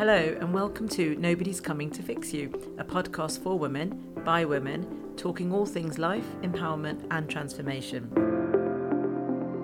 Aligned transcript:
Hello, 0.00 0.16
and 0.40 0.54
welcome 0.54 0.88
to 0.88 1.14
Nobody's 1.16 1.60
Coming 1.60 1.90
to 1.90 2.02
Fix 2.02 2.32
You, 2.32 2.50
a 2.78 2.84
podcast 2.84 3.42
for 3.42 3.58
women, 3.58 4.14
by 4.24 4.46
women, 4.46 5.12
talking 5.18 5.52
all 5.52 5.66
things 5.66 5.98
life, 5.98 6.24
empowerment, 6.40 7.06
and 7.10 7.28
transformation. 7.28 8.08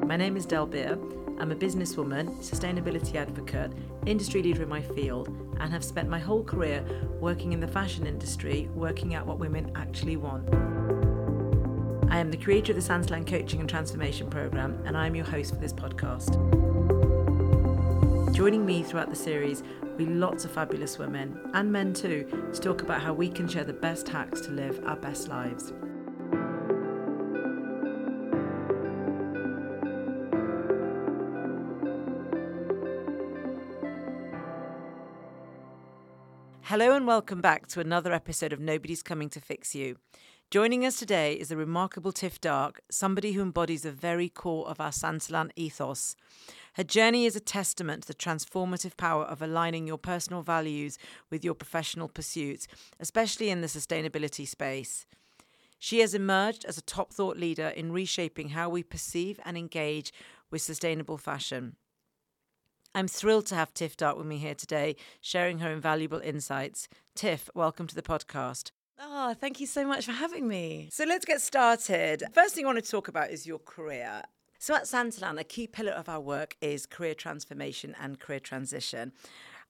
My 0.06 0.14
name 0.18 0.36
is 0.36 0.46
Dalbir. 0.46 1.40
I'm 1.40 1.52
a 1.52 1.56
businesswoman, 1.56 2.36
sustainability 2.44 3.14
advocate, 3.14 3.72
industry 4.04 4.42
leader 4.42 4.62
in 4.64 4.68
my 4.68 4.82
field, 4.82 5.28
and 5.58 5.72
have 5.72 5.82
spent 5.82 6.10
my 6.10 6.18
whole 6.18 6.44
career 6.44 6.84
working 7.18 7.54
in 7.54 7.60
the 7.60 7.68
fashion 7.68 8.06
industry, 8.06 8.68
working 8.74 9.14
out 9.14 9.24
what 9.26 9.38
women 9.38 9.72
actually 9.74 10.18
want. 10.18 10.52
I 12.12 12.18
am 12.18 12.30
the 12.30 12.36
creator 12.36 12.72
of 12.72 12.76
the 12.76 12.86
Santalan 12.86 13.26
Coaching 13.26 13.60
and 13.60 13.70
Transformation 13.70 14.28
Programme, 14.28 14.82
and 14.84 14.98
I 14.98 15.06
am 15.06 15.14
your 15.14 15.24
host 15.24 15.54
for 15.54 15.60
this 15.60 15.72
podcast. 15.72 16.36
Joining 18.34 18.66
me 18.66 18.82
throughout 18.82 19.08
the 19.08 19.16
series 19.16 19.62
be 19.96 20.06
lots 20.06 20.44
of 20.44 20.50
fabulous 20.50 20.98
women, 20.98 21.38
and 21.54 21.72
men 21.72 21.94
too, 21.94 22.26
to 22.52 22.60
talk 22.60 22.82
about 22.82 23.00
how 23.00 23.14
we 23.14 23.28
can 23.28 23.48
share 23.48 23.64
the 23.64 23.72
best 23.72 24.06
hacks 24.08 24.42
to 24.42 24.50
live 24.50 24.80
our 24.84 24.96
best 24.96 25.28
lives. 25.28 25.72
Hello 36.62 36.94
and 36.94 37.06
welcome 37.06 37.40
back 37.40 37.68
to 37.68 37.80
another 37.80 38.12
episode 38.12 38.52
of 38.52 38.60
Nobody's 38.60 39.02
Coming 39.02 39.30
to 39.30 39.40
Fix 39.40 39.74
You. 39.74 39.96
Joining 40.52 40.86
us 40.86 40.96
today 40.96 41.34
is 41.34 41.48
the 41.48 41.56
remarkable 41.56 42.12
Tiff 42.12 42.40
Darke, 42.40 42.80
somebody 42.88 43.32
who 43.32 43.42
embodies 43.42 43.82
the 43.82 43.90
very 43.90 44.28
core 44.28 44.68
of 44.68 44.80
our 44.80 44.92
Santalan 44.92 45.50
ethos. 45.56 46.14
Her 46.74 46.84
journey 46.84 47.26
is 47.26 47.34
a 47.34 47.40
testament 47.40 48.02
to 48.02 48.08
the 48.08 48.14
transformative 48.14 48.96
power 48.96 49.24
of 49.24 49.42
aligning 49.42 49.88
your 49.88 49.98
personal 49.98 50.42
values 50.42 50.98
with 51.30 51.44
your 51.44 51.54
professional 51.54 52.06
pursuits, 52.06 52.68
especially 53.00 53.50
in 53.50 53.60
the 53.60 53.66
sustainability 53.66 54.46
space. 54.46 55.04
She 55.80 55.98
has 55.98 56.14
emerged 56.14 56.64
as 56.64 56.78
a 56.78 56.82
top 56.82 57.12
thought 57.12 57.36
leader 57.36 57.66
in 57.66 57.90
reshaping 57.90 58.50
how 58.50 58.68
we 58.68 58.84
perceive 58.84 59.40
and 59.44 59.58
engage 59.58 60.12
with 60.52 60.62
sustainable 60.62 61.18
fashion. 61.18 61.74
I'm 62.94 63.08
thrilled 63.08 63.46
to 63.46 63.56
have 63.56 63.74
Tiff 63.74 63.96
Darke 63.96 64.16
with 64.16 64.28
me 64.28 64.38
here 64.38 64.54
today, 64.54 64.94
sharing 65.20 65.58
her 65.58 65.72
invaluable 65.72 66.20
insights. 66.20 66.86
Tiff, 67.16 67.50
welcome 67.52 67.88
to 67.88 67.96
the 67.96 68.00
podcast. 68.00 68.70
Oh, 68.98 69.34
thank 69.34 69.60
you 69.60 69.66
so 69.66 69.86
much 69.86 70.06
for 70.06 70.12
having 70.12 70.48
me. 70.48 70.88
So 70.90 71.04
let's 71.04 71.24
get 71.24 71.42
started. 71.42 72.22
First 72.32 72.54
thing 72.54 72.64
I 72.64 72.68
want 72.68 72.82
to 72.82 72.90
talk 72.90 73.08
about 73.08 73.30
is 73.30 73.46
your 73.46 73.58
career. 73.58 74.22
So 74.58 74.74
at 74.74 74.84
Santalan, 74.84 75.38
a 75.38 75.44
key 75.44 75.66
pillar 75.66 75.92
of 75.92 76.08
our 76.08 76.20
work 76.20 76.56
is 76.62 76.86
career 76.86 77.14
transformation 77.14 77.94
and 78.00 78.18
career 78.18 78.40
transition. 78.40 79.12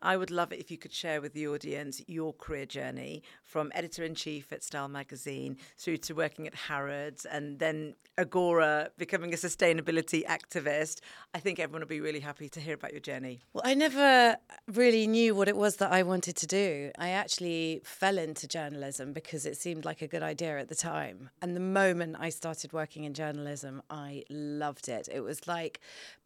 I 0.03 0.17
would 0.17 0.31
love 0.31 0.53
it 0.53 0.61
if 0.61 0.71
you 0.71 0.79
could 0.79 0.93
share 0.93 1.21
with 1.21 1.33
the 1.33 1.49
audience 1.49 2.03
your 2.07 2.33
career 2.33 2.67
journey 2.67 3.23
from 3.43 3.73
editor 3.75 4.05
in 4.05 4.15
chief 4.15 4.53
at 4.53 4.63
Style 4.63 4.89
magazine 4.89 5.57
through 5.79 5.99
to 5.99 6.15
working 6.15 6.47
at 6.47 6.55
Harrods 6.55 7.25
and 7.25 7.59
then 7.59 7.95
Agora, 8.19 8.91
becoming 8.97 9.33
a 9.35 9.37
sustainability 9.37 10.25
activist. 10.25 11.01
I 11.35 11.39
think 11.39 11.59
everyone 11.59 11.83
will 11.83 11.89
be 11.89 12.01
really 12.01 12.21
happy 12.21 12.49
to 12.49 12.61
hear 12.61 12.75
about 12.75 12.93
your 12.93 13.01
journey. 13.01 13.41
Well, 13.53 13.63
I 13.65 13.75
never 13.75 14.37
really 14.73 15.07
knew 15.07 15.35
what 15.35 15.49
it 15.49 15.57
was 15.57 15.77
that 15.77 15.93
I 15.93 16.03
wanted 16.03 16.37
to 16.37 16.47
do. 16.47 16.91
I 16.99 17.11
actually 17.11 17.83
fell 17.85 18.17
into 18.19 18.49
journalism 18.49 19.13
because 19.13 19.45
it 19.45 19.57
seemed 19.57 19.85
like 19.85 20.03
a 20.03 20.07
good 20.07 20.23
idea 20.23 20.59
at 20.59 20.69
the 20.69 20.75
time. 20.75 21.31
And 21.43 21.55
the 21.55 21.61
moment 21.61 22.17
I 22.19 22.31
started 22.31 22.73
working 22.73 23.05
in 23.05 23.13
journalism, 23.13 23.83
I 23.91 24.25
loved 24.31 24.89
it. 24.89 25.09
It 25.13 25.21
was 25.21 25.47
like 25.47 25.81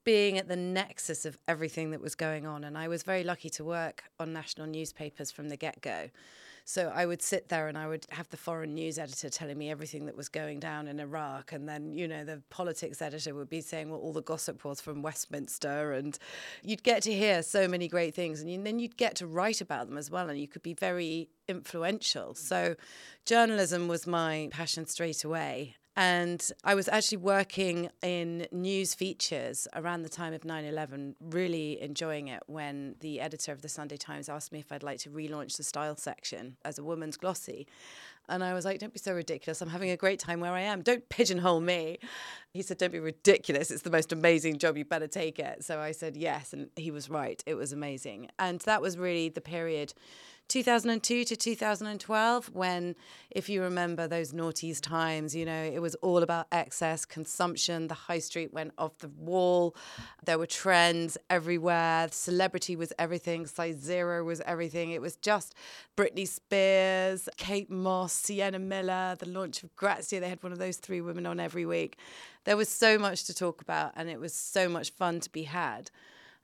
being 0.05 0.39
at 0.39 0.48
the 0.48 0.56
nexus 0.56 1.25
of 1.25 1.39
everything 1.47 1.91
that 1.91 2.01
was 2.01 2.15
going 2.15 2.47
on. 2.47 2.65
And 2.65 2.77
I 2.77 2.89
was 2.89 3.03
very 3.03 3.25
lucky 3.25 3.51
to 3.51 3.65
work 3.65 4.05
on 4.19 4.33
national 4.33 4.67
newspapers 4.67 5.31
from 5.31 5.48
the 5.48 5.57
get 5.57 5.81
go. 5.81 6.11
So 6.65 6.92
I 6.95 7.05
would 7.05 7.20
sit 7.20 7.48
there 7.48 7.67
and 7.69 7.77
I 7.77 7.89
would 7.89 8.07
have 8.11 8.29
the 8.29 8.36
foreign 8.36 8.74
news 8.74 8.98
editor 8.98 9.29
telling 9.29 9.58
me 9.58 9.70
everything 9.70 10.07
that 10.07 10.17
was 10.17 10.29
going 10.29 10.61
down 10.61 10.86
in 10.86 11.01
Iraq. 11.01 11.52
And 11.52 11.69
then, 11.69 11.92
you 11.92 12.07
know, 12.07 12.24
the 12.24 12.42
politics 12.48 13.02
editor 13.02 13.35
would 13.35 13.48
be 13.48 13.61
saying 13.61 13.91
what 13.91 14.01
all 14.01 14.13
the 14.13 14.23
gossip 14.23 14.64
was 14.64 14.80
from 14.80 15.02
Westminster. 15.02 15.92
And 15.92 16.17
you'd 16.63 16.85
get 16.85 17.03
to 17.05 17.13
hear 17.13 17.42
so 17.42 17.67
many 17.67 17.89
great 17.89 18.14
things. 18.14 18.41
And 18.41 18.64
then 18.64 18.79
you'd 18.79 18.97
get 18.97 19.17
to 19.17 19.27
write 19.27 19.61
about 19.61 19.89
them 19.89 19.98
as 19.98 20.11
well. 20.11 20.29
And 20.29 20.39
you 20.39 20.47
could 20.47 20.63
be 20.63 20.74
very 20.74 21.30
influential. 21.48 22.35
So 22.35 22.77
journalism 23.27 23.89
was 23.89 24.07
my 24.07 24.48
passion 24.53 24.86
straight 24.86 25.24
away. 25.24 25.74
And 25.96 26.51
I 26.64 26.74
was 26.74 26.89
actually 26.89 27.18
working 27.18 27.90
in 28.01 28.46
news 28.52 28.95
features 28.95 29.67
around 29.74 30.02
the 30.02 30.08
time 30.08 30.33
of 30.33 30.45
9 30.45 30.64
11, 30.64 31.17
really 31.20 31.80
enjoying 31.80 32.28
it 32.28 32.42
when 32.46 32.95
the 33.01 33.20
editor 33.20 33.52
of 33.52 33.62
the 33.62 33.68
Sunday 33.68 33.96
Times 33.96 34.29
asked 34.29 34.52
me 34.52 34.61
if 34.61 34.70
I'd 34.70 34.84
like 34.84 35.00
to 35.00 35.11
relaunch 35.11 35.56
the 35.56 35.62
style 35.64 35.96
section 35.96 36.56
as 36.64 36.79
a 36.79 36.84
woman's 36.84 37.17
glossy. 37.17 37.67
And 38.29 38.45
I 38.45 38.55
was 38.55 38.64
like, 38.64 38.79
don't 38.79 38.92
be 38.92 39.00
so 39.00 39.12
ridiculous. 39.12 39.61
I'm 39.61 39.68
having 39.68 39.90
a 39.90 39.96
great 39.96 40.20
time 40.20 40.39
where 40.39 40.52
I 40.52 40.61
am. 40.61 40.83
Don't 40.83 41.06
pigeonhole 41.08 41.61
me. 41.61 41.98
He 42.55 42.62
said, 42.62 42.79
don't 42.79 42.92
be 42.92 43.00
ridiculous. 43.00 43.73
It's 43.73 43.83
the 43.83 43.90
most 43.90 44.12
amazing 44.12 44.58
job. 44.58 44.77
You 44.77 44.84
better 44.84 45.08
take 45.08 45.40
it. 45.40 45.64
So 45.64 45.80
I 45.80 45.90
said, 45.90 46.17
yes. 46.17 46.52
And 46.52 46.68
he 46.77 46.92
was 46.92 47.11
right. 47.11 47.42
It 47.45 47.55
was 47.55 47.73
amazing. 47.73 48.29
And 48.39 48.61
that 48.61 48.80
was 48.80 48.96
really 48.96 49.29
the 49.30 49.40
period 49.40 49.95
2002 50.50 51.22
to 51.22 51.36
2012 51.36 52.50
when 52.52 52.96
if 53.30 53.48
you 53.48 53.62
remember 53.62 54.08
those 54.08 54.33
noughties 54.33 54.80
times 54.80 55.33
you 55.33 55.44
know 55.44 55.62
it 55.62 55.80
was 55.80 55.94
all 55.96 56.24
about 56.24 56.48
excess 56.50 57.05
consumption. 57.05 57.86
The 57.86 57.94
high 57.94 58.18
street 58.18 58.52
went 58.52 58.72
off 58.77 58.98
the 58.98 59.11
wall. 59.11 59.77
There 60.24 60.38
were 60.38 60.46
trends 60.46 61.16
everywhere. 61.30 62.08
Celebrity 62.11 62.74
was 62.74 62.92
everything. 62.98 63.46
Size 63.46 63.77
zero 63.77 64.24
was 64.24 64.40
everything. 64.40 64.90
It 64.90 65.00
was 65.00 65.14
just 65.14 65.55
britney 65.96 66.27
spears 66.27 67.28
kate 67.36 67.70
moss 67.70 68.12
sienna 68.12 68.58
miller 68.58 69.17
the 69.18 69.28
launch 69.28 69.62
of 69.62 69.74
grazia 69.77 70.18
they 70.18 70.28
had 70.28 70.42
one 70.42 70.52
of 70.52 70.58
those 70.58 70.78
three 70.78 71.00
women 71.00 71.27
on 71.27 71.38
every 71.38 71.64
week. 71.64 71.96
There 72.42 72.56
was 72.56 72.68
so 72.68 72.98
much 72.98 73.22
to 73.24 73.34
talk 73.34 73.62
about 73.62 73.92
and 73.94 74.11
it 74.11 74.18
was 74.18 74.34
so 74.34 74.68
much 74.68 74.90
fun 74.90 75.20
to 75.20 75.30
be 75.30 75.44
had 75.44 75.92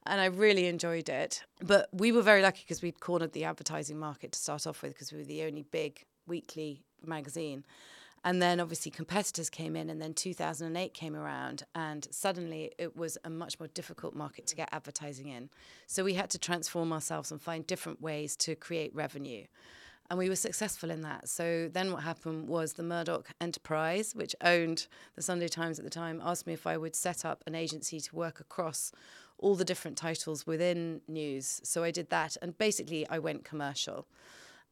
and 0.09 0.21
I 0.21 0.27
really 0.27 0.67
enjoyed 0.67 1.09
it. 1.09 1.43
But 1.61 1.89
we 1.93 2.13
were 2.13 2.23
very 2.23 2.43
lucky 2.43 2.63
because 2.63 2.83
we'd 2.83 3.01
cornered 3.01 3.33
the 3.33 3.45
advertising 3.45 3.99
market 3.99 4.33
to 4.33 4.39
start 4.39 4.67
off 4.67 4.83
with 4.83 4.93
because 4.93 5.13
we 5.13 5.19
were 5.19 5.25
the 5.25 5.43
only 5.45 5.63
big 5.63 6.05
weekly 6.27 6.83
magazine. 7.05 7.65
And 8.25 8.43
then 8.43 8.59
obviously 8.59 8.91
competitors 8.91 9.49
came 9.49 9.77
in, 9.77 9.89
and 9.89 10.03
then 10.03 10.13
2008 10.13 10.93
came 10.95 11.15
around, 11.15 11.63
and 11.77 12.09
suddenly 12.11 12.73
it 12.77 12.97
was 12.97 13.17
a 13.23 13.31
much 13.31 13.61
more 13.61 13.69
difficult 13.69 14.17
market 14.17 14.49
to 14.49 14.57
get 14.57 14.69
advertising 14.73 15.29
in. 15.29 15.49
So 15.87 16.03
we 16.03 16.15
had 16.15 16.31
to 16.31 16.39
transform 16.39 16.93
ourselves 16.93 17.31
and 17.31 17.41
find 17.41 17.65
different 17.65 18.03
ways 18.03 18.35
to 18.39 18.57
create 18.57 18.93
revenue. 18.95 19.45
And 20.11 20.19
we 20.19 20.29
were 20.29 20.37
successful 20.37 20.91
in 20.91 21.03
that. 21.03 21.29
So 21.29 21.69
then 21.73 21.93
what 21.93 22.03
happened 22.03 22.49
was 22.49 22.73
the 22.73 22.83
Murdoch 22.83 23.29
Enterprise, 23.41 24.13
which 24.15 24.35
owned 24.41 24.87
the 25.15 25.23
Sunday 25.23 25.49
Times 25.49 25.79
at 25.79 25.85
the 25.85 25.91
time, 25.91 26.21
asked 26.25 26.47
me 26.47 26.53
if 26.53 26.67
I 26.67 26.77
would 26.77 26.95
set 26.95 27.25
up 27.25 27.43
an 27.47 27.55
agency 27.55 28.01
to 28.01 28.17
work 28.17 28.41
across 28.41 28.93
all 29.39 29.55
the 29.55 29.65
different 29.65 29.97
titles 29.97 30.47
within 30.47 31.01
news. 31.09 31.61
So 31.65 31.85
I 31.85 31.91
did 31.91 32.11
that. 32.11 32.37
And 32.41 32.57
basically, 32.57 33.09
I 33.09 33.19
went 33.19 33.45
commercial. 33.45 34.07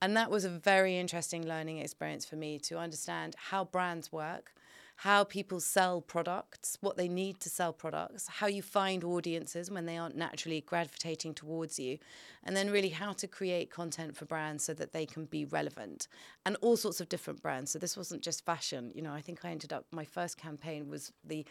And 0.01 0.17
that 0.17 0.31
was 0.31 0.45
a 0.45 0.51
very 0.51 0.99
interesting 0.99 1.47
learning 1.47 1.79
experience 1.79 2.25
for 2.25 2.37
me 2.37 2.59
to 2.61 2.79
understand 2.79 3.37
how 3.39 3.65
brands 3.65 4.13
work, 4.13 4.53
how 4.97 5.25
people 5.25 5.61
sell 5.61 6.01
products, 6.01 6.79
what 6.81 6.97
they 6.97 7.09
need 7.09 7.41
to 7.41 7.49
sell 7.49 7.73
products, 7.73 8.29
how 8.29 8.47
you 8.47 8.63
find 8.63 9.03
audiences 9.03 9.71
when 9.71 9.87
they 9.87 9.97
aren't 9.97 10.17
naturally 10.17 10.61
gravitating 10.61 11.35
towards 11.35 11.79
you, 11.79 11.99
and 12.45 12.57
then 12.57 12.71
really 12.71 12.91
how 12.91 13.13
to 13.13 13.27
create 13.27 13.71
content 13.71 14.17
for 14.17 14.25
brands 14.25 14.63
so 14.63 14.73
that 14.75 14.93
they 14.93 15.05
can 15.05 15.25
be 15.25 15.45
relevant 15.45 16.07
and 16.47 16.57
all 16.61 16.77
sorts 16.77 17.01
of 17.01 17.09
different 17.09 17.43
brands. 17.43 17.73
So 17.73 17.79
this 17.79 17.97
wasn't 17.97 18.23
just 18.23 18.45
fashion. 18.45 18.93
You 18.95 19.03
know, 19.03 19.13
I 19.13 19.21
think 19.21 19.45
I 19.45 19.51
ended 19.51 19.73
up 19.73 19.87
my 19.91 20.05
first 20.05 20.37
campaign 20.37 20.89
was 20.89 21.13
the 21.25 21.45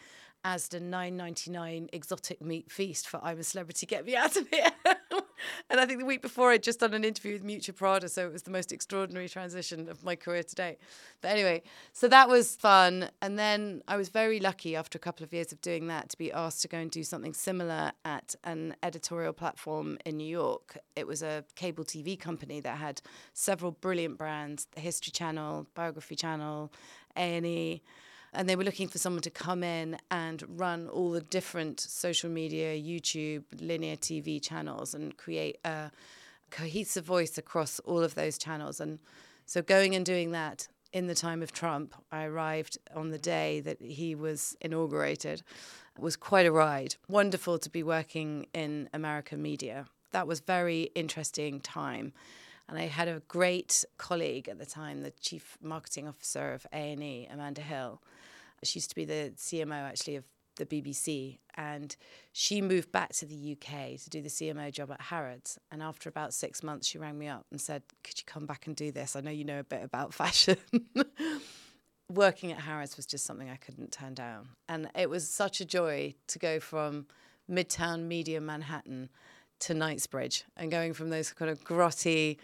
Asda 0.44 0.80
9.99 0.80 1.88
exotic 1.92 2.42
meat 2.42 2.70
feast 2.70 3.08
for 3.08 3.18
I'm 3.22 3.38
a 3.38 3.42
celebrity, 3.42 3.86
get 3.86 4.04
me 4.04 4.14
out 4.14 4.36
of 4.36 4.46
here. 4.48 4.70
and 5.70 5.80
I 5.80 5.86
think 5.86 6.00
the 6.00 6.04
week 6.04 6.20
before 6.20 6.50
I'd 6.50 6.62
just 6.62 6.80
done 6.80 6.92
an 6.92 7.02
interview 7.02 7.32
with 7.32 7.44
Miuccia 7.44 7.74
Prada, 7.74 8.10
so 8.10 8.26
it 8.26 8.32
was 8.32 8.42
the 8.42 8.50
most 8.50 8.70
extraordinary 8.70 9.28
transition 9.28 9.88
of 9.88 10.04
my 10.04 10.16
career 10.16 10.42
to 10.42 10.54
date. 10.54 10.78
But 11.22 11.28
anyway, 11.28 11.62
so 11.92 12.08
that 12.08 12.28
was 12.28 12.56
fun. 12.56 13.08
And 13.22 13.38
then 13.38 13.82
I 13.88 13.96
was 13.96 14.10
very 14.10 14.38
lucky 14.38 14.76
after 14.76 14.96
a 14.96 15.00
couple 15.00 15.24
of 15.24 15.32
years 15.32 15.50
of 15.50 15.62
doing 15.62 15.86
that 15.86 16.10
to 16.10 16.18
be 16.18 16.30
asked 16.30 16.60
to 16.62 16.68
go 16.68 16.76
and 16.76 16.90
do 16.90 17.04
something 17.04 17.32
similar 17.32 17.92
at 18.04 18.34
an 18.44 18.76
editorial 18.82 19.32
platform 19.32 19.96
in 20.04 20.18
New 20.18 20.28
York. 20.28 20.76
It 20.94 21.06
was 21.06 21.22
a 21.22 21.44
cable 21.54 21.84
TV 21.84 22.20
company 22.20 22.60
that 22.60 22.76
had 22.76 23.00
several 23.32 23.72
brilliant 23.72 24.18
brands, 24.18 24.66
the 24.74 24.80
History 24.80 25.10
Channel, 25.10 25.66
Biography 25.74 26.16
Channel, 26.16 26.70
A&E 27.16 27.82
and 28.34 28.48
they 28.48 28.56
were 28.56 28.64
looking 28.64 28.88
for 28.88 28.98
someone 28.98 29.22
to 29.22 29.30
come 29.30 29.62
in 29.62 29.96
and 30.10 30.42
run 30.58 30.88
all 30.88 31.10
the 31.10 31.20
different 31.20 31.80
social 31.80 32.30
media, 32.30 32.74
YouTube, 32.74 33.44
linear 33.60 33.96
TV 33.96 34.42
channels 34.42 34.94
and 34.94 35.16
create 35.16 35.58
a 35.64 35.90
cohesive 36.50 37.04
voice 37.04 37.38
across 37.38 37.80
all 37.80 38.02
of 38.02 38.14
those 38.14 38.38
channels. 38.38 38.80
And 38.80 38.98
so 39.46 39.62
going 39.62 39.94
and 39.94 40.04
doing 40.04 40.32
that 40.32 40.68
in 40.92 41.06
the 41.06 41.14
time 41.14 41.42
of 41.42 41.52
Trump, 41.52 41.94
I 42.12 42.24
arrived 42.24 42.78
on 42.94 43.10
the 43.10 43.18
day 43.18 43.60
that 43.60 43.80
he 43.80 44.14
was 44.14 44.56
inaugurated. 44.60 45.42
It 45.96 46.02
was 46.02 46.16
quite 46.16 46.46
a 46.46 46.52
ride. 46.52 46.96
Wonderful 47.08 47.58
to 47.58 47.70
be 47.70 47.82
working 47.82 48.46
in 48.52 48.88
American 48.92 49.42
media 49.42 49.86
that 50.14 50.26
was 50.26 50.40
very 50.40 50.84
interesting 50.94 51.60
time. 51.60 52.12
And 52.68 52.78
I 52.78 52.86
had 52.86 53.08
a 53.08 53.20
great 53.28 53.84
colleague 53.98 54.48
at 54.48 54.58
the 54.58 54.66
time, 54.66 55.02
the 55.02 55.10
chief 55.10 55.58
marketing 55.62 56.08
officer 56.08 56.52
of 56.52 56.66
A&E, 56.72 57.28
Amanda 57.30 57.60
Hill. 57.60 58.00
She 58.62 58.78
used 58.78 58.90
to 58.90 58.96
be 58.96 59.04
the 59.04 59.32
CMO 59.36 59.82
actually 59.82 60.16
of 60.16 60.24
the 60.56 60.66
BBC, 60.66 61.38
and 61.56 61.94
she 62.32 62.60
moved 62.60 62.92
back 62.92 63.12
to 63.14 63.26
the 63.26 63.52
UK 63.52 64.00
to 64.00 64.10
do 64.10 64.22
the 64.22 64.28
CMO 64.28 64.72
job 64.72 64.90
at 64.92 65.00
Harrods. 65.00 65.58
And 65.70 65.82
after 65.82 66.08
about 66.08 66.32
six 66.32 66.62
months, 66.62 66.86
she 66.86 66.98
rang 66.98 67.18
me 67.18 67.28
up 67.28 67.46
and 67.50 67.60
said, 67.60 67.82
"Could 68.02 68.18
you 68.18 68.24
come 68.26 68.46
back 68.46 68.66
and 68.66 68.76
do 68.76 68.92
this? 68.92 69.16
I 69.16 69.20
know 69.20 69.30
you 69.30 69.44
know 69.44 69.60
a 69.60 69.64
bit 69.64 69.82
about 69.82 70.14
fashion." 70.22 70.56
Working 72.10 72.52
at 72.52 72.60
Harrods 72.60 72.96
was 72.96 73.06
just 73.06 73.24
something 73.24 73.50
I 73.50 73.56
couldn't 73.56 73.92
turn 73.92 74.14
down, 74.14 74.50
and 74.68 74.90
it 74.94 75.10
was 75.10 75.28
such 75.28 75.60
a 75.60 75.64
joy 75.64 76.14
to 76.28 76.38
go 76.38 76.60
from 76.60 77.06
Midtown 77.50 78.04
Media 78.04 78.40
Manhattan 78.40 79.08
to 79.60 79.74
Knightsbridge 79.74 80.44
and 80.56 80.70
going 80.70 80.92
from 80.92 81.10
those 81.10 81.32
kind 81.32 81.50
of 81.50 81.64
grotty 81.64 82.38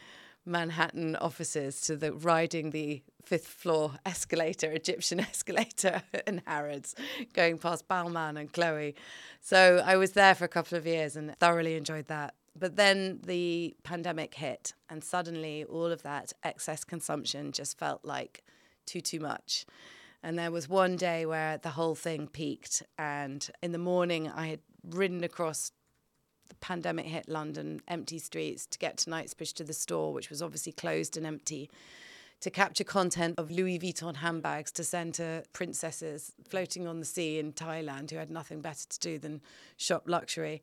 Manhattan 0.47 1.17
offices 1.17 1.81
to 1.83 1.97
the 1.97 2.13
riding 2.13 2.71
the 2.71 3.03
fifth 3.25 3.47
floor 3.47 3.95
escalator, 4.07 4.71
Egyptian 4.73 5.21
escalator 5.31 6.03
in 6.27 6.43
Harrods, 6.47 6.95
going 7.35 7.59
past 7.59 7.87
Balmain 7.89 8.39
and 8.39 8.53
Chloe. 8.53 8.95
So 9.41 9.83
I 9.85 9.97
was 9.97 10.13
there 10.13 10.35
for 10.35 10.45
a 10.45 10.49
couple 10.49 10.79
of 10.79 10.87
years 10.87 11.17
and 11.17 11.37
thoroughly 11.39 11.77
enjoyed 11.77 12.09
that. 12.09 12.35
But 12.59 12.77
then 12.77 13.21
the 13.25 13.77
pandemic 13.85 14.35
hit, 14.35 14.75
and 14.89 15.05
suddenly 15.05 15.65
all 15.65 15.87
of 15.87 16.03
that 16.03 16.33
excess 16.43 16.83
consumption 16.83 17.53
just 17.53 17.79
felt 17.79 18.05
like 18.05 18.43
too, 18.87 19.01
too 19.01 19.21
much. 19.21 19.65
And 20.23 20.39
there 20.39 20.51
was 20.51 20.69
one 20.69 20.97
day 20.97 21.25
where 21.25 21.59
the 21.59 21.71
whole 21.71 21.95
thing 21.95 22.27
peaked. 22.27 22.83
And 22.99 23.49
in 23.63 23.73
the 23.73 23.79
morning, 23.79 24.29
I 24.29 24.49
had 24.49 24.61
ridden 24.85 25.25
across 25.25 25.71
the 26.51 26.55
pandemic 26.57 27.07
hit 27.07 27.29
London, 27.29 27.81
empty 27.89 28.19
streets 28.19 28.67
to 28.67 28.79
get 28.79 28.99
to 28.99 29.11
Knightsbridge 29.11 29.55
to 29.55 29.65
the 29.65 29.73
store, 29.73 30.13
which 30.13 30.29
was 30.29 30.43
obviously 30.43 30.73
closed 30.73 31.17
and 31.17 31.27
empty, 31.27 31.71
to 32.41 32.51
capture 32.51 32.85
content 32.85 33.39
of 33.39 33.51
Louis 33.51 33.79
Vuitton 33.79 34.17
handbags 34.17 34.71
to 34.73 34.85
send 34.85 35.15
to 35.15 35.45
princesses 35.53 36.33
floating 36.49 36.87
on 36.87 36.99
the 36.99 37.07
sea 37.07 37.39
in 37.39 37.53
Thailand 37.53 38.11
who 38.11 38.17
had 38.17 38.31
nothing 38.31 38.61
better 38.61 38.87
to 38.89 38.99
do 39.01 39.19
than 39.19 39.41
shop 39.77 40.05
luxury. 40.07 40.61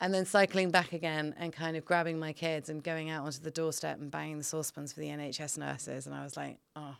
And 0.00 0.14
then 0.14 0.24
cycling 0.24 0.70
back 0.70 0.92
again 0.92 1.34
and 1.38 1.52
kind 1.52 1.76
of 1.76 1.84
grabbing 1.84 2.18
my 2.18 2.32
kids 2.32 2.68
and 2.68 2.82
going 2.82 3.10
out 3.10 3.26
onto 3.26 3.40
the 3.40 3.50
doorstep 3.50 4.00
and 4.00 4.10
banging 4.10 4.38
the 4.38 4.44
saucepans 4.44 4.92
for 4.92 5.00
the 5.00 5.08
NHS 5.08 5.58
nurses. 5.58 6.06
And 6.06 6.14
I 6.14 6.24
was 6.24 6.36
like, 6.36 6.58
oh, 6.74 6.96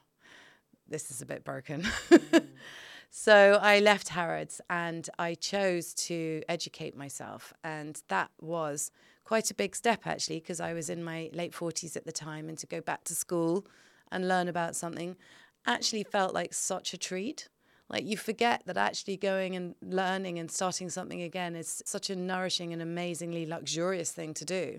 this 0.86 1.10
is 1.10 1.22
a 1.22 1.26
bit 1.26 1.42
broken. 1.42 1.82
Mm. 2.10 2.46
So 3.10 3.58
I 3.60 3.80
left 3.80 4.10
Harrods 4.10 4.60
and 4.70 5.10
I 5.18 5.34
chose 5.34 5.94
to 5.94 6.42
educate 6.48 6.96
myself. 6.96 7.52
And 7.64 8.00
that 8.08 8.30
was 8.40 8.92
quite 9.24 9.50
a 9.50 9.54
big 9.54 9.74
step, 9.74 10.06
actually, 10.06 10.38
because 10.38 10.60
I 10.60 10.72
was 10.72 10.88
in 10.88 11.02
my 11.02 11.28
late 11.32 11.52
40s 11.52 11.96
at 11.96 12.06
the 12.06 12.12
time. 12.12 12.48
And 12.48 12.56
to 12.58 12.68
go 12.68 12.80
back 12.80 13.02
to 13.04 13.14
school 13.14 13.66
and 14.12 14.28
learn 14.28 14.46
about 14.46 14.76
something 14.76 15.16
actually 15.66 16.04
felt 16.04 16.32
like 16.32 16.54
such 16.54 16.94
a 16.94 16.98
treat. 16.98 17.48
Like 17.88 18.04
you 18.04 18.16
forget 18.16 18.62
that 18.66 18.76
actually 18.76 19.16
going 19.16 19.56
and 19.56 19.74
learning 19.82 20.38
and 20.38 20.48
starting 20.48 20.88
something 20.88 21.20
again 21.20 21.56
is 21.56 21.82
such 21.84 22.10
a 22.10 22.16
nourishing 22.16 22.72
and 22.72 22.80
amazingly 22.80 23.44
luxurious 23.44 24.12
thing 24.12 24.32
to 24.34 24.44
do. 24.44 24.78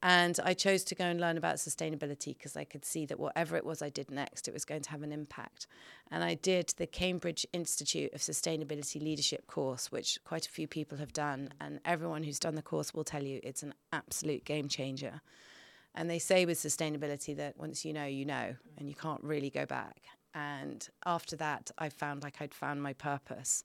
And 0.00 0.38
I 0.44 0.54
chose 0.54 0.84
to 0.84 0.94
go 0.94 1.04
and 1.04 1.20
learn 1.20 1.36
about 1.36 1.56
sustainability 1.56 2.36
because 2.36 2.56
I 2.56 2.62
could 2.62 2.84
see 2.84 3.04
that 3.06 3.18
whatever 3.18 3.56
it 3.56 3.66
was 3.66 3.82
I 3.82 3.88
did 3.88 4.12
next, 4.12 4.46
it 4.46 4.54
was 4.54 4.64
going 4.64 4.82
to 4.82 4.90
have 4.90 5.02
an 5.02 5.10
impact. 5.10 5.66
And 6.10 6.22
I 6.22 6.34
did 6.34 6.72
the 6.76 6.86
Cambridge 6.86 7.44
Institute 7.52 8.12
of 8.12 8.20
Sustainability 8.20 9.02
Leadership 9.02 9.48
course, 9.48 9.90
which 9.90 10.20
quite 10.24 10.46
a 10.46 10.50
few 10.50 10.68
people 10.68 10.98
have 10.98 11.12
done. 11.12 11.48
And 11.60 11.80
everyone 11.84 12.22
who's 12.22 12.38
done 12.38 12.54
the 12.54 12.62
course 12.62 12.94
will 12.94 13.02
tell 13.02 13.24
you 13.24 13.40
it's 13.42 13.64
an 13.64 13.74
absolute 13.92 14.44
game 14.44 14.68
changer. 14.68 15.20
And 15.96 16.08
they 16.08 16.20
say 16.20 16.46
with 16.46 16.58
sustainability 16.58 17.36
that 17.36 17.58
once 17.58 17.84
you 17.84 17.92
know, 17.92 18.04
you 18.04 18.24
know, 18.24 18.54
and 18.76 18.88
you 18.88 18.94
can't 18.94 19.22
really 19.24 19.50
go 19.50 19.66
back. 19.66 20.02
And 20.32 20.88
after 21.06 21.34
that, 21.36 21.72
I 21.76 21.88
found 21.88 22.22
like 22.22 22.40
I'd 22.40 22.54
found 22.54 22.80
my 22.82 22.92
purpose. 22.92 23.64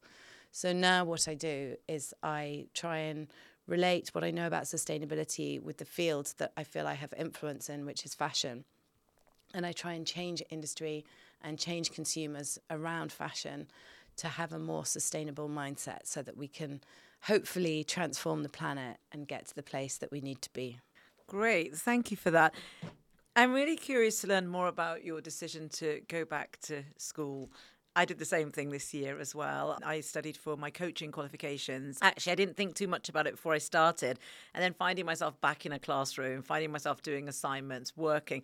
So 0.52 0.74
now 0.74 1.04
what 1.04 1.28
I 1.28 1.34
do 1.34 1.76
is 1.88 2.14
I 2.24 2.68
try 2.74 2.98
and 2.98 3.28
relate 3.68 4.10
what 4.14 4.24
I 4.24 4.32
know 4.32 4.48
about 4.48 4.64
sustainability 4.64 5.62
with 5.62 5.78
the 5.78 5.86
field 5.86 6.34
that 6.38 6.52
I 6.58 6.64
feel 6.64 6.88
I 6.88 6.94
have 6.94 7.14
influence 7.18 7.70
in, 7.70 7.86
which 7.86 8.06
is 8.06 8.14
fashion. 8.14 8.66
And 9.54 9.66
I 9.66 9.72
try 9.72 9.94
and 9.94 10.06
change 10.06 10.42
industry 10.50 11.06
and 11.42 11.60
change 11.60 11.92
consumers 11.92 12.60
around 12.70 13.12
fashion 13.12 13.68
to 14.18 14.28
have 14.28 14.54
a 14.54 14.60
more 14.60 14.86
sustainable 14.86 15.50
mindset 15.50 16.06
so 16.06 16.22
that 16.22 16.38
we 16.38 16.48
can 16.48 16.82
hopefully 17.22 17.84
transform 17.84 18.44
the 18.44 18.50
planet 18.50 18.98
and 19.12 19.28
get 19.28 19.48
to 19.48 19.56
the 19.56 19.64
place 19.64 19.98
that 19.98 20.12
we 20.12 20.22
need 20.22 20.42
to 20.42 20.50
be. 20.54 20.80
Great. 21.28 21.76
Thank 21.76 22.12
you 22.12 22.18
for 22.18 22.32
that. 22.32 22.54
I'm 23.36 23.54
really 23.54 23.78
curious 23.78 24.22
to 24.22 24.28
learn 24.28 24.48
more 24.48 24.68
about 24.68 25.04
your 25.04 25.20
decision 25.20 25.70
to 25.70 26.02
go 26.08 26.26
back 26.26 26.60
to 26.64 26.84
school 26.98 27.50
I 27.96 28.06
did 28.06 28.20
the 28.20 28.26
same 28.26 28.52
thing 28.52 28.70
this 28.70 28.94
year 28.94 29.20
as 29.20 29.36
well. 29.36 29.78
I 29.86 30.00
studied 30.02 30.38
for 30.38 30.58
my 30.58 30.72
coaching 30.72 31.12
qualifications. 31.12 32.00
Actually, 32.02 32.32
I 32.32 32.36
didn't 32.36 32.58
think 32.58 32.76
too 32.76 32.88
much 32.88 33.10
about 33.10 33.28
it 33.28 33.34
before 33.34 33.54
I 33.54 33.60
started. 33.60 34.20
And 34.54 34.64
then 34.64 34.74
finding 34.74 35.06
myself 35.06 35.40
back 35.42 35.66
in 35.66 35.72
a 35.72 35.80
classroom, 35.80 36.42
finding 36.42 36.72
myself 36.72 37.02
doing 37.04 37.28
assignments, 37.28 37.96
working 37.96 38.44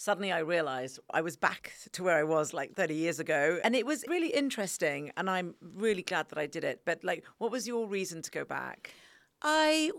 suddenly 0.00 0.32
I 0.32 0.38
realized 0.38 0.98
I 1.10 1.20
was 1.20 1.36
back 1.36 1.74
to 1.92 2.02
where 2.02 2.16
I 2.16 2.22
was 2.22 2.54
like 2.54 2.74
30 2.74 2.94
years 2.94 3.20
ago. 3.20 3.60
And 3.62 3.76
it 3.76 3.84
was 3.84 4.02
really 4.08 4.28
interesting. 4.28 5.12
And 5.16 5.28
I'm 5.28 5.54
really 5.60 6.02
glad 6.02 6.30
that 6.30 6.38
I 6.38 6.46
did 6.46 6.64
it. 6.64 6.80
But, 6.86 7.04
like, 7.04 7.22
what 7.36 7.50
was 7.50 7.66
your 7.66 7.86
reason 7.86 8.22
to 8.22 8.30
go 8.30 8.44
back? 8.44 8.94
I 9.42 9.90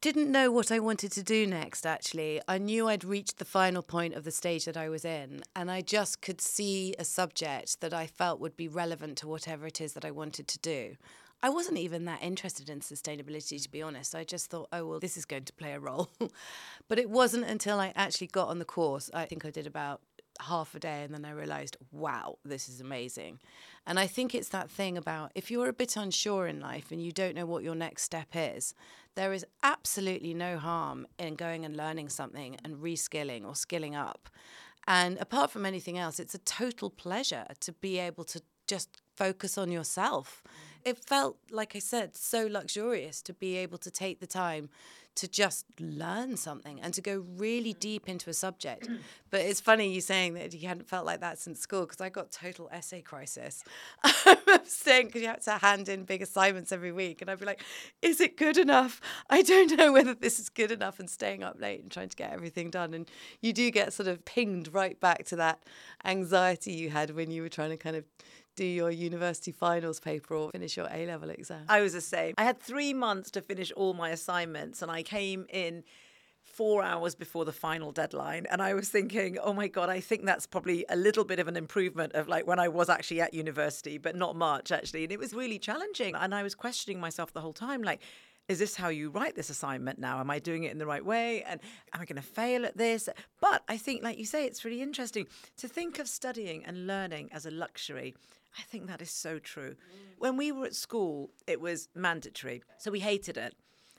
didn't 0.00 0.32
know 0.32 0.50
what 0.50 0.72
I 0.72 0.80
wanted 0.80 1.12
to 1.12 1.22
do 1.22 1.46
next, 1.46 1.86
actually. 1.86 2.40
I 2.48 2.58
knew 2.58 2.88
I'd 2.88 3.04
reached 3.04 3.38
the 3.38 3.44
final 3.44 3.82
point 3.82 4.14
of 4.14 4.24
the 4.24 4.32
stage 4.32 4.64
that 4.64 4.76
I 4.76 4.88
was 4.88 5.04
in, 5.04 5.42
and 5.54 5.70
I 5.70 5.82
just 5.82 6.20
could 6.20 6.40
see 6.40 6.96
a 6.98 7.04
subject 7.04 7.80
that 7.80 7.94
I 7.94 8.08
felt 8.08 8.40
would 8.40 8.56
be 8.56 8.66
relevant 8.66 9.18
to 9.18 9.28
whatever 9.28 9.66
it 9.66 9.80
is 9.80 9.92
that 9.92 10.04
I 10.04 10.10
wanted 10.10 10.48
to 10.48 10.58
do. 10.58 10.96
I 11.40 11.50
wasn't 11.50 11.78
even 11.78 12.06
that 12.06 12.22
interested 12.24 12.68
in 12.68 12.80
sustainability, 12.80 13.62
to 13.62 13.70
be 13.70 13.82
honest. 13.82 14.16
I 14.16 14.24
just 14.24 14.50
thought, 14.50 14.68
oh, 14.72 14.84
well, 14.84 14.98
this 14.98 15.16
is 15.16 15.24
going 15.24 15.44
to 15.44 15.52
play 15.52 15.72
a 15.72 15.78
role. 15.78 16.10
but 16.88 16.98
it 16.98 17.08
wasn't 17.08 17.44
until 17.44 17.78
I 17.78 17.92
actually 17.94 18.26
got 18.26 18.48
on 18.48 18.58
the 18.58 18.64
course, 18.64 19.08
I 19.14 19.26
think 19.26 19.44
I 19.44 19.50
did 19.50 19.66
about 19.66 20.00
half 20.40 20.74
a 20.74 20.78
day 20.78 21.02
and 21.02 21.12
then 21.12 21.24
I 21.24 21.32
realized, 21.32 21.76
wow, 21.92 22.38
this 22.44 22.68
is 22.68 22.80
amazing. 22.80 23.38
And 23.86 23.98
I 23.98 24.06
think 24.06 24.34
it's 24.34 24.48
that 24.50 24.70
thing 24.70 24.96
about 24.96 25.32
if 25.34 25.50
you're 25.50 25.68
a 25.68 25.72
bit 25.72 25.96
unsure 25.96 26.46
in 26.46 26.60
life 26.60 26.90
and 26.90 27.02
you 27.02 27.12
don't 27.12 27.34
know 27.34 27.46
what 27.46 27.62
your 27.62 27.74
next 27.74 28.02
step 28.02 28.28
is, 28.34 28.74
there 29.14 29.32
is 29.32 29.44
absolutely 29.62 30.34
no 30.34 30.58
harm 30.58 31.06
in 31.18 31.34
going 31.34 31.64
and 31.64 31.76
learning 31.76 32.08
something 32.08 32.56
and 32.64 32.76
reskilling 32.76 33.44
or 33.44 33.54
skilling 33.54 33.96
up. 33.96 34.28
And 34.86 35.18
apart 35.18 35.50
from 35.50 35.66
anything 35.66 35.98
else, 35.98 36.20
it's 36.20 36.34
a 36.34 36.38
total 36.38 36.88
pleasure 36.88 37.46
to 37.60 37.72
be 37.72 37.98
able 37.98 38.24
to 38.24 38.40
just 38.66 39.02
focus 39.16 39.58
on 39.58 39.72
yourself. 39.72 40.42
It 40.88 40.96
felt, 40.96 41.36
like 41.50 41.76
I 41.76 41.80
said, 41.80 42.16
so 42.16 42.46
luxurious 42.46 43.20
to 43.22 43.34
be 43.34 43.58
able 43.58 43.76
to 43.76 43.90
take 43.90 44.20
the 44.20 44.26
time 44.26 44.70
to 45.18 45.26
just 45.26 45.66
learn 45.80 46.36
something 46.36 46.80
and 46.80 46.94
to 46.94 47.00
go 47.00 47.24
really 47.36 47.74
mm. 47.74 47.80
deep 47.80 48.08
into 48.08 48.30
a 48.30 48.32
subject. 48.32 48.88
Mm. 48.88 48.98
But 49.30 49.40
it's 49.40 49.60
funny 49.60 49.92
you 49.92 50.00
saying 50.00 50.34
that 50.34 50.54
you 50.54 50.68
hadn't 50.68 50.88
felt 50.88 51.04
like 51.04 51.18
that 51.20 51.38
since 51.38 51.58
school 51.58 51.80
because 51.80 52.00
I 52.00 52.08
got 52.08 52.30
total 52.30 52.68
essay 52.72 53.02
crisis. 53.02 53.64
I'm 54.04 54.64
saying 54.64 55.06
because 55.06 55.22
you 55.22 55.26
have 55.26 55.42
to 55.42 55.58
hand 55.58 55.88
in 55.88 56.04
big 56.04 56.22
assignments 56.22 56.70
every 56.70 56.92
week, 56.92 57.20
and 57.20 57.28
I'd 57.28 57.40
be 57.40 57.46
like, 57.46 57.62
"Is 58.00 58.20
it 58.20 58.36
good 58.36 58.56
enough? 58.56 59.00
I 59.28 59.42
don't 59.42 59.76
know 59.76 59.92
whether 59.92 60.14
this 60.14 60.38
is 60.38 60.48
good 60.48 60.70
enough." 60.70 61.00
And 61.00 61.10
staying 61.10 61.42
up 61.42 61.60
late 61.60 61.82
and 61.82 61.90
trying 61.90 62.10
to 62.10 62.16
get 62.16 62.32
everything 62.32 62.70
done, 62.70 62.94
and 62.94 63.10
you 63.42 63.52
do 63.52 63.72
get 63.72 63.92
sort 63.92 64.08
of 64.08 64.24
pinged 64.24 64.72
right 64.72 64.98
back 65.00 65.24
to 65.26 65.36
that 65.36 65.58
anxiety 66.04 66.72
you 66.72 66.90
had 66.90 67.10
when 67.10 67.32
you 67.32 67.42
were 67.42 67.48
trying 67.48 67.70
to 67.70 67.76
kind 67.76 67.96
of 67.96 68.04
do 68.58 68.64
your 68.64 68.90
university 68.90 69.52
finals 69.52 70.00
paper 70.00 70.34
or 70.34 70.50
finish 70.50 70.76
your 70.76 70.88
A 70.90 71.06
level 71.06 71.30
exam? 71.30 71.64
I 71.68 71.80
was 71.80 71.92
the 71.92 72.00
same. 72.00 72.34
I 72.36 72.44
had 72.44 72.58
three 72.60 72.92
months 72.92 73.30
to 73.30 73.40
finish 73.40 73.70
all 73.72 73.94
my 73.94 74.10
assignments, 74.10 74.82
and 74.82 74.90
I 74.90 75.04
came 75.04 75.46
in 75.48 75.84
four 76.42 76.82
hours 76.82 77.14
before 77.14 77.44
the 77.44 77.52
final 77.52 77.92
deadline. 77.92 78.44
And 78.50 78.60
I 78.60 78.74
was 78.74 78.88
thinking, 78.88 79.38
oh 79.40 79.52
my 79.52 79.68
God, 79.68 79.88
I 79.88 80.00
think 80.00 80.24
that's 80.24 80.44
probably 80.44 80.84
a 80.88 80.96
little 80.96 81.24
bit 81.24 81.38
of 81.38 81.46
an 81.46 81.56
improvement 81.56 82.14
of 82.14 82.26
like 82.26 82.48
when 82.48 82.58
I 82.58 82.66
was 82.66 82.88
actually 82.88 83.20
at 83.20 83.32
university, 83.32 83.96
but 83.96 84.16
not 84.16 84.34
much 84.34 84.72
actually. 84.72 85.04
And 85.04 85.12
it 85.12 85.20
was 85.20 85.34
really 85.34 85.60
challenging. 85.60 86.16
And 86.16 86.34
I 86.34 86.42
was 86.42 86.56
questioning 86.56 86.98
myself 86.98 87.32
the 87.32 87.42
whole 87.42 87.52
time 87.52 87.82
like, 87.82 88.00
is 88.48 88.58
this 88.58 88.74
how 88.74 88.88
you 88.88 89.10
write 89.10 89.36
this 89.36 89.50
assignment 89.50 89.98
now? 89.98 90.20
Am 90.20 90.30
I 90.30 90.38
doing 90.38 90.64
it 90.64 90.72
in 90.72 90.78
the 90.78 90.86
right 90.86 91.04
way? 91.04 91.42
And 91.42 91.60
am 91.92 92.00
I 92.00 92.04
going 92.04 92.16
to 92.16 92.26
fail 92.26 92.64
at 92.64 92.76
this? 92.76 93.08
But 93.40 93.62
I 93.68 93.76
think, 93.76 94.02
like 94.02 94.18
you 94.18 94.24
say, 94.24 94.46
it's 94.46 94.64
really 94.64 94.82
interesting 94.82 95.26
to 95.58 95.68
think 95.68 95.98
of 95.98 96.08
studying 96.08 96.64
and 96.64 96.86
learning 96.86 97.30
as 97.32 97.46
a 97.46 97.50
luxury 97.50 98.14
I 98.58 98.62
think 98.62 98.86
that 98.86 99.02
is 99.02 99.10
so 99.10 99.38
true. 99.38 99.70
Mm. 99.70 100.18
When 100.18 100.36
we 100.36 100.52
were 100.52 100.66
at 100.66 100.74
school, 100.74 101.30
it 101.46 101.60
was 101.60 101.88
mandatory. 101.94 102.62
So 102.78 102.90
we 102.90 103.00
hated 103.00 103.36
it. 103.36 103.54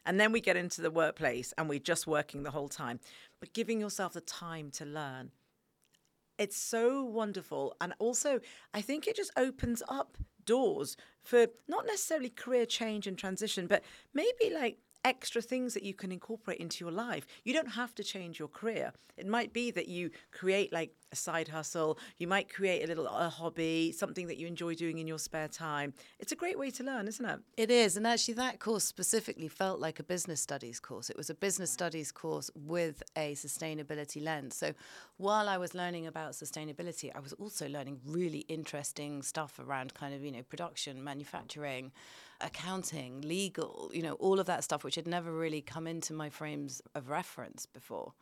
And 0.06 0.20
then 0.20 0.32
we 0.32 0.42
get 0.42 0.58
into 0.58 0.82
the 0.82 0.92
workplace 0.92 1.54
and 1.58 1.70
we're 1.70 1.80
just 1.80 2.08
working 2.08 2.44
the 2.44 2.52
whole 2.52 2.70
time. 2.70 3.00
But 3.40 3.54
giving 3.54 3.80
yourself 3.80 4.14
the 4.14 4.22
time 4.22 4.72
to 4.72 4.86
learn, 4.86 5.32
it's 6.38 6.58
so 6.58 7.04
wonderful. 7.04 7.76
And 7.80 7.94
also, 8.00 8.40
I 8.74 8.82
think 8.82 9.08
it 9.08 9.16
just 9.16 9.32
opens 9.38 9.84
up 9.88 10.18
doors 10.50 10.98
for 11.22 11.48
not 11.68 11.86
necessarily 11.86 12.30
career 12.30 12.66
change 12.66 13.06
and 13.08 13.18
transition, 13.18 13.68
but 13.68 13.84
maybe 14.14 14.50
like 14.54 14.78
extra 15.06 15.42
things 15.42 15.74
that 15.74 15.84
you 15.84 15.94
can 15.94 16.12
incorporate 16.12 16.60
into 16.60 16.84
your 16.84 16.92
life. 16.92 17.26
You 17.44 17.54
don't 17.54 17.72
have 17.72 17.96
to 17.96 18.04
change 18.04 18.40
your 18.40 18.48
career. 18.48 18.92
It 19.18 19.28
might 19.28 19.52
be 19.52 19.72
that 19.72 19.88
you 19.88 20.12
create 20.32 20.72
like 20.72 20.94
a 21.12 21.16
side 21.16 21.48
hustle, 21.48 21.98
you 22.18 22.28
might 22.28 22.54
create 22.54 22.84
a 22.84 22.88
little 22.88 23.08
a 23.08 23.30
hobby, 23.30 23.92
something 23.92 24.28
that 24.28 24.38
you 24.38 24.48
enjoy 24.48 24.76
doing 24.76 25.00
in 25.00 25.08
your 25.08 25.18
spare 25.20 25.48
time. 25.48 25.94
It's 26.20 26.32
a 26.32 26.36
great 26.36 26.58
way 26.58 26.70
to 26.72 26.84
learn, 26.84 27.08
isn't 27.08 27.26
it? 27.26 27.40
It 27.58 27.72
is. 27.72 27.98
And 27.98 28.06
actually, 28.06 28.36
that 28.36 28.60
course 28.60 28.84
specifically 28.84 29.48
felt 29.48 29.80
like 29.80 30.00
a 30.00 30.04
business 30.04 30.40
studies 30.40 30.80
course. 30.80 31.10
It 31.10 31.18
was 31.18 31.30
a 31.30 31.36
business 31.36 31.72
studies 31.72 32.12
course 32.12 32.50
with 32.56 33.04
a 33.18 33.34
sustainability 33.34 34.24
lens. 34.24 34.56
So 34.56 34.74
while 35.18 35.50
I 35.50 35.58
was 35.58 35.74
learning 35.74 36.08
about 36.08 36.34
sustainability, 36.34 37.12
I 37.14 37.20
was 37.20 37.34
also 37.34 37.68
learning 37.68 38.00
really 38.06 38.40
interesting 38.48 39.22
stuff 39.22 39.60
around 39.60 39.94
kind 39.94 40.14
of, 40.14 40.24
you 40.24 40.32
know, 40.32 40.44
production, 40.44 41.04
manufacturing 41.04 41.92
accounting, 42.42 43.22
legal, 43.22 43.92
you 43.94 44.02
know, 44.02 44.14
all 44.14 44.40
of 44.40 44.46
that 44.46 44.64
stuff, 44.64 44.84
which 44.84 44.96
had 44.96 45.08
never 45.08 45.32
really 45.32 45.62
come 45.62 45.88
into 45.88 46.14
my 46.14 46.30
frames 46.30 46.82
of 46.96 47.10
reference 47.10 47.66
before. 47.66 48.14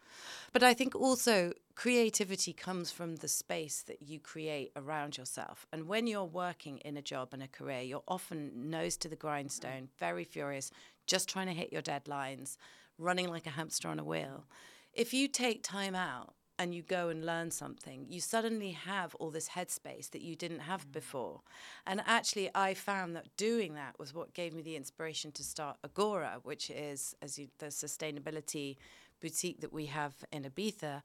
But 0.54 0.64
I 0.64 0.74
think 0.74 0.96
also 0.96 1.54
creativity 1.76 2.54
comes 2.54 2.92
from 2.92 3.18
the 3.18 3.28
space 3.28 3.84
that 3.84 4.02
you 4.02 4.20
create 4.20 4.72
around 4.76 5.18
yourself. 5.18 5.66
And 5.72 5.88
when 5.88 6.08
you're 6.08 6.24
working 6.24 6.78
in 6.80 6.98
a 6.98 7.02
job 7.02 7.30
and 7.34 7.44
a 7.44 7.48
career, 7.48 7.82
you're 7.82 8.04
often 8.08 8.70
nose 8.70 8.98
to 8.98 9.10
the 9.10 9.16
grindstone, 9.16 9.90
very 10.00 10.24
furious, 10.24 10.72
just 11.06 11.30
trying 11.30 11.48
to 11.48 11.54
hit 11.54 11.72
your 11.72 11.82
deadlines, 11.82 12.58
running 12.98 13.30
like 13.30 13.46
a 13.46 13.52
hamster 13.52 13.88
on 13.88 14.00
a 14.00 14.04
wheel. 14.04 14.46
If 14.94 15.14
you 15.14 15.28
take 15.28 15.62
time 15.62 15.96
out 15.96 16.34
and 16.60 16.74
you 16.74 16.82
go 16.82 17.10
and 17.10 17.26
learn 17.26 17.52
something, 17.52 18.06
you 18.10 18.20
suddenly 18.20 18.72
have 18.72 19.16
all 19.16 19.30
this 19.30 19.50
headspace 19.50 20.10
that 20.12 20.22
you 20.22 20.36
didn't 20.36 20.60
have 20.60 20.88
mm. 20.88 20.92
before. 20.94 21.42
And 21.86 22.02
actually, 22.06 22.50
I 22.56 22.74
found 22.74 23.16
that 23.16 23.36
doing 23.38 23.76
that 23.76 23.98
was 24.00 24.14
what 24.14 24.34
gave 24.34 24.54
me 24.54 24.62
the 24.62 24.76
inspiration 24.76 25.32
to 25.34 25.44
start 25.44 25.78
Agora, 25.84 26.40
which 26.44 26.70
is 26.70 27.16
as 27.22 27.38
you, 27.38 27.48
the 27.60 27.68
sustainability 27.68 28.78
boutique 29.22 29.62
that 29.62 29.74
we 29.74 29.88
have 29.88 30.14
in 30.32 30.44
Ibiza. 30.44 31.02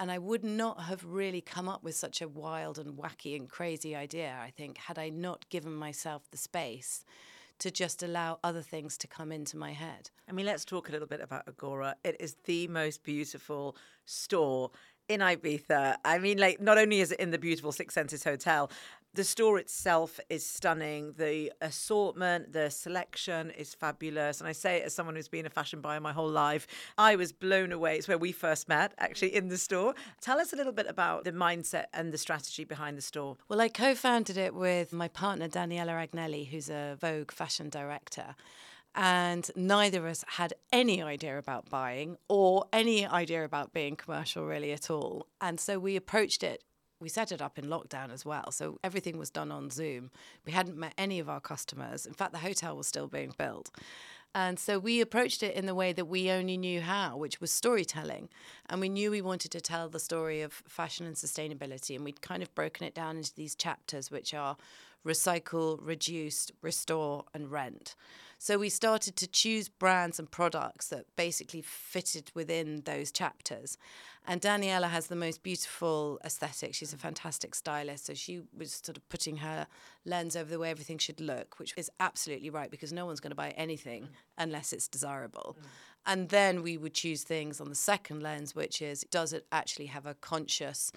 And 0.00 0.12
I 0.12 0.18
would 0.18 0.44
not 0.44 0.82
have 0.82 1.04
really 1.04 1.40
come 1.40 1.68
up 1.68 1.82
with 1.82 1.96
such 1.96 2.22
a 2.22 2.28
wild 2.28 2.78
and 2.78 2.96
wacky 2.96 3.34
and 3.34 3.48
crazy 3.48 3.96
idea, 3.96 4.38
I 4.40 4.50
think, 4.50 4.78
had 4.78 4.98
I 4.98 5.08
not 5.08 5.48
given 5.48 5.74
myself 5.74 6.22
the 6.30 6.38
space 6.38 7.04
to 7.58 7.70
just 7.70 8.02
allow 8.02 8.38
other 8.44 8.62
things 8.62 8.96
to 8.98 9.06
come 9.06 9.32
into 9.32 9.56
my 9.56 9.72
head. 9.72 10.10
I 10.28 10.32
mean, 10.32 10.46
let's 10.46 10.64
talk 10.64 10.88
a 10.88 10.92
little 10.92 11.08
bit 11.08 11.20
about 11.20 11.42
Agora. 11.48 11.96
It 12.04 12.16
is 12.20 12.36
the 12.44 12.68
most 12.68 13.02
beautiful 13.02 13.76
store 14.04 14.70
in 15.08 15.20
Ibiza. 15.20 15.96
I 16.04 16.18
mean, 16.18 16.38
like, 16.38 16.60
not 16.60 16.78
only 16.78 17.00
is 17.00 17.12
it 17.12 17.20
in 17.20 17.30
the 17.30 17.38
beautiful 17.38 17.72
Six 17.72 17.94
Senses 17.94 18.24
Hotel, 18.24 18.70
the 19.14 19.24
store 19.24 19.58
itself 19.58 20.20
is 20.28 20.44
stunning. 20.44 21.14
The 21.16 21.52
assortment, 21.60 22.52
the 22.52 22.70
selection 22.70 23.50
is 23.50 23.74
fabulous. 23.74 24.40
And 24.40 24.48
I 24.48 24.52
say 24.52 24.78
it 24.78 24.84
as 24.84 24.94
someone 24.94 25.16
who's 25.16 25.28
been 25.28 25.46
a 25.46 25.50
fashion 25.50 25.80
buyer 25.80 26.00
my 26.00 26.12
whole 26.12 26.30
life. 26.30 26.66
I 26.96 27.16
was 27.16 27.32
blown 27.32 27.72
away. 27.72 27.96
It's 27.96 28.08
where 28.08 28.18
we 28.18 28.32
first 28.32 28.68
met, 28.68 28.92
actually, 28.98 29.34
in 29.34 29.48
the 29.48 29.58
store. 29.58 29.94
Tell 30.20 30.38
us 30.38 30.52
a 30.52 30.56
little 30.56 30.72
bit 30.72 30.86
about 30.88 31.24
the 31.24 31.32
mindset 31.32 31.86
and 31.92 32.12
the 32.12 32.18
strategy 32.18 32.64
behind 32.64 32.96
the 32.96 33.02
store. 33.02 33.36
Well, 33.48 33.60
I 33.60 33.68
co 33.68 33.94
founded 33.94 34.36
it 34.36 34.54
with 34.54 34.92
my 34.92 35.08
partner, 35.08 35.48
Daniela 35.48 36.08
Agnelli, 36.08 36.48
who's 36.48 36.68
a 36.70 36.96
Vogue 37.00 37.32
fashion 37.32 37.68
director 37.68 38.34
and 38.94 39.50
neither 39.54 39.98
of 39.98 40.06
us 40.06 40.24
had 40.26 40.54
any 40.72 41.02
idea 41.02 41.38
about 41.38 41.70
buying 41.70 42.16
or 42.28 42.64
any 42.72 43.06
idea 43.06 43.44
about 43.44 43.72
being 43.72 43.94
commercial 43.94 44.44
really 44.44 44.72
at 44.72 44.90
all. 44.90 45.26
And 45.40 45.60
so 45.60 45.78
we 45.78 45.94
approached 45.94 46.42
it. 46.42 46.64
We 47.00 47.08
set 47.08 47.30
it 47.30 47.40
up 47.40 47.58
in 47.58 47.66
lockdown 47.66 48.12
as 48.12 48.24
well. 48.24 48.50
So 48.50 48.78
everything 48.82 49.18
was 49.18 49.30
done 49.30 49.52
on 49.52 49.70
Zoom. 49.70 50.10
We 50.44 50.52
hadn't 50.52 50.76
met 50.76 50.94
any 50.98 51.20
of 51.20 51.28
our 51.28 51.40
customers. 51.40 52.06
In 52.06 52.12
fact, 52.12 52.32
the 52.32 52.38
hotel 52.38 52.76
was 52.76 52.86
still 52.86 53.06
being 53.06 53.32
built. 53.38 53.70
And 54.34 54.58
so 54.58 54.78
we 54.78 55.00
approached 55.00 55.42
it 55.42 55.54
in 55.54 55.66
the 55.66 55.74
way 55.74 55.92
that 55.92 56.04
we 56.04 56.30
only 56.30 56.56
knew 56.56 56.80
how, 56.80 57.16
which 57.16 57.40
was 57.40 57.50
storytelling. 57.50 58.28
And 58.68 58.80
we 58.80 58.88
knew 58.88 59.10
we 59.10 59.22
wanted 59.22 59.50
to 59.52 59.60
tell 59.60 59.88
the 59.88 60.00
story 60.00 60.42
of 60.42 60.52
fashion 60.52 61.06
and 61.06 61.16
sustainability. 61.16 61.96
And 61.96 62.04
we'd 62.04 62.20
kind 62.20 62.42
of 62.42 62.54
broken 62.54 62.86
it 62.86 62.94
down 62.94 63.16
into 63.16 63.34
these 63.34 63.54
chapters, 63.54 64.10
which 64.10 64.34
are 64.34 64.56
recycle, 65.06 65.78
reduce, 65.80 66.50
restore, 66.62 67.24
and 67.32 67.50
rent. 67.50 67.94
So 68.40 68.56
we 68.56 68.68
started 68.68 69.16
to 69.16 69.26
choose 69.26 69.68
brands 69.68 70.20
and 70.20 70.30
products 70.30 70.88
that 70.88 71.04
basically 71.16 71.60
fitted 71.60 72.30
within 72.34 72.82
those 72.84 73.10
chapters. 73.10 73.76
And 74.28 74.40
Daniela 74.40 74.88
has 74.90 75.08
the 75.08 75.16
most 75.16 75.42
beautiful 75.42 76.20
aesthetic. 76.24 76.72
She's 76.74 76.92
a 76.92 76.98
fantastic 76.98 77.54
stylist. 77.54 78.06
So 78.06 78.14
she 78.14 78.42
was 78.56 78.72
sort 78.72 78.96
of 78.96 79.08
putting 79.08 79.38
her 79.38 79.66
lens 80.04 80.36
over 80.36 80.48
the 80.48 80.58
way 80.58 80.70
everything 80.70 80.98
should 80.98 81.20
look, 81.20 81.58
which 81.58 81.74
is 81.76 81.90
absolutely 81.98 82.50
right 82.50 82.70
because 82.70 82.92
no 82.92 83.06
one's 83.06 83.20
going 83.20 83.32
to 83.32 83.36
buy 83.36 83.50
anything 83.50 84.04
mm. 84.04 84.08
unless 84.36 84.72
it's 84.72 84.86
desirable. 84.86 85.56
Mm. 85.58 85.64
And 86.06 86.28
then 86.28 86.62
we 86.62 86.76
would 86.78 86.94
choose 86.94 87.24
things 87.24 87.60
on 87.60 87.68
the 87.68 87.74
second 87.74 88.22
lens, 88.22 88.54
which 88.54 88.80
is 88.80 89.04
does 89.10 89.32
it 89.32 89.46
actually 89.50 89.86
have 89.86 90.06
a 90.06 90.14
conscious 90.14 90.92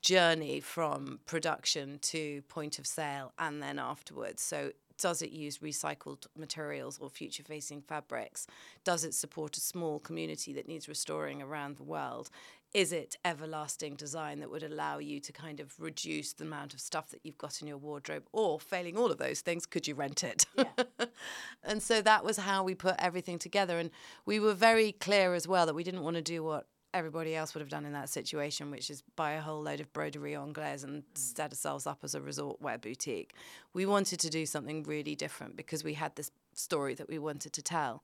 journey 0.00 0.60
from 0.60 1.20
production 1.26 1.98
to 2.00 2.40
point 2.42 2.78
of 2.78 2.86
sale 2.86 3.32
and 3.38 3.62
then 3.62 3.78
afterwards? 3.78 4.42
So 4.42 4.72
does 5.00 5.22
it 5.22 5.30
use 5.30 5.58
recycled 5.58 6.26
materials 6.36 6.98
or 7.00 7.10
future 7.10 7.42
facing 7.42 7.80
fabrics? 7.80 8.46
Does 8.84 9.04
it 9.04 9.14
support 9.14 9.56
a 9.56 9.60
small 9.60 9.98
community 9.98 10.52
that 10.52 10.68
needs 10.68 10.88
restoring 10.88 11.42
around 11.42 11.76
the 11.76 11.82
world? 11.82 12.30
Is 12.72 12.92
it 12.92 13.16
everlasting 13.24 13.96
design 13.96 14.38
that 14.38 14.50
would 14.50 14.62
allow 14.62 14.98
you 14.98 15.18
to 15.20 15.32
kind 15.32 15.58
of 15.58 15.74
reduce 15.80 16.34
the 16.34 16.44
amount 16.44 16.72
of 16.72 16.80
stuff 16.80 17.10
that 17.10 17.20
you've 17.24 17.38
got 17.38 17.60
in 17.60 17.66
your 17.66 17.78
wardrobe? 17.78 18.28
Or, 18.32 18.60
failing 18.60 18.96
all 18.96 19.10
of 19.10 19.18
those 19.18 19.40
things, 19.40 19.66
could 19.66 19.88
you 19.88 19.94
rent 19.96 20.22
it? 20.22 20.46
Yeah. 20.56 21.06
and 21.64 21.82
so 21.82 22.00
that 22.02 22.24
was 22.24 22.36
how 22.36 22.62
we 22.62 22.76
put 22.76 22.94
everything 22.98 23.40
together. 23.40 23.78
And 23.78 23.90
we 24.24 24.38
were 24.38 24.54
very 24.54 24.92
clear 24.92 25.34
as 25.34 25.48
well 25.48 25.66
that 25.66 25.74
we 25.74 25.82
didn't 25.82 26.04
want 26.04 26.16
to 26.16 26.22
do 26.22 26.44
what 26.44 26.66
everybody 26.92 27.34
else 27.34 27.54
would 27.54 27.60
have 27.60 27.68
done 27.68 27.84
in 27.84 27.92
that 27.92 28.08
situation, 28.08 28.70
which 28.70 28.90
is 28.90 29.02
buy 29.16 29.32
a 29.32 29.40
whole 29.40 29.62
load 29.62 29.80
of 29.80 29.92
broderie 29.92 30.36
anglaise 30.36 30.84
and 30.84 31.02
mm. 31.02 31.04
set 31.14 31.50
ourselves 31.52 31.86
up 31.86 31.98
as 32.02 32.14
a 32.14 32.20
resort 32.20 32.60
wear 32.60 32.78
boutique. 32.78 33.34
We 33.72 33.86
wanted 33.86 34.20
to 34.20 34.30
do 34.30 34.46
something 34.46 34.82
really 34.84 35.14
different 35.14 35.56
because 35.56 35.84
we 35.84 35.94
had 35.94 36.16
this 36.16 36.30
story 36.54 36.94
that 36.94 37.08
we 37.08 37.18
wanted 37.18 37.52
to 37.52 37.62
tell. 37.62 38.02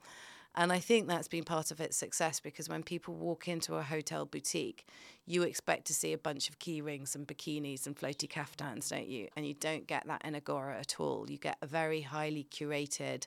And 0.58 0.72
I 0.72 0.78
think 0.78 1.06
that's 1.06 1.28
been 1.28 1.44
part 1.44 1.70
of 1.70 1.80
its 1.80 1.98
success 1.98 2.40
because 2.40 2.66
when 2.66 2.82
people 2.82 3.14
walk 3.14 3.46
into 3.46 3.74
a 3.74 3.82
hotel 3.82 4.24
boutique, 4.24 4.86
you 5.26 5.42
expect 5.42 5.86
to 5.88 5.94
see 5.94 6.14
a 6.14 6.18
bunch 6.18 6.48
of 6.48 6.58
key 6.58 6.80
rings 6.80 7.14
and 7.14 7.28
bikinis 7.28 7.86
and 7.86 7.94
floaty 7.94 8.28
caftans, 8.28 8.88
don't 8.88 9.06
you? 9.06 9.28
And 9.36 9.46
you 9.46 9.52
don't 9.52 9.86
get 9.86 10.06
that 10.06 10.22
in 10.24 10.34
Agora 10.34 10.78
at 10.78 10.98
all. 10.98 11.26
You 11.28 11.36
get 11.36 11.58
a 11.60 11.66
very 11.66 12.00
highly 12.00 12.46
curated, 12.50 13.26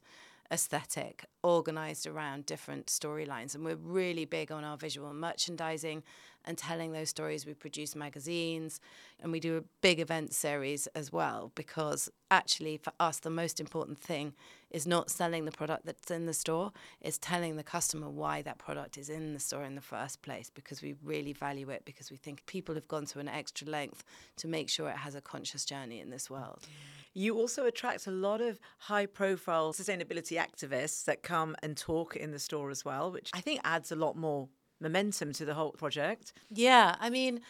aesthetic 0.51 1.25
organized 1.43 2.07
around 2.07 2.45
different 2.45 2.87
storylines. 2.87 3.55
And 3.55 3.63
we're 3.63 3.75
really 3.75 4.25
big 4.25 4.51
on 4.51 4.63
our 4.63 4.77
visual 4.77 5.13
merchandising 5.13 6.03
and 6.49 6.57
telling 6.57 6.91
those 6.91 7.09
stories. 7.09 7.45
We 7.45 7.53
produce 7.53 7.95
magazines 7.95 8.81
and 9.21 9.31
we 9.31 9.39
do 9.39 9.55
a 9.55 9.61
big 9.81 9.99
event 9.99 10.33
series 10.33 10.87
as 10.87 11.13
well 11.13 11.51
because 11.53 12.09
actually, 12.31 12.77
for 12.77 12.91
us, 12.99 13.19
the 13.19 13.29
most 13.29 13.59
important 13.59 13.99
thing 13.99 14.33
is 14.71 14.87
not 14.87 15.11
selling 15.11 15.45
the 15.45 15.51
product 15.51 15.85
that's 15.85 16.09
in 16.09 16.25
the 16.25 16.33
store, 16.33 16.71
it's 17.01 17.19
telling 17.19 17.55
the 17.55 17.63
customer 17.63 18.09
why 18.09 18.41
that 18.41 18.57
product 18.57 18.97
is 18.97 19.09
in 19.09 19.33
the 19.33 19.39
store 19.39 19.63
in 19.63 19.75
the 19.75 19.81
first 19.81 20.21
place 20.23 20.49
because 20.53 20.81
we 20.81 20.95
really 21.03 21.33
value 21.33 21.69
it 21.69 21.83
because 21.85 22.09
we 22.09 22.17
think 22.17 22.43
people 22.47 22.73
have 22.75 22.87
gone 22.87 23.05
to 23.05 23.19
an 23.19 23.27
extra 23.27 23.67
length 23.67 24.03
to 24.37 24.47
make 24.47 24.69
sure 24.69 24.89
it 24.89 24.97
has 24.97 25.13
a 25.13 25.21
conscious 25.21 25.65
journey 25.65 25.99
in 25.99 26.09
this 26.09 26.29
world. 26.29 26.65
You 27.13 27.37
also 27.37 27.65
attract 27.65 28.07
a 28.07 28.11
lot 28.11 28.41
of 28.41 28.59
high 28.77 29.05
profile 29.05 29.73
sustainability 29.73 30.39
activists 30.39 31.05
that 31.05 31.21
come 31.21 31.55
and 31.61 31.77
talk 31.77 32.15
in 32.15 32.31
the 32.31 32.39
store 32.39 32.69
as 32.71 32.83
well, 32.83 33.11
which 33.11 33.29
I 33.33 33.41
think 33.41 33.61
adds 33.63 33.91
a 33.91 33.95
lot 33.95 34.15
more 34.15 34.49
momentum 34.79 35.33
to 35.33 35.45
the 35.45 35.53
whole 35.53 35.71
project. 35.71 36.33
Yeah, 36.49 36.95
I 36.99 37.09
mean, 37.09 37.41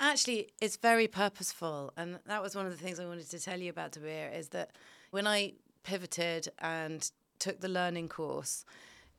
actually, 0.00 0.48
it's 0.60 0.76
very 0.76 1.08
purposeful. 1.08 1.92
And 1.96 2.18
that 2.26 2.42
was 2.42 2.54
one 2.54 2.66
of 2.66 2.72
the 2.72 2.82
things 2.82 2.98
I 2.98 3.06
wanted 3.06 3.30
to 3.30 3.40
tell 3.40 3.60
you 3.60 3.70
about 3.70 3.92
Dalbir 3.92 4.36
is 4.36 4.48
that 4.48 4.70
when 5.10 5.26
I 5.26 5.54
pivoted 5.82 6.48
and 6.58 7.10
took 7.38 7.60
the 7.60 7.68
learning 7.68 8.08
course, 8.08 8.64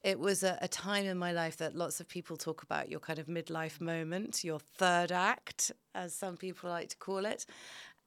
it 0.04 0.20
was 0.20 0.44
a, 0.44 0.58
a, 0.62 0.68
time 0.68 1.06
in 1.06 1.18
my 1.18 1.34
life 1.34 1.58
that 1.58 1.76
lots 1.76 2.00
of 2.00 2.08
people 2.08 2.38
talk 2.38 2.64
about 2.64 2.90
your 2.90 3.02
kind 3.02 3.20
of 3.20 3.28
midlife 3.28 3.82
moment, 3.82 4.44
your 4.46 4.60
third 4.60 5.12
act, 5.12 5.72
as 5.94 6.14
some 6.14 6.38
people 6.38 6.70
like 6.70 6.90
to 6.90 6.98
call 6.98 7.26
it. 7.26 7.46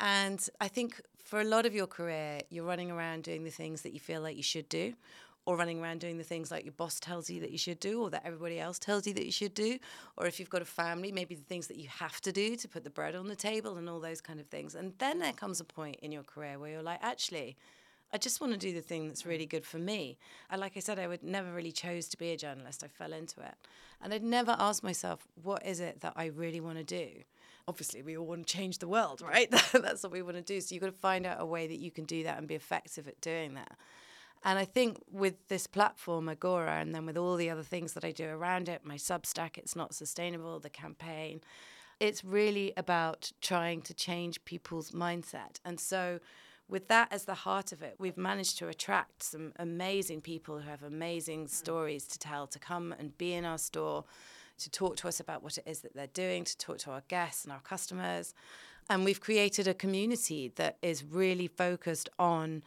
And 0.01 0.47
I 0.61 0.69
think 0.69 1.03
for 1.23 1.41
a 1.41 1.45
lot 1.45 1.67
of 1.67 1.75
your 1.75 1.87
career, 1.87 2.41
you're 2.49 2.65
running 2.65 2.91
around 2.91 3.25
doing 3.25 3.45
the 3.45 3.51
things 3.51 3.83
that 3.83 3.93
you 3.93 4.01
feel 4.01 4.23
like 4.23 4.37
you 4.37 4.43
should 4.43 4.69
do, 4.69 4.95
or 5.45 5.57
running 5.57 5.81
around 5.81 6.01
doing 6.01 6.19
the 6.19 6.25
things 6.25 6.51
like 6.51 6.65
your 6.65 6.73
boss 6.73 7.01
tells 7.01 7.29
you 7.29 7.41
that 7.41 7.51
you 7.51 7.59
should 7.59 7.81
do 7.81 8.03
or 8.03 8.11
that 8.11 8.23
everybody 8.25 8.61
else 8.61 8.79
tells 8.79 9.07
you 9.07 9.15
that 9.15 9.25
you 9.25 9.33
should 9.33 9.55
do 9.55 9.79
or 10.17 10.27
if 10.27 10.39
you've 10.39 10.51
got 10.51 10.63
a 10.63 10.67
family 10.67 11.11
maybe 11.11 11.35
the 11.35 11.43
things 11.43 11.67
that 11.67 11.77
you 11.77 11.89
have 11.89 12.21
to 12.21 12.33
do 12.33 12.57
to 12.57 12.69
put 12.69 12.85
the 12.85 12.91
bread 12.91 13.15
on 13.15 13.29
the 13.29 13.37
table 13.37 13.77
and 13.77 13.89
all 13.89 14.01
those 14.01 14.21
kind 14.21 14.41
of 14.41 14.47
things 14.47 14.75
and 14.75 14.93
then 14.99 15.19
there 15.19 15.33
comes 15.33 15.61
a 15.61 15.65
point 15.65 15.97
in 16.03 16.13
your 16.13 16.23
career 16.23 16.59
where 16.59 16.71
you're 16.71 16.83
like 16.83 17.01
actually 17.03 17.57
I 18.15 18.19
just 18.19 18.43
want 18.43 18.53
to 18.53 18.59
do 18.59 18.75
the 18.75 18.83
thing 18.83 19.09
that's 19.09 19.25
really 19.25 19.47
good 19.47 19.65
for 19.65 19.79
me. 19.79 20.19
And 20.51 20.61
like 20.61 20.77
I 20.77 20.81
said, 20.81 20.99
I 20.99 21.09
would 21.09 21.23
never 21.23 21.51
really 21.51 21.73
chose 21.73 22.09
to 22.09 22.19
be 22.19 22.31
a 22.33 22.37
journalist. 22.37 22.85
I 22.85 22.89
fell 22.89 23.15
into 23.15 23.41
it. 23.41 23.55
And 24.03 24.13
I'd 24.13 24.23
never 24.23 24.55
asked 24.59 24.83
myself, 24.83 25.27
what 25.43 25.65
is 25.65 25.81
it 25.81 26.01
that 26.01 26.13
I 26.15 26.27
really 26.27 26.61
want 26.61 26.77
to 26.77 26.85
do? 26.85 27.09
Obviously, 27.67 28.03
we 28.03 28.19
all 28.19 28.27
want 28.27 28.47
to 28.47 28.53
change 28.55 28.81
the 28.81 28.89
world, 28.89 29.23
right? 29.27 29.51
that's 29.51 30.03
what 30.03 30.13
we 30.13 30.21
want 30.21 30.37
to 30.37 30.43
do. 30.43 30.61
So 30.61 30.75
you've 30.75 30.83
got 30.83 30.89
to 30.89 30.93
find 30.93 31.25
out 31.25 31.41
a 31.41 31.47
way 31.47 31.67
that 31.67 31.79
you 31.79 31.91
can 31.91 32.05
do 32.05 32.23
that 32.25 32.37
and 32.37 32.47
be 32.47 32.55
effective 32.55 33.09
at 33.09 33.19
doing 33.23 33.55
that. 33.55 33.79
And 34.45 34.59
I 34.59 34.65
think 34.65 34.99
with 35.11 35.49
this 35.49 35.67
platform, 35.67 36.29
Agora, 36.29 36.81
and 36.81 36.95
then 36.95 37.07
with 37.07 37.17
all 37.17 37.37
the 37.37 37.49
other 37.49 37.63
things 37.63 37.93
that 37.93 38.05
I 38.05 38.11
do 38.11 38.29
around 38.29 38.69
it, 38.69 38.85
my 38.85 38.97
Substack, 38.97 39.57
It's 39.57 39.77
Not 39.77 39.95
Sustainable, 39.95 40.59
the 40.59 40.71
campaign, 40.71 41.41
it's 42.01 42.25
really 42.25 42.73
about 42.77 43.31
trying 43.41 43.83
to 43.83 43.95
change 43.95 44.45
people's 44.45 44.91
mindset. 44.91 45.61
And 45.65 45.79
so, 45.79 46.19
with 46.69 46.89
that 46.89 47.13
as 47.13 47.25
the 47.25 47.35
heart 47.35 47.71
of 47.71 47.83
it, 47.83 47.97
we've 47.99 48.17
managed 48.17 48.59
to 48.59 48.69
attract 48.69 49.23
some 49.23 49.53
amazing 49.57 50.23
people 50.23 50.59
who 50.59 50.69
have 50.69 50.83
amazing 50.83 51.43
hmm. 51.43 51.47
stories 51.47 52.07
to 52.09 52.19
tell 52.19 52.47
to 52.49 52.59
come 52.59 52.93
and 52.99 53.17
be 53.19 53.35
in 53.35 53.45
our 53.45 53.59
store, 53.59 54.05
to 54.59 54.71
talk 54.71 54.97
to 54.97 55.09
us 55.09 55.21
about 55.21 55.43
what 55.43 55.59
it 55.59 55.65
is 55.67 55.81
that 55.81 55.95
they're 55.95 56.07
doing, 56.09 56.45
to 56.45 56.59
talk 56.59 56.79
to 56.79 56.91
our 56.91 57.03
guests 57.07 57.45
and 57.45 57.53
our 57.53 57.61
customers. 57.61 58.35
And 58.91 59.05
we've 59.05 59.21
created 59.21 59.69
a 59.69 59.75
community 59.75 60.53
that 60.57 60.79
is 60.83 61.05
really 61.05 61.47
focused 61.47 62.09
on 62.19 62.65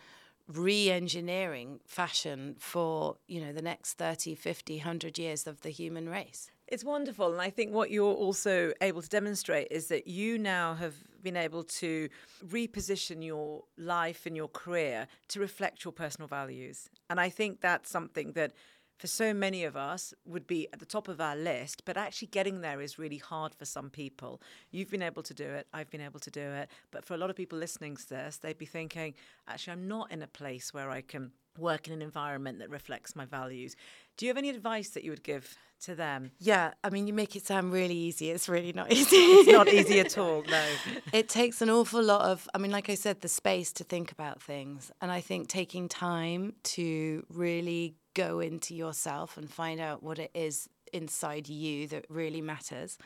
re-engineering 0.47 1.79
fashion 1.85 2.55
for 2.59 3.17
you 3.27 3.41
know 3.41 3.51
the 3.51 3.61
next 3.61 3.93
30 3.93 4.35
50 4.35 4.77
100 4.77 5.17
years 5.17 5.47
of 5.47 5.61
the 5.61 5.69
human 5.69 6.07
race. 6.07 6.51
It's 6.67 6.83
wonderful 6.83 7.31
and 7.31 7.41
i 7.41 7.49
think 7.49 7.73
what 7.73 7.91
you're 7.91 8.13
also 8.13 8.73
able 8.81 9.01
to 9.01 9.09
demonstrate 9.09 9.67
is 9.71 9.87
that 9.87 10.07
you 10.07 10.37
now 10.37 10.73
have 10.75 10.95
been 11.23 11.37
able 11.37 11.63
to 11.63 12.07
reposition 12.47 13.25
your 13.25 13.63
life 13.77 14.27
and 14.27 14.35
your 14.35 14.47
career 14.47 15.07
to 15.29 15.39
reflect 15.39 15.83
your 15.83 15.91
personal 15.91 16.27
values. 16.27 16.89
And 17.09 17.19
i 17.19 17.29
think 17.29 17.61
that's 17.61 17.89
something 17.89 18.33
that 18.33 18.53
for 18.97 19.07
so 19.07 19.33
many 19.33 19.63
of 19.63 19.75
us 19.75 20.13
would 20.25 20.47
be 20.47 20.67
at 20.71 20.79
the 20.79 20.85
top 20.85 21.07
of 21.07 21.19
our 21.19 21.35
list, 21.35 21.83
but 21.85 21.97
actually 21.97 22.29
getting 22.29 22.61
there 22.61 22.81
is 22.81 22.97
really 22.97 23.17
hard 23.17 23.53
for 23.53 23.65
some 23.65 23.89
people. 23.89 24.41
You've 24.71 24.89
been 24.89 25.01
able 25.01 25.23
to 25.23 25.33
do 25.33 25.45
it, 25.45 25.67
I've 25.73 25.89
been 25.89 26.01
able 26.01 26.19
to 26.21 26.31
do 26.31 26.41
it, 26.41 26.69
but 26.91 27.05
for 27.05 27.13
a 27.13 27.17
lot 27.17 27.29
of 27.29 27.35
people 27.35 27.59
listening 27.59 27.97
to 27.97 28.09
this, 28.09 28.37
they'd 28.37 28.57
be 28.57 28.65
thinking, 28.65 29.13
actually, 29.47 29.73
I'm 29.73 29.87
not 29.87 30.11
in 30.11 30.21
a 30.21 30.27
place 30.27 30.73
where 30.73 30.89
I 30.89 31.01
can 31.01 31.31
work 31.57 31.87
in 31.87 31.93
an 31.93 32.01
environment 32.01 32.59
that 32.59 32.69
reflects 32.69 33.15
my 33.15 33.25
values. 33.25 33.75
Do 34.17 34.25
you 34.25 34.29
have 34.29 34.37
any 34.37 34.49
advice 34.49 34.89
that 34.89 35.03
you 35.03 35.11
would 35.11 35.23
give 35.23 35.57
to 35.81 35.95
them? 35.95 36.31
Yeah, 36.39 36.71
I 36.83 36.89
mean, 36.89 37.07
you 37.07 37.13
make 37.13 37.35
it 37.35 37.45
sound 37.45 37.71
really 37.71 37.95
easy. 37.95 38.31
It's 38.31 38.49
really 38.49 38.73
not 38.73 38.91
easy. 38.91 39.15
it's 39.15 39.51
not 39.51 39.67
easy 39.67 39.99
at 39.99 40.17
all, 40.17 40.43
no. 40.43 40.65
It 41.13 41.29
takes 41.29 41.61
an 41.61 41.69
awful 41.69 42.01
lot 42.01 42.21
of, 42.21 42.49
I 42.53 42.57
mean, 42.57 42.71
like 42.71 42.89
I 42.89 42.95
said, 42.95 43.21
the 43.21 43.27
space 43.27 43.71
to 43.73 43.83
think 43.83 44.11
about 44.11 44.41
things. 44.41 44.91
And 45.01 45.11
I 45.11 45.21
think 45.21 45.47
taking 45.47 45.87
time 45.87 46.53
to 46.63 47.25
really 47.29 47.95
go 48.15 48.39
into 48.39 48.73
yourself 48.73 49.37
and 49.37 49.51
find 49.51 49.79
out 49.79 50.01
what 50.01 50.17
it 50.17 50.31
is 50.33 50.67
inside 50.91 51.47
you 51.47 51.87
that 51.87 52.05
really 52.09 52.41
matters. 52.41 52.97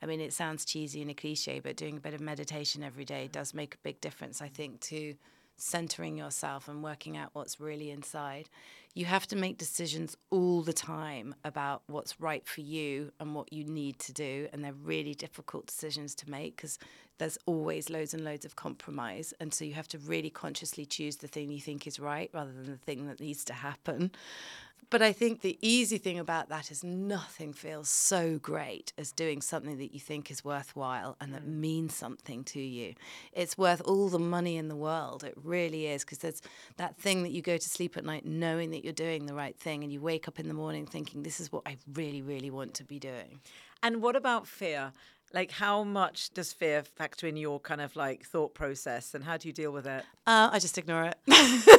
I 0.00 0.06
mean, 0.06 0.20
it 0.20 0.32
sounds 0.32 0.64
cheesy 0.64 1.02
and 1.02 1.10
a 1.10 1.14
cliche, 1.14 1.58
but 1.58 1.76
doing 1.76 1.96
a 1.96 2.00
bit 2.00 2.14
of 2.14 2.20
meditation 2.20 2.84
every 2.84 3.04
day 3.04 3.28
does 3.32 3.54
make 3.54 3.74
a 3.74 3.78
big 3.82 4.00
difference, 4.00 4.40
I 4.40 4.48
think, 4.48 4.80
to 4.82 5.14
centering 5.58 6.16
yourself 6.16 6.68
and 6.68 6.82
working 6.82 7.16
out 7.16 7.30
what's 7.32 7.60
really 7.60 7.90
inside. 7.90 8.48
You 8.94 9.04
have 9.04 9.26
to 9.28 9.36
make 9.36 9.58
decisions 9.58 10.16
all 10.30 10.62
the 10.62 10.72
time 10.72 11.34
about 11.44 11.82
what's 11.86 12.20
right 12.20 12.46
for 12.46 12.62
you 12.62 13.12
and 13.20 13.34
what 13.34 13.52
you 13.52 13.64
need 13.64 13.98
to 14.00 14.12
do. 14.12 14.48
And 14.52 14.64
they're 14.64 14.72
really 14.72 15.14
difficult 15.14 15.66
decisions 15.66 16.14
to 16.16 16.30
make 16.30 16.56
because 16.56 16.78
there's 17.18 17.38
always 17.46 17.90
loads 17.90 18.14
and 18.14 18.24
loads 18.24 18.44
of 18.44 18.56
compromise. 18.56 19.34
And 19.40 19.52
so 19.52 19.64
you 19.64 19.74
have 19.74 19.88
to 19.88 19.98
really 19.98 20.30
consciously 20.30 20.86
choose 20.86 21.16
the 21.16 21.28
thing 21.28 21.50
you 21.50 21.60
think 21.60 21.86
is 21.86 22.00
right 22.00 22.30
rather 22.32 22.52
than 22.52 22.66
the 22.66 22.76
thing 22.76 23.06
that 23.06 23.20
needs 23.20 23.44
to 23.46 23.52
happen. 23.52 24.12
But 24.90 25.02
I 25.02 25.12
think 25.12 25.42
the 25.42 25.58
easy 25.60 25.98
thing 25.98 26.18
about 26.18 26.48
that 26.48 26.70
is 26.70 26.82
nothing 26.82 27.52
feels 27.52 27.90
so 27.90 28.38
great 28.38 28.94
as 28.96 29.12
doing 29.12 29.42
something 29.42 29.76
that 29.78 29.92
you 29.92 30.00
think 30.00 30.30
is 30.30 30.42
worthwhile 30.42 31.16
and 31.20 31.34
that 31.34 31.44
mm. 31.44 31.56
means 31.56 31.94
something 31.94 32.42
to 32.44 32.60
you. 32.60 32.94
It's 33.32 33.58
worth 33.58 33.82
all 33.84 34.08
the 34.08 34.18
money 34.18 34.56
in 34.56 34.68
the 34.68 34.76
world. 34.76 35.24
It 35.24 35.34
really 35.42 35.86
is 35.86 36.04
because 36.04 36.18
there's 36.18 36.40
that 36.78 36.96
thing 36.96 37.22
that 37.22 37.32
you 37.32 37.42
go 37.42 37.58
to 37.58 37.68
sleep 37.68 37.98
at 37.98 38.04
night 38.04 38.24
knowing 38.24 38.70
that 38.70 38.82
you're 38.82 38.94
doing 38.94 39.26
the 39.26 39.34
right 39.34 39.56
thing 39.58 39.84
and 39.84 39.92
you 39.92 40.00
wake 40.00 40.26
up 40.26 40.40
in 40.40 40.48
the 40.48 40.54
morning 40.54 40.86
thinking 40.86 41.22
this 41.22 41.38
is 41.38 41.52
what 41.52 41.64
I 41.66 41.76
really 41.92 42.22
really 42.22 42.50
want 42.50 42.72
to 42.74 42.84
be 42.84 42.98
doing. 42.98 43.40
And 43.82 44.00
what 44.02 44.16
about 44.16 44.46
fear? 44.46 44.92
Like, 45.34 45.50
how 45.50 45.84
much 45.84 46.30
does 46.30 46.54
fear 46.54 46.82
factor 46.82 47.26
in 47.26 47.36
your 47.36 47.60
kind 47.60 47.82
of 47.82 47.94
like 47.96 48.24
thought 48.24 48.54
process, 48.54 49.14
and 49.14 49.24
how 49.24 49.36
do 49.36 49.46
you 49.46 49.52
deal 49.52 49.70
with 49.70 49.86
it? 49.86 50.04
Uh, 50.26 50.48
I 50.50 50.58
just 50.58 50.78
ignore 50.78 51.04
it. 51.04 51.74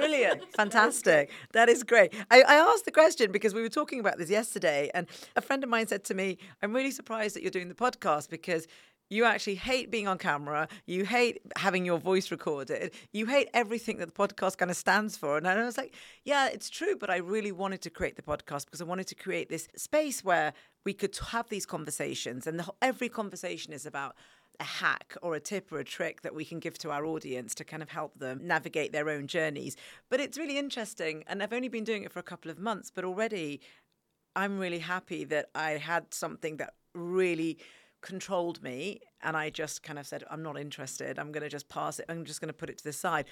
Brilliant. 0.00 0.52
Fantastic. 0.56 1.30
That 1.52 1.68
is 1.68 1.82
great. 1.82 2.14
I, 2.30 2.42
I 2.42 2.54
asked 2.56 2.84
the 2.84 2.90
question 2.90 3.32
because 3.32 3.54
we 3.54 3.62
were 3.62 3.68
talking 3.68 4.00
about 4.00 4.18
this 4.18 4.30
yesterday, 4.30 4.90
and 4.94 5.06
a 5.36 5.40
friend 5.40 5.62
of 5.62 5.70
mine 5.70 5.86
said 5.86 6.04
to 6.04 6.14
me, 6.14 6.38
I'm 6.62 6.74
really 6.74 6.90
surprised 6.90 7.36
that 7.36 7.42
you're 7.42 7.50
doing 7.50 7.68
the 7.68 7.74
podcast 7.74 8.30
because 8.30 8.66
you 9.10 9.24
actually 9.24 9.56
hate 9.56 9.90
being 9.90 10.06
on 10.06 10.18
camera. 10.18 10.68
You 10.86 11.04
hate 11.04 11.40
having 11.56 11.84
your 11.84 11.98
voice 11.98 12.30
recorded. 12.30 12.92
You 13.12 13.26
hate 13.26 13.48
everything 13.52 13.98
that 13.98 14.06
the 14.06 14.12
podcast 14.12 14.56
kind 14.56 14.70
of 14.70 14.76
stands 14.76 15.16
for. 15.16 15.36
And 15.36 15.48
I 15.48 15.64
was 15.64 15.76
like, 15.76 15.94
yeah, 16.24 16.48
it's 16.48 16.70
true. 16.70 16.96
But 16.96 17.10
I 17.10 17.16
really 17.16 17.50
wanted 17.50 17.82
to 17.82 17.90
create 17.90 18.14
the 18.14 18.22
podcast 18.22 18.66
because 18.66 18.80
I 18.80 18.84
wanted 18.84 19.08
to 19.08 19.16
create 19.16 19.48
this 19.48 19.68
space 19.76 20.22
where 20.24 20.52
we 20.84 20.92
could 20.92 21.18
have 21.30 21.48
these 21.48 21.66
conversations. 21.66 22.46
And 22.46 22.60
the, 22.60 22.72
every 22.80 23.08
conversation 23.08 23.72
is 23.72 23.84
about 23.84 24.14
a 24.60 24.64
hack 24.64 25.16
or 25.22 25.34
a 25.34 25.40
tip 25.40 25.72
or 25.72 25.78
a 25.78 25.84
trick 25.84 26.20
that 26.20 26.34
we 26.34 26.44
can 26.44 26.60
give 26.60 26.78
to 26.78 26.90
our 26.90 27.04
audience 27.04 27.54
to 27.56 27.64
kind 27.64 27.82
of 27.82 27.88
help 27.88 28.18
them 28.18 28.40
navigate 28.42 28.92
their 28.92 29.08
own 29.08 29.26
journeys. 29.26 29.76
But 30.10 30.20
it's 30.20 30.38
really 30.38 30.58
interesting. 30.58 31.24
And 31.26 31.42
I've 31.42 31.52
only 31.52 31.68
been 31.68 31.84
doing 31.84 32.04
it 32.04 32.12
for 32.12 32.18
a 32.18 32.24
couple 32.24 32.50
of 32.50 32.58
months, 32.58 32.92
but 32.94 33.04
already 33.04 33.60
I'm 34.36 34.58
really 34.58 34.78
happy 34.78 35.24
that 35.24 35.48
I 35.54 35.72
had 35.72 36.12
something 36.14 36.58
that 36.58 36.74
really 36.94 37.58
controlled 38.02 38.62
me 38.62 39.00
and 39.22 39.36
I 39.36 39.50
just 39.50 39.82
kind 39.82 39.98
of 39.98 40.06
said, 40.06 40.24
I'm 40.30 40.42
not 40.42 40.58
interested. 40.58 41.18
I'm 41.18 41.32
going 41.32 41.42
to 41.42 41.48
just 41.48 41.68
pass 41.68 41.98
it. 41.98 42.06
I'm 42.08 42.24
just 42.24 42.40
going 42.40 42.48
to 42.48 42.54
put 42.54 42.70
it 42.70 42.78
to 42.78 42.84
the 42.84 42.92
side. 42.92 43.26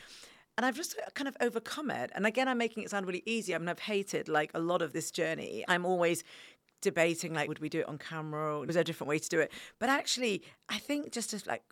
And 0.56 0.66
I've 0.66 0.76
just 0.76 0.98
uh, 0.98 1.08
kind 1.14 1.28
of 1.28 1.36
overcome 1.40 1.90
it. 1.90 2.10
And 2.14 2.26
again, 2.26 2.48
I'm 2.48 2.58
making 2.58 2.82
it 2.82 2.90
sound 2.90 3.06
really 3.06 3.22
easy. 3.26 3.54
I 3.54 3.58
mean, 3.58 3.68
I've 3.68 3.78
hated 3.78 4.28
like 4.28 4.50
a 4.54 4.58
lot 4.58 4.82
of 4.82 4.92
this 4.92 5.10
journey. 5.10 5.64
I'm 5.68 5.86
always 5.86 6.24
debating 6.80 7.34
like 7.34 7.48
would 7.48 7.58
we 7.58 7.68
do 7.68 7.80
it 7.80 7.88
on 7.88 7.98
camera 7.98 8.58
or 8.58 8.66
was 8.66 8.74
there 8.74 8.82
a 8.82 8.84
different 8.84 9.08
way 9.08 9.18
to 9.18 9.28
do 9.28 9.40
it 9.40 9.50
but 9.78 9.88
actually 9.88 10.42
i 10.68 10.78
think 10.78 11.10
just 11.10 11.30
to 11.30 11.42
like 11.48 11.62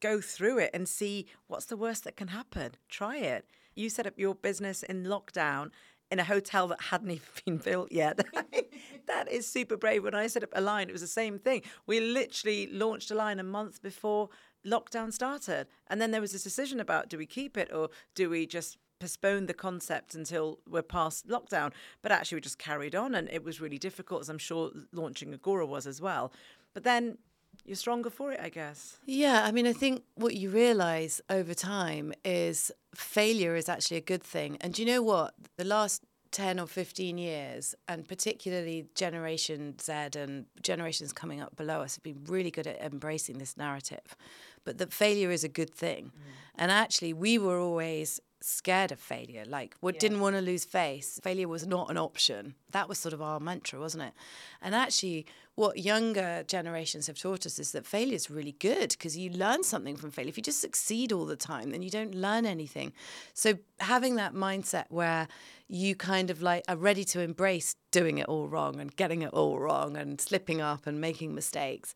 go 0.00 0.20
through 0.20 0.58
it 0.58 0.70
and 0.74 0.88
see 0.88 1.26
what's 1.46 1.66
the 1.66 1.76
worst 1.76 2.04
that 2.04 2.16
can 2.16 2.28
happen 2.28 2.72
try 2.88 3.16
it 3.16 3.46
you 3.74 3.88
set 3.88 4.06
up 4.06 4.14
your 4.16 4.34
business 4.34 4.82
in 4.82 5.04
lockdown 5.04 5.70
in 6.12 6.18
a 6.18 6.24
hotel 6.24 6.68
that 6.68 6.80
hadn't 6.80 7.10
even 7.10 7.26
been 7.46 7.56
built 7.56 7.90
yet. 7.90 8.20
that 9.06 9.32
is 9.32 9.48
super 9.48 9.78
brave. 9.78 10.04
When 10.04 10.14
I 10.14 10.26
set 10.26 10.44
up 10.44 10.50
a 10.52 10.60
line, 10.60 10.90
it 10.90 10.92
was 10.92 11.00
the 11.00 11.06
same 11.06 11.38
thing. 11.38 11.62
We 11.86 12.00
literally 12.00 12.68
launched 12.70 13.10
a 13.10 13.14
line 13.14 13.40
a 13.40 13.42
month 13.42 13.82
before 13.82 14.28
lockdown 14.64 15.12
started. 15.12 15.68
And 15.88 16.00
then 16.00 16.10
there 16.10 16.20
was 16.20 16.32
this 16.32 16.44
decision 16.44 16.80
about 16.80 17.08
do 17.08 17.16
we 17.16 17.24
keep 17.24 17.56
it 17.56 17.72
or 17.72 17.88
do 18.14 18.28
we 18.28 18.46
just 18.46 18.76
postponed 19.02 19.48
the 19.48 19.54
concept 19.54 20.14
until 20.14 20.60
we're 20.70 20.80
past 20.80 21.26
lockdown. 21.26 21.72
But 22.02 22.12
actually, 22.12 22.36
we 22.36 22.42
just 22.42 22.58
carried 22.58 22.94
on, 22.94 23.16
and 23.16 23.28
it 23.30 23.42
was 23.42 23.60
really 23.60 23.78
difficult, 23.78 24.20
as 24.20 24.28
I'm 24.28 24.38
sure 24.38 24.70
launching 24.92 25.34
Agora 25.34 25.66
was 25.66 25.88
as 25.88 26.00
well. 26.00 26.32
But 26.72 26.84
then 26.84 27.18
you're 27.64 27.74
stronger 27.74 28.10
for 28.10 28.30
it, 28.30 28.38
I 28.40 28.48
guess. 28.48 28.98
Yeah, 29.04 29.42
I 29.44 29.50
mean, 29.50 29.66
I 29.66 29.72
think 29.72 30.04
what 30.14 30.36
you 30.36 30.50
realize 30.50 31.20
over 31.28 31.52
time 31.52 32.12
is 32.24 32.70
failure 32.94 33.56
is 33.56 33.68
actually 33.68 33.96
a 33.96 34.06
good 34.12 34.22
thing. 34.22 34.56
And 34.60 34.72
do 34.72 34.82
you 34.82 34.86
know 34.86 35.02
what? 35.02 35.34
The 35.56 35.64
last 35.64 36.04
10 36.30 36.60
or 36.60 36.68
15 36.68 37.18
years, 37.18 37.74
and 37.88 38.06
particularly 38.08 38.86
Generation 38.94 39.74
Z 39.80 39.92
and 40.16 40.46
generations 40.62 41.12
coming 41.12 41.40
up 41.40 41.56
below 41.56 41.80
us, 41.80 41.96
have 41.96 42.04
been 42.04 42.22
really 42.26 42.52
good 42.52 42.68
at 42.68 42.80
embracing 42.80 43.38
this 43.38 43.56
narrative. 43.56 44.16
But 44.64 44.78
that 44.78 44.92
failure 44.92 45.32
is 45.32 45.42
a 45.42 45.48
good 45.48 45.74
thing. 45.74 46.06
Mm. 46.06 46.20
And 46.54 46.70
actually, 46.70 47.12
we 47.12 47.36
were 47.36 47.58
always 47.58 48.20
scared 48.42 48.92
of 48.92 48.98
failure, 48.98 49.44
like 49.46 49.76
we 49.80 49.92
yeah. 49.92 49.98
didn't 49.98 50.20
want 50.20 50.36
to 50.36 50.42
lose 50.42 50.64
face. 50.64 51.20
Failure 51.22 51.48
was 51.48 51.66
not 51.66 51.90
an 51.90 51.98
option. 51.98 52.54
That 52.70 52.88
was 52.88 52.98
sort 52.98 53.12
of 53.12 53.22
our 53.22 53.40
mantra, 53.40 53.78
wasn't 53.78 54.04
it? 54.04 54.12
And 54.60 54.74
actually, 54.74 55.26
what 55.54 55.78
younger 55.78 56.44
generations 56.46 57.06
have 57.06 57.18
taught 57.18 57.44
us 57.44 57.58
is 57.58 57.72
that 57.72 57.86
failure 57.86 58.14
is 58.14 58.30
really 58.30 58.52
good 58.52 58.90
because 58.90 59.16
you 59.18 59.30
learn 59.30 59.62
something 59.62 59.96
from 59.96 60.10
failure. 60.10 60.30
If 60.30 60.38
you 60.38 60.42
just 60.42 60.60
succeed 60.60 61.12
all 61.12 61.26
the 61.26 61.36
time, 61.36 61.70
then 61.70 61.82
you 61.82 61.90
don't 61.90 62.14
learn 62.14 62.46
anything. 62.46 62.92
So 63.34 63.58
having 63.80 64.16
that 64.16 64.34
mindset 64.34 64.86
where 64.88 65.28
you 65.68 65.94
kind 65.94 66.30
of 66.30 66.40
like 66.42 66.64
are 66.68 66.76
ready 66.76 67.04
to 67.04 67.20
embrace 67.20 67.76
doing 67.90 68.18
it 68.18 68.26
all 68.26 68.48
wrong 68.48 68.80
and 68.80 68.94
getting 68.96 69.22
it 69.22 69.30
all 69.32 69.58
wrong 69.58 69.96
and 69.96 70.20
slipping 70.20 70.60
up 70.60 70.86
and 70.86 71.00
making 71.00 71.34
mistakes 71.34 71.94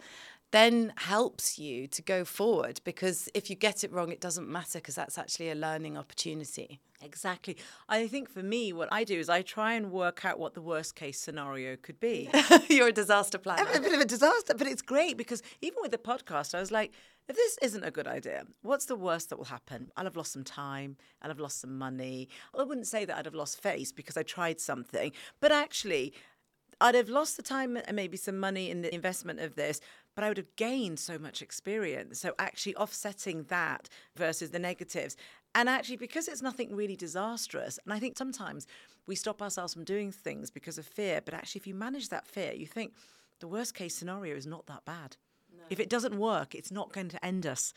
then 0.52 0.92
helps 0.96 1.58
you 1.58 1.86
to 1.88 2.02
go 2.02 2.24
forward 2.24 2.80
because 2.84 3.28
if 3.34 3.50
you 3.50 3.56
get 3.56 3.82
it 3.82 3.92
wrong, 3.92 4.10
it 4.10 4.20
doesn't 4.20 4.48
matter 4.48 4.78
because 4.78 4.94
that's 4.94 5.18
actually 5.18 5.50
a 5.50 5.54
learning 5.54 5.96
opportunity. 5.96 6.80
Exactly. 7.02 7.56
I 7.88 8.06
think 8.06 8.30
for 8.30 8.42
me, 8.42 8.72
what 8.72 8.88
I 8.90 9.04
do 9.04 9.18
is 9.18 9.28
I 9.28 9.42
try 9.42 9.74
and 9.74 9.90
work 9.90 10.24
out 10.24 10.38
what 10.38 10.54
the 10.54 10.62
worst 10.62 10.94
case 10.94 11.18
scenario 11.20 11.76
could 11.76 12.00
be. 12.00 12.30
You're 12.68 12.88
a 12.88 12.92
disaster 12.92 13.38
planner. 13.38 13.68
I'm 13.68 13.76
a 13.76 13.80
bit 13.80 13.92
of 13.92 14.00
a 14.00 14.06
disaster, 14.06 14.54
but 14.56 14.66
it's 14.66 14.82
great 14.82 15.16
because 15.16 15.42
even 15.60 15.78
with 15.82 15.90
the 15.90 15.98
podcast, 15.98 16.54
I 16.54 16.60
was 16.60 16.70
like, 16.70 16.92
if 17.28 17.36
this 17.36 17.58
isn't 17.60 17.84
a 17.84 17.90
good 17.90 18.06
idea, 18.06 18.44
what's 18.62 18.86
the 18.86 18.96
worst 18.96 19.30
that 19.30 19.36
will 19.36 19.46
happen? 19.46 19.90
I'll 19.96 20.04
have 20.04 20.16
lost 20.16 20.32
some 20.32 20.44
time, 20.44 20.96
I'll 21.20 21.30
have 21.30 21.40
lost 21.40 21.60
some 21.60 21.76
money. 21.76 22.28
I 22.56 22.62
wouldn't 22.62 22.86
say 22.86 23.04
that 23.04 23.16
I'd 23.16 23.24
have 23.24 23.34
lost 23.34 23.60
face 23.60 23.90
because 23.90 24.16
I 24.16 24.22
tried 24.22 24.60
something, 24.60 25.12
but 25.40 25.50
actually, 25.50 26.14
I'd 26.80 26.94
have 26.94 27.08
lost 27.08 27.36
the 27.36 27.42
time 27.42 27.76
and 27.76 27.96
maybe 27.96 28.16
some 28.16 28.38
money 28.38 28.70
in 28.70 28.82
the 28.82 28.94
investment 28.94 29.40
of 29.40 29.54
this, 29.54 29.80
but 30.16 30.24
I 30.24 30.28
would 30.28 30.38
have 30.38 30.56
gained 30.56 30.98
so 30.98 31.18
much 31.18 31.42
experience. 31.42 32.18
So 32.18 32.34
actually 32.40 32.74
offsetting 32.74 33.44
that 33.44 33.88
versus 34.16 34.50
the 34.50 34.58
negatives. 34.58 35.16
And 35.54 35.68
actually, 35.68 35.98
because 35.98 36.26
it's 36.26 36.42
nothing 36.42 36.74
really 36.74 36.96
disastrous, 36.96 37.78
and 37.84 37.92
I 37.92 38.00
think 38.00 38.18
sometimes 38.18 38.66
we 39.06 39.14
stop 39.14 39.40
ourselves 39.40 39.74
from 39.74 39.84
doing 39.84 40.10
things 40.10 40.50
because 40.50 40.78
of 40.78 40.86
fear, 40.86 41.20
but 41.24 41.34
actually, 41.34 41.60
if 41.60 41.66
you 41.66 41.74
manage 41.74 42.08
that 42.08 42.26
fear, 42.26 42.52
you 42.52 42.66
think 42.66 42.94
the 43.38 43.46
worst 43.46 43.74
case 43.74 43.94
scenario 43.94 44.34
is 44.34 44.46
not 44.46 44.66
that 44.66 44.84
bad. 44.84 45.16
No. 45.56 45.62
If 45.70 45.78
it 45.78 45.88
doesn't 45.88 46.18
work, 46.18 46.54
it's 46.54 46.72
not 46.72 46.92
going 46.92 47.10
to 47.10 47.24
end 47.24 47.46
us 47.46 47.72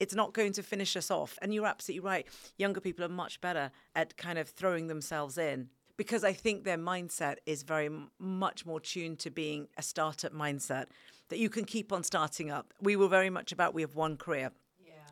it's 0.00 0.14
not 0.14 0.34
going 0.34 0.52
to 0.52 0.62
finish 0.62 0.96
us 0.96 1.08
off. 1.08 1.38
And 1.40 1.54
you're 1.54 1.66
absolutely 1.66 2.04
right. 2.04 2.26
Younger 2.58 2.80
people 2.80 3.04
are 3.04 3.08
much 3.08 3.40
better 3.40 3.70
at 3.94 4.16
kind 4.16 4.38
of 4.38 4.48
throwing 4.48 4.88
themselves 4.88 5.38
in 5.38 5.68
because 5.96 6.24
I 6.24 6.32
think 6.32 6.64
their 6.64 6.78
mindset 6.78 7.36
is 7.46 7.62
very 7.62 7.90
much 8.18 8.66
more 8.66 8.80
tuned 8.80 9.20
to 9.20 9.30
being 9.30 9.68
a 9.78 9.82
startup 9.82 10.32
mindset 10.32 10.86
that 11.28 11.38
you 11.38 11.48
can 11.48 11.64
keep 11.64 11.92
on 11.92 12.02
starting 12.02 12.50
up. 12.50 12.72
We 12.80 12.96
were 12.96 13.08
very 13.08 13.30
much 13.30 13.52
about 13.52 13.74
we 13.74 13.82
have 13.82 13.94
one 13.94 14.16
career. 14.16 14.50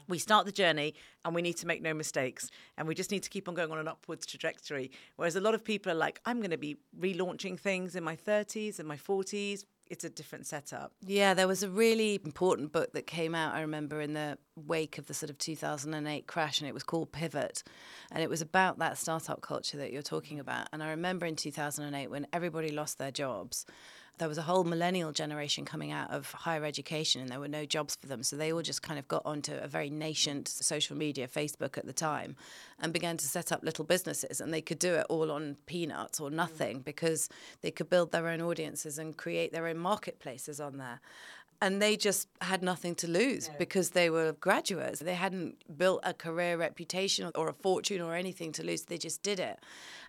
We 0.08 0.18
start 0.18 0.46
the 0.46 0.52
journey 0.52 0.94
and 1.24 1.34
we 1.34 1.42
need 1.42 1.56
to 1.58 1.66
make 1.66 1.80
no 1.80 1.94
mistakes 1.94 2.50
and 2.76 2.88
we 2.88 2.94
just 2.94 3.10
need 3.10 3.22
to 3.22 3.30
keep 3.30 3.48
on 3.48 3.54
going 3.54 3.70
on 3.70 3.78
an 3.78 3.88
upwards 3.88 4.26
trajectory. 4.26 4.90
Whereas 5.16 5.36
a 5.36 5.40
lot 5.40 5.54
of 5.54 5.64
people 5.64 5.92
are 5.92 5.96
like, 5.96 6.20
I'm 6.26 6.38
going 6.38 6.50
to 6.50 6.58
be 6.58 6.76
relaunching 6.98 7.58
things 7.58 7.94
in 7.94 8.02
my 8.02 8.16
30s 8.16 8.78
and 8.78 8.88
my 8.88 8.96
40s, 8.96 9.64
it's 9.92 10.04
a 10.04 10.10
different 10.10 10.46
setup. 10.46 10.92
Yeah, 11.04 11.34
there 11.34 11.46
was 11.46 11.62
a 11.62 11.68
really 11.68 12.18
important 12.24 12.72
book 12.72 12.92
that 12.94 13.06
came 13.06 13.34
out, 13.34 13.54
I 13.54 13.60
remember, 13.60 14.00
in 14.00 14.14
the 14.14 14.38
wake 14.56 14.96
of 14.96 15.06
the 15.06 15.12
sort 15.12 15.28
of 15.28 15.36
2008 15.36 16.26
crash, 16.26 16.60
and 16.60 16.68
it 16.68 16.72
was 16.72 16.82
called 16.82 17.12
Pivot. 17.12 17.62
And 18.10 18.22
it 18.22 18.30
was 18.30 18.40
about 18.40 18.78
that 18.78 18.96
startup 18.96 19.42
culture 19.42 19.76
that 19.76 19.92
you're 19.92 20.00
talking 20.00 20.40
about. 20.40 20.68
And 20.72 20.82
I 20.82 20.90
remember 20.90 21.26
in 21.26 21.36
2008 21.36 22.10
when 22.10 22.26
everybody 22.32 22.70
lost 22.70 22.96
their 22.96 23.10
jobs 23.10 23.66
there 24.18 24.28
was 24.28 24.38
a 24.38 24.42
whole 24.42 24.64
millennial 24.64 25.10
generation 25.10 25.64
coming 25.64 25.90
out 25.90 26.10
of 26.10 26.30
higher 26.32 26.64
education 26.64 27.20
and 27.20 27.30
there 27.30 27.40
were 27.40 27.48
no 27.48 27.64
jobs 27.64 27.96
for 27.96 28.06
them. 28.06 28.22
So 28.22 28.36
they 28.36 28.52
all 28.52 28.62
just 28.62 28.82
kind 28.82 28.98
of 28.98 29.08
got 29.08 29.22
onto 29.24 29.54
a 29.54 29.66
very 29.66 29.90
nascent 29.90 30.48
social 30.48 30.96
media, 30.96 31.26
Facebook 31.26 31.78
at 31.78 31.86
the 31.86 31.92
time, 31.92 32.36
and 32.78 32.92
began 32.92 33.16
to 33.16 33.26
set 33.26 33.50
up 33.50 33.62
little 33.62 33.84
businesses. 33.84 34.40
And 34.40 34.52
they 34.52 34.60
could 34.60 34.78
do 34.78 34.94
it 34.94 35.06
all 35.08 35.30
on 35.30 35.56
peanuts 35.66 36.20
or 36.20 36.30
mm. 36.30 36.34
nothing 36.34 36.80
because 36.80 37.28
they 37.62 37.70
could 37.70 37.88
build 37.88 38.12
their 38.12 38.28
own 38.28 38.40
audiences 38.40 38.98
and 38.98 39.16
create 39.16 39.52
their 39.52 39.66
own 39.66 39.78
marketplaces 39.78 40.60
on 40.60 40.78
there 40.78 41.00
and 41.62 41.80
they 41.80 41.96
just 41.96 42.26
had 42.40 42.60
nothing 42.60 42.96
to 42.96 43.06
lose 43.06 43.48
no. 43.48 43.54
because 43.56 43.90
they 43.90 44.10
were 44.10 44.32
graduates. 44.32 44.98
They 44.98 45.14
hadn't 45.14 45.78
built 45.78 46.00
a 46.02 46.12
career 46.12 46.56
reputation 46.56 47.30
or 47.36 47.48
a 47.48 47.52
fortune 47.52 48.00
or 48.00 48.16
anything 48.16 48.50
to 48.52 48.64
lose. 48.64 48.82
They 48.82 48.98
just 48.98 49.22
did 49.22 49.38
it. 49.38 49.60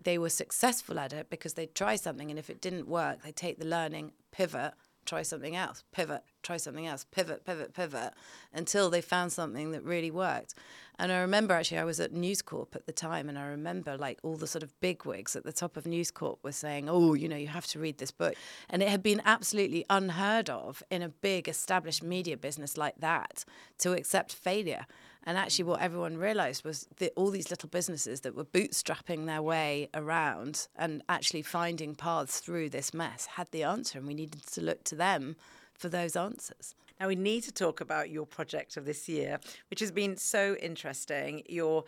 They 0.04 0.18
were 0.18 0.30
successful 0.30 0.98
at 0.98 1.14
it 1.14 1.30
because 1.30 1.54
they'd 1.54 1.76
try 1.76 1.96
something, 1.96 2.32
and 2.32 2.40
if 2.40 2.50
it 2.50 2.60
didn't 2.60 2.88
work, 2.88 3.22
they'd 3.22 3.36
take 3.36 3.60
the 3.60 3.68
learning, 3.68 4.14
pivot, 4.32 4.74
try 5.06 5.22
something 5.22 5.56
else, 5.56 5.84
pivot, 5.92 6.24
try 6.42 6.58
something 6.58 6.88
else, 6.88 7.06
pivot, 7.12 7.46
pivot, 7.46 7.74
pivot, 7.74 8.14
until 8.54 8.90
they 8.90 9.02
found 9.02 9.32
something 9.32 9.72
that 9.72 9.84
really 9.84 10.12
worked. 10.12 10.54
And 11.00 11.12
I 11.12 11.20
remember 11.20 11.54
actually 11.54 11.80
I 11.80 11.84
was 11.84 12.00
at 12.00 12.14
News 12.14 12.42
Corp 12.42 12.76
at 12.76 12.86
the 12.86 12.92
time, 12.92 13.30
and 13.30 13.38
I 13.38 13.46
remember 13.46 13.98
like 13.98 14.20
all 14.24 14.36
the 14.36 14.48
sort 14.48 14.64
of 14.64 14.80
bigwigs 14.80 15.36
at 15.36 15.44
the 15.44 15.54
top 15.54 15.76
of 15.76 15.86
News 15.86 16.12
Corp 16.12 16.40
were 16.44 16.52
saying, 16.52 16.88
"Oh, 16.88 17.14
you 17.14 17.28
know, 17.28 17.36
you 17.36 17.48
have 17.48 17.68
to 17.68 17.80
read 17.80 17.98
this 17.98 18.12
book," 18.12 18.36
and 18.70 18.84
it 18.84 18.90
had 18.90 19.02
been 19.02 19.22
absolutely 19.26 19.86
unheard 19.90 20.50
of 20.50 20.84
in 20.92 21.02
a 21.02 21.10
big 21.10 21.48
established 21.48 22.04
media 22.04 22.38
business 22.38 22.78
like 22.78 22.98
that 23.00 23.44
to 23.80 23.94
accept 23.94 24.34
failure. 24.34 24.86
And 25.26 25.38
actually, 25.38 25.66
what 25.66 25.82
everyone 25.82 26.18
realized 26.18 26.66
was 26.66 26.88
that 26.98 27.14
all 27.16 27.30
these 27.30 27.50
little 27.50 27.70
businesses 27.70 28.22
that 28.22 28.36
were 28.36 28.44
bootstrapping 28.44 29.26
their 29.26 29.42
way 29.42 29.90
around 29.94 30.68
and 30.76 31.02
actually 31.08 31.42
finding 31.42 31.96
paths 31.96 32.40
through 32.40 32.70
this 32.70 32.94
mess 32.94 33.26
had 33.26 33.48
the 33.52 33.64
answer, 33.64 34.00
and 34.00 34.08
we 34.08 34.14
needed 34.14 34.46
to 34.48 34.62
look 34.62 34.84
to 34.86 34.96
them 34.96 35.36
for 35.74 35.90
those 35.90 36.16
answers. 36.16 36.76
Now, 37.00 37.08
we 37.08 37.16
need 37.16 37.44
to 37.44 37.52
talk 37.52 37.82
about 37.82 38.10
your 38.10 38.26
project 38.26 38.78
of 38.78 38.86
this 38.86 39.10
year, 39.10 39.40
which 39.70 39.80
has 39.80 39.92
been 39.92 40.18
so 40.18 40.56
interesting. 40.62 41.44
Your 41.48 41.86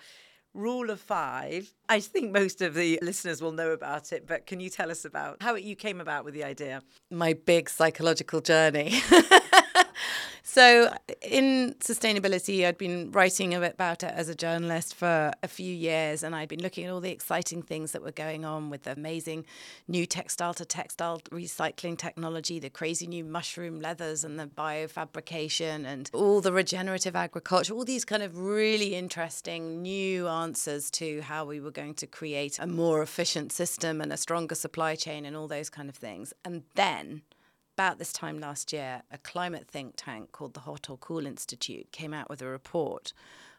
rule 0.54 0.90
of 0.90 1.00
five. 1.00 1.74
I 1.90 2.00
think 2.00 2.32
most 2.32 2.62
of 2.62 2.74
the 2.74 2.98
listeners 3.02 3.42
will 3.42 3.52
know 3.52 3.72
about 3.72 4.14
it, 4.14 4.26
but 4.26 4.48
can 4.48 4.60
you 4.60 4.70
tell 4.70 4.90
us 4.90 5.06
about 5.06 5.42
how 5.42 5.56
you 5.56 5.76
came 5.76 6.00
about 6.02 6.24
with 6.24 6.34
the 6.34 6.44
idea? 6.44 6.82
My 7.12 7.34
big 7.34 7.70
psychological 7.70 8.42
journey. 8.42 9.02
So, 10.48 10.96
in 11.24 11.74
sustainability, 11.80 12.68
I'd 12.68 12.78
been 12.78 13.12
writing 13.12 13.56
about 13.56 14.04
it 14.04 14.14
as 14.14 14.30
a 14.30 14.36
journalist 14.36 14.94
for 14.94 15.32
a 15.42 15.48
few 15.48 15.74
years, 15.74 16.22
and 16.22 16.36
I'd 16.36 16.50
been 16.50 16.62
looking 16.62 16.86
at 16.86 16.92
all 16.92 17.02
the 17.02 17.10
exciting 17.10 17.64
things 17.64 17.94
that 17.94 18.04
were 18.04 18.12
going 18.12 18.46
on 18.46 18.70
with 18.70 18.84
the 18.84 18.92
amazing 18.92 19.48
new 19.88 20.06
textile 20.06 20.54
to 20.54 20.64
textile 20.64 21.20
recycling 21.32 21.98
technology, 21.98 22.60
the 22.60 22.70
crazy 22.70 23.08
new 23.08 23.24
mushroom 23.24 23.80
leathers, 23.82 24.24
and 24.24 24.40
the 24.40 24.46
biofabrication, 24.46 25.84
and 25.84 26.12
all 26.14 26.42
the 26.42 26.54
regenerative 26.54 27.16
agriculture, 27.16 27.74
all 27.74 27.84
these 27.84 28.06
kind 28.06 28.22
of 28.22 28.38
really 28.38 28.94
interesting 28.94 29.82
new 29.82 30.28
answers 30.28 30.92
to 30.92 31.22
how 31.22 31.44
we 31.44 31.60
were 31.60 31.72
going 31.72 31.96
to 31.96 32.06
create 32.06 32.60
a 32.60 32.68
more 32.68 33.02
efficient 33.02 33.52
system 33.52 34.00
and 34.00 34.14
a 34.14 34.18
stronger 34.18 34.54
supply 34.54 34.94
chain, 34.94 35.26
and 35.26 35.36
all 35.36 35.48
those 35.48 35.72
kind 35.72 35.90
of 35.90 35.96
things. 35.96 36.36
And 36.46 36.62
then 36.76 37.24
about 37.76 38.00
this 38.00 38.14
time 38.14 38.40
last 38.40 38.72
year, 38.72 39.02
a 39.12 39.18
climate 39.18 39.68
think 39.68 39.96
tank 39.98 40.32
called 40.32 40.54
the 40.54 40.62
Hot 40.62 40.90
or 40.90 40.98
Cool 40.98 41.26
Institute 41.26 41.92
came 41.92 42.14
out 42.14 42.30
with 42.30 42.42
a 42.42 42.48
report 42.48 43.12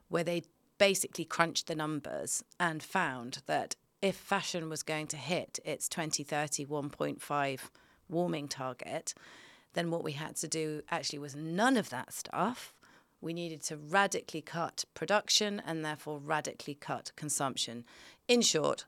where 0.09 0.25
they 0.25 0.45
basically 0.79 1.27
crunched 1.27 1.67
the 1.67 1.75
numbers 1.75 2.43
and 2.59 2.83
found 2.83 3.43
that 3.45 3.77
if 4.01 4.17
fashion 4.17 4.71
was 4.71 4.83
going 4.83 5.07
to 5.09 5.19
hit 5.19 5.59
its 5.67 5.87
2030 5.91 6.65
1.5 6.65 7.61
warming 8.09 8.49
target, 8.49 9.13
then 9.75 9.91
what 9.91 10.03
we 10.03 10.13
had 10.13 10.37
to 10.37 10.49
do 10.49 10.81
actually 10.91 11.19
was 11.19 11.37
none 11.37 11.77
of 11.77 11.91
that 11.91 12.15
stuff. 12.15 12.73
We 13.21 13.35
needed 13.35 13.63
to 13.65 13.77
radically 13.77 14.41
cut 14.41 14.87
production 14.95 15.61
and 15.67 15.85
therefore 15.85 16.21
radically 16.21 16.75
cut 16.75 17.13
consumption. 17.17 17.85
In 18.29 18.41
short, 18.41 18.87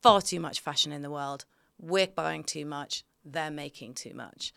far 0.00 0.22
too 0.22 0.40
much 0.40 0.60
fashion 0.60 0.92
in 0.92 1.02
the 1.02 1.10
world. 1.10 1.44
We're 1.78 2.06
buying 2.06 2.44
too 2.44 2.64
much 2.64 3.04
they're 3.24 3.50
making 3.50 3.94
too 3.94 4.14
much. 4.14 4.52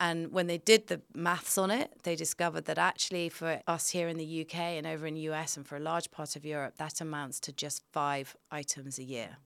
And 0.00 0.32
when 0.32 0.48
they 0.48 0.58
did 0.58 0.88
the 0.88 1.02
maths 1.14 1.56
on 1.56 1.70
it, 1.70 2.02
they 2.02 2.16
discovered 2.16 2.64
that 2.64 2.78
actually 2.78 3.28
for 3.28 3.60
us 3.66 3.90
here 3.90 4.08
in 4.08 4.16
the 4.16 4.42
UK 4.42 4.56
and 4.56 4.86
over 4.86 5.06
in 5.06 5.14
the 5.14 5.20
US 5.32 5.56
and 5.56 5.66
for 5.66 5.76
a 5.76 5.80
large 5.80 6.10
part 6.10 6.34
of 6.34 6.44
Europe, 6.44 6.76
that 6.78 7.00
amounts 7.00 7.38
to 7.40 7.52
just 7.52 7.82
five 7.92 8.36
items 8.50 8.98
a 8.98 9.04
year. 9.04 9.36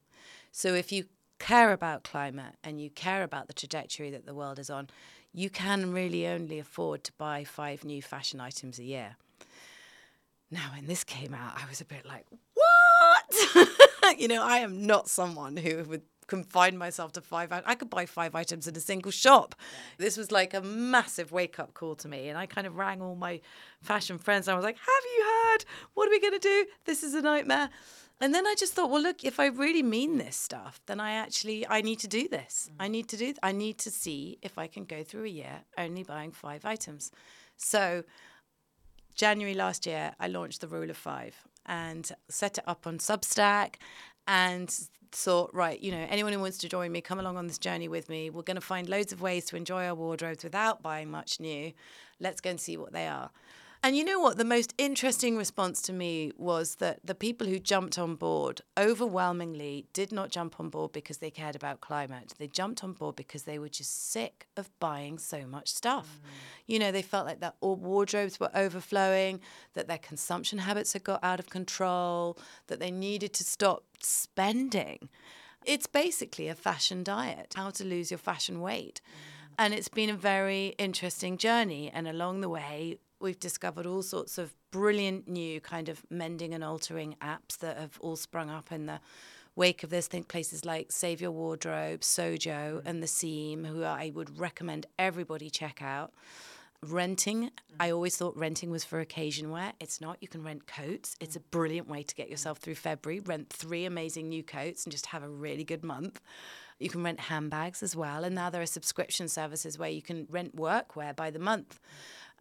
So 0.50 0.74
if 0.74 0.90
you 0.90 1.04
care 1.38 1.72
about 1.72 2.02
climate 2.02 2.54
and 2.64 2.80
you 2.80 2.90
care 2.90 3.22
about 3.22 3.46
the 3.46 3.52
trajectory 3.52 4.10
that 4.10 4.26
the 4.26 4.34
world 4.34 4.58
is 4.58 4.70
on, 4.70 4.88
you 5.32 5.50
can 5.50 5.92
really 5.92 6.26
only 6.26 6.58
afford 6.58 7.04
to 7.04 7.12
buy 7.18 7.44
five 7.44 7.84
new 7.84 8.00
fashion 8.00 8.40
items 8.40 8.78
a 8.78 8.84
year. 8.84 9.16
Now, 10.50 10.70
when 10.74 10.86
this 10.86 11.04
came 11.04 11.34
out, 11.34 11.52
I 11.62 11.68
was 11.68 11.82
a 11.82 11.84
bit 11.84 12.06
like, 12.06 12.24
what? 12.54 14.18
you 14.18 14.28
know, 14.28 14.42
I 14.42 14.58
am 14.58 14.86
not 14.86 15.08
someone 15.08 15.58
who 15.58 15.84
would 15.84 16.02
confine 16.28 16.78
myself 16.78 17.12
to 17.12 17.20
five. 17.20 17.50
I 17.50 17.74
could 17.74 17.90
buy 17.90 18.06
five 18.06 18.34
items 18.34 18.68
in 18.68 18.76
a 18.76 18.80
single 18.80 19.10
shop. 19.10 19.56
This 19.96 20.16
was 20.16 20.30
like 20.30 20.54
a 20.54 20.60
massive 20.60 21.32
wake 21.32 21.58
up 21.58 21.74
call 21.74 21.96
to 21.96 22.08
me. 22.08 22.28
And 22.28 22.38
I 22.38 22.46
kind 22.46 22.66
of 22.66 22.76
rang 22.76 23.02
all 23.02 23.16
my 23.16 23.40
fashion 23.80 24.18
friends. 24.18 24.46
And 24.46 24.52
I 24.52 24.56
was 24.56 24.64
like, 24.64 24.78
Have 24.78 25.04
you 25.16 25.24
heard? 25.24 25.64
What 25.94 26.06
are 26.06 26.10
we 26.10 26.20
going 26.20 26.34
to 26.34 26.38
do? 26.38 26.66
This 26.84 27.02
is 27.02 27.14
a 27.14 27.22
nightmare. 27.22 27.70
And 28.20 28.34
then 28.34 28.46
I 28.46 28.54
just 28.58 28.74
thought, 28.74 28.90
well, 28.90 29.00
look, 29.00 29.22
if 29.22 29.38
I 29.38 29.46
really 29.46 29.82
mean 29.82 30.18
this 30.18 30.36
stuff, 30.36 30.80
then 30.86 30.98
I 30.98 31.12
actually 31.12 31.66
I 31.68 31.82
need 31.82 32.00
to 32.00 32.08
do 32.08 32.28
this. 32.28 32.68
I 32.78 32.88
need 32.88 33.08
to 33.08 33.16
do. 33.16 33.34
I 33.42 33.52
need 33.52 33.78
to 33.78 33.90
see 33.90 34.38
if 34.42 34.58
I 34.58 34.66
can 34.66 34.84
go 34.84 35.04
through 35.04 35.24
a 35.24 35.28
year 35.28 35.60
only 35.76 36.02
buying 36.02 36.32
five 36.32 36.64
items. 36.64 37.12
So 37.56 38.02
January 39.14 39.54
last 39.54 39.86
year, 39.86 40.14
I 40.18 40.26
launched 40.26 40.60
the 40.60 40.68
Rule 40.68 40.90
of 40.90 40.96
Five 40.96 41.36
and 41.66 42.10
set 42.28 42.58
it 42.58 42.64
up 42.66 42.86
on 42.86 42.98
Substack 42.98 43.76
and 44.26 44.88
thought, 45.12 45.50
right, 45.54 45.80
you 45.80 45.90
know, 45.90 46.06
anyone 46.08 46.32
who 46.32 46.40
wants 46.40 46.58
to 46.58 46.68
join 46.68 46.92
me, 46.92 47.00
come 47.00 47.18
along 47.20 47.36
on 47.36 47.46
this 47.46 47.58
journey 47.58 47.88
with 47.88 48.08
me. 48.08 48.30
We're 48.30 48.42
going 48.42 48.56
to 48.56 48.60
find 48.60 48.88
loads 48.88 49.12
of 49.12 49.20
ways 49.20 49.44
to 49.46 49.56
enjoy 49.56 49.86
our 49.86 49.94
wardrobes 49.94 50.44
without 50.44 50.82
buying 50.82 51.10
much 51.10 51.40
new. 51.40 51.72
Let's 52.20 52.40
go 52.40 52.50
and 52.50 52.60
see 52.60 52.76
what 52.76 52.92
they 52.92 53.06
are. 53.06 53.30
And 53.82 53.96
you 53.96 54.04
know 54.04 54.18
what? 54.18 54.36
The 54.36 54.44
most 54.44 54.74
interesting 54.76 55.36
response 55.36 55.80
to 55.82 55.92
me 55.92 56.32
was 56.36 56.76
that 56.76 56.98
the 57.04 57.14
people 57.14 57.46
who 57.46 57.60
jumped 57.60 57.96
on 57.98 58.16
board 58.16 58.60
overwhelmingly 58.76 59.86
did 59.92 60.10
not 60.10 60.30
jump 60.30 60.58
on 60.58 60.68
board 60.68 60.92
because 60.92 61.18
they 61.18 61.30
cared 61.30 61.54
about 61.54 61.80
climate. 61.80 62.34
They 62.38 62.48
jumped 62.48 62.82
on 62.82 62.92
board 62.92 63.14
because 63.14 63.44
they 63.44 63.58
were 63.58 63.68
just 63.68 64.10
sick 64.10 64.48
of 64.56 64.68
buying 64.80 65.18
so 65.18 65.46
much 65.46 65.72
stuff. 65.72 66.20
Mm. 66.20 66.28
You 66.66 66.78
know, 66.80 66.90
they 66.90 67.02
felt 67.02 67.26
like 67.26 67.40
their 67.40 67.52
wardrobes 67.60 68.40
were 68.40 68.50
overflowing, 68.52 69.40
that 69.74 69.86
their 69.86 69.98
consumption 69.98 70.58
habits 70.58 70.92
had 70.92 71.04
got 71.04 71.22
out 71.22 71.38
of 71.38 71.48
control, 71.48 72.36
that 72.66 72.80
they 72.80 72.90
needed 72.90 73.32
to 73.34 73.44
stop 73.44 73.84
spending. 74.02 75.08
It's 75.64 75.86
basically 75.86 76.48
a 76.48 76.54
fashion 76.54 77.04
diet, 77.04 77.54
how 77.56 77.70
to 77.70 77.84
lose 77.84 78.10
your 78.10 78.18
fashion 78.18 78.60
weight. 78.60 79.00
Mm. 79.04 79.54
And 79.60 79.74
it's 79.74 79.88
been 79.88 80.10
a 80.10 80.14
very 80.14 80.74
interesting 80.78 81.36
journey. 81.36 81.90
And 81.92 82.08
along 82.08 82.40
the 82.40 82.48
way, 82.48 82.98
we've 83.20 83.38
discovered 83.38 83.86
all 83.86 84.02
sorts 84.02 84.38
of 84.38 84.54
brilliant 84.70 85.28
new 85.28 85.60
kind 85.60 85.88
of 85.88 86.02
mending 86.10 86.54
and 86.54 86.62
altering 86.62 87.16
apps 87.20 87.58
that 87.58 87.76
have 87.76 87.98
all 88.00 88.16
sprung 88.16 88.50
up 88.50 88.70
in 88.70 88.86
the 88.86 89.00
wake 89.56 89.82
of 89.82 89.90
this. 89.90 90.06
Think 90.06 90.28
places 90.28 90.64
like 90.64 90.92
Save 90.92 91.20
Your 91.20 91.32
Wardrobe, 91.32 92.00
Sojo, 92.00 92.80
mm. 92.80 92.82
and 92.84 93.02
The 93.02 93.06
Seam, 93.06 93.64
who 93.64 93.84
I 93.84 94.12
would 94.14 94.38
recommend 94.38 94.86
everybody 94.98 95.50
check 95.50 95.82
out. 95.82 96.12
Renting, 96.86 97.44
mm. 97.44 97.50
I 97.80 97.90
always 97.90 98.16
thought 98.16 98.36
renting 98.36 98.70
was 98.70 98.84
for 98.84 99.00
occasion 99.00 99.50
wear. 99.50 99.72
It's 99.80 100.00
not. 100.00 100.18
You 100.20 100.28
can 100.28 100.44
rent 100.44 100.66
coats. 100.68 101.16
It's 101.20 101.34
a 101.34 101.40
mm. 101.40 101.50
brilliant 101.50 101.88
way 101.88 102.04
to 102.04 102.14
get 102.14 102.30
yourself 102.30 102.58
through 102.58 102.76
February. 102.76 103.20
Rent 103.20 103.50
three 103.50 103.84
amazing 103.84 104.28
new 104.28 104.44
coats 104.44 104.84
and 104.84 104.92
just 104.92 105.06
have 105.06 105.24
a 105.24 105.28
really 105.28 105.64
good 105.64 105.82
month. 105.82 106.20
You 106.78 106.88
can 106.88 107.02
rent 107.02 107.18
handbags 107.18 107.82
as 107.82 107.96
well. 107.96 108.22
And 108.22 108.36
now 108.36 108.50
there 108.50 108.62
are 108.62 108.66
subscription 108.66 109.26
services 109.26 109.76
where 109.76 109.90
you 109.90 110.02
can 110.02 110.28
rent 110.30 110.54
workwear 110.54 111.16
by 111.16 111.30
the 111.30 111.40
month. 111.40 111.80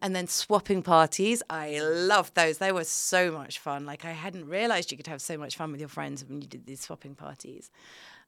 And 0.00 0.14
then 0.14 0.28
swapping 0.28 0.82
parties, 0.82 1.42
I 1.50 1.80
loved 1.80 2.34
those. 2.34 2.58
They 2.58 2.70
were 2.70 2.84
so 2.84 3.32
much 3.32 3.58
fun. 3.58 3.84
Like 3.84 4.04
I 4.04 4.12
hadn't 4.12 4.48
realized 4.48 4.90
you 4.92 4.96
could 4.96 5.08
have 5.08 5.20
so 5.20 5.36
much 5.36 5.56
fun 5.56 5.72
with 5.72 5.80
your 5.80 5.88
friends 5.88 6.24
when 6.24 6.40
you 6.40 6.46
did 6.46 6.66
these 6.66 6.80
swapping 6.80 7.16
parties. 7.16 7.70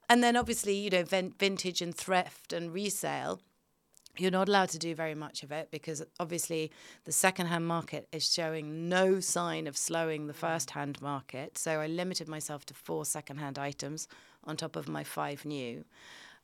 And 0.08 0.24
then 0.24 0.36
obviously, 0.36 0.74
you 0.74 0.90
know, 0.90 1.04
vintage 1.04 1.80
and 1.80 1.94
thrift 1.94 2.52
and 2.52 2.74
resale. 2.74 3.40
You're 4.18 4.32
not 4.32 4.48
allowed 4.48 4.70
to 4.70 4.78
do 4.78 4.92
very 4.92 5.14
much 5.14 5.44
of 5.44 5.52
it 5.52 5.70
because 5.70 6.02
obviously 6.18 6.72
the 7.04 7.12
second-hand 7.12 7.68
market 7.68 8.08
is 8.10 8.30
showing 8.30 8.88
no 8.88 9.20
sign 9.20 9.68
of 9.68 9.76
slowing 9.76 10.26
the 10.26 10.32
mm. 10.32 10.36
first-hand 10.36 11.00
market. 11.00 11.56
So 11.56 11.80
I 11.80 11.86
limited 11.86 12.26
myself 12.26 12.66
to 12.66 12.74
four 12.74 13.04
second-hand 13.04 13.56
items 13.56 14.08
on 14.42 14.56
top 14.56 14.74
of 14.74 14.88
my 14.88 15.04
five 15.04 15.44
new. 15.44 15.84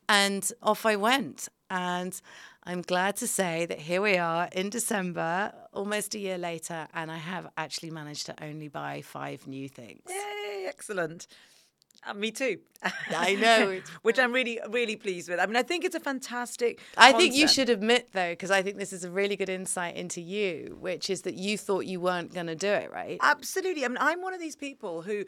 And 0.08 0.50
off 0.62 0.86
I 0.86 0.94
went. 0.94 1.48
And 1.70 2.18
I'm 2.64 2.82
glad 2.82 3.16
to 3.16 3.26
say 3.26 3.66
that 3.66 3.78
here 3.78 4.02
we 4.02 4.16
are 4.16 4.48
in 4.52 4.70
December, 4.70 5.52
almost 5.72 6.14
a 6.14 6.18
year 6.18 6.38
later, 6.38 6.86
and 6.94 7.10
I 7.10 7.16
have 7.16 7.48
actually 7.56 7.90
managed 7.90 8.26
to 8.26 8.44
only 8.44 8.68
buy 8.68 9.02
five 9.02 9.46
new 9.46 9.68
things. 9.68 10.02
Yay, 10.08 10.66
excellent. 10.66 11.26
Uh, 12.06 12.14
me 12.14 12.30
too. 12.30 12.58
I 13.10 13.34
know. 13.40 13.80
Which 14.02 14.18
I'm 14.18 14.32
really, 14.32 14.60
really 14.68 14.96
pleased 14.96 15.28
with. 15.28 15.40
I 15.40 15.46
mean, 15.46 15.56
I 15.56 15.62
think 15.62 15.84
it's 15.84 15.94
a 15.94 16.00
fantastic. 16.00 16.80
I 16.96 17.12
think 17.12 17.34
you 17.34 17.48
should 17.48 17.68
admit, 17.68 18.10
though, 18.12 18.30
because 18.30 18.50
I 18.50 18.62
think 18.62 18.78
this 18.78 18.92
is 18.92 19.04
a 19.04 19.10
really 19.10 19.36
good 19.36 19.48
insight 19.48 19.96
into 19.96 20.20
you, 20.20 20.76
which 20.78 21.10
is 21.10 21.22
that 21.22 21.34
you 21.34 21.58
thought 21.58 21.86
you 21.86 22.00
weren't 22.00 22.32
going 22.32 22.46
to 22.46 22.54
do 22.54 22.68
it, 22.68 22.92
right? 22.92 23.18
Absolutely. 23.22 23.84
I 23.84 23.88
mean, 23.88 23.98
I'm 24.00 24.22
one 24.22 24.34
of 24.34 24.40
these 24.40 24.56
people 24.56 25.02
who 25.02 25.24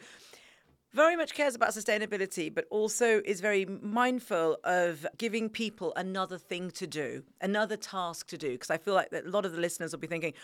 very 0.99 1.17
much 1.17 1.33
cares 1.33 1.55
about 1.55 1.71
sustainability, 1.71 2.53
but 2.53 2.67
also 2.71 3.23
is 3.25 3.41
very 3.41 3.65
mindful 3.65 4.59
of 4.65 5.07
giving 5.17 5.49
people 5.49 5.93
another 5.95 6.37
thing 6.37 6.73
to 6.73 6.89
do, 6.89 7.23
another 7.41 7.77
task 7.77 8.27
to 8.27 8.37
do. 8.37 8.51
Because 8.51 8.71
I 8.71 8.79
feel 8.79 8.95
like 8.95 9.13
a 9.13 9.23
lot 9.25 9.47
of 9.47 9.53
the 9.53 9.61
listeners 9.61 9.93
will 9.93 10.01
be 10.01 10.09
thinking, 10.09 10.35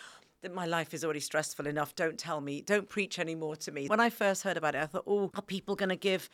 that 0.43 0.55
my 0.55 0.67
life 0.67 0.95
is 0.95 1.03
already 1.05 1.21
stressful 1.21 1.67
enough. 1.67 1.95
Don't 1.97 2.19
tell 2.19 2.40
me, 2.40 2.61
don't 2.61 2.88
preach 2.88 3.19
anymore 3.19 3.57
to 3.57 3.73
me. 3.73 3.88
When 3.88 3.99
I 3.99 4.11
first 4.11 4.43
heard 4.43 4.57
about 4.57 4.75
it, 4.75 4.83
I 4.83 4.87
thought, 4.87 5.05
oh, 5.07 5.31
are 5.35 5.43
people 5.43 5.75
going 5.75 5.88
to 5.88 5.97
give 5.97 6.31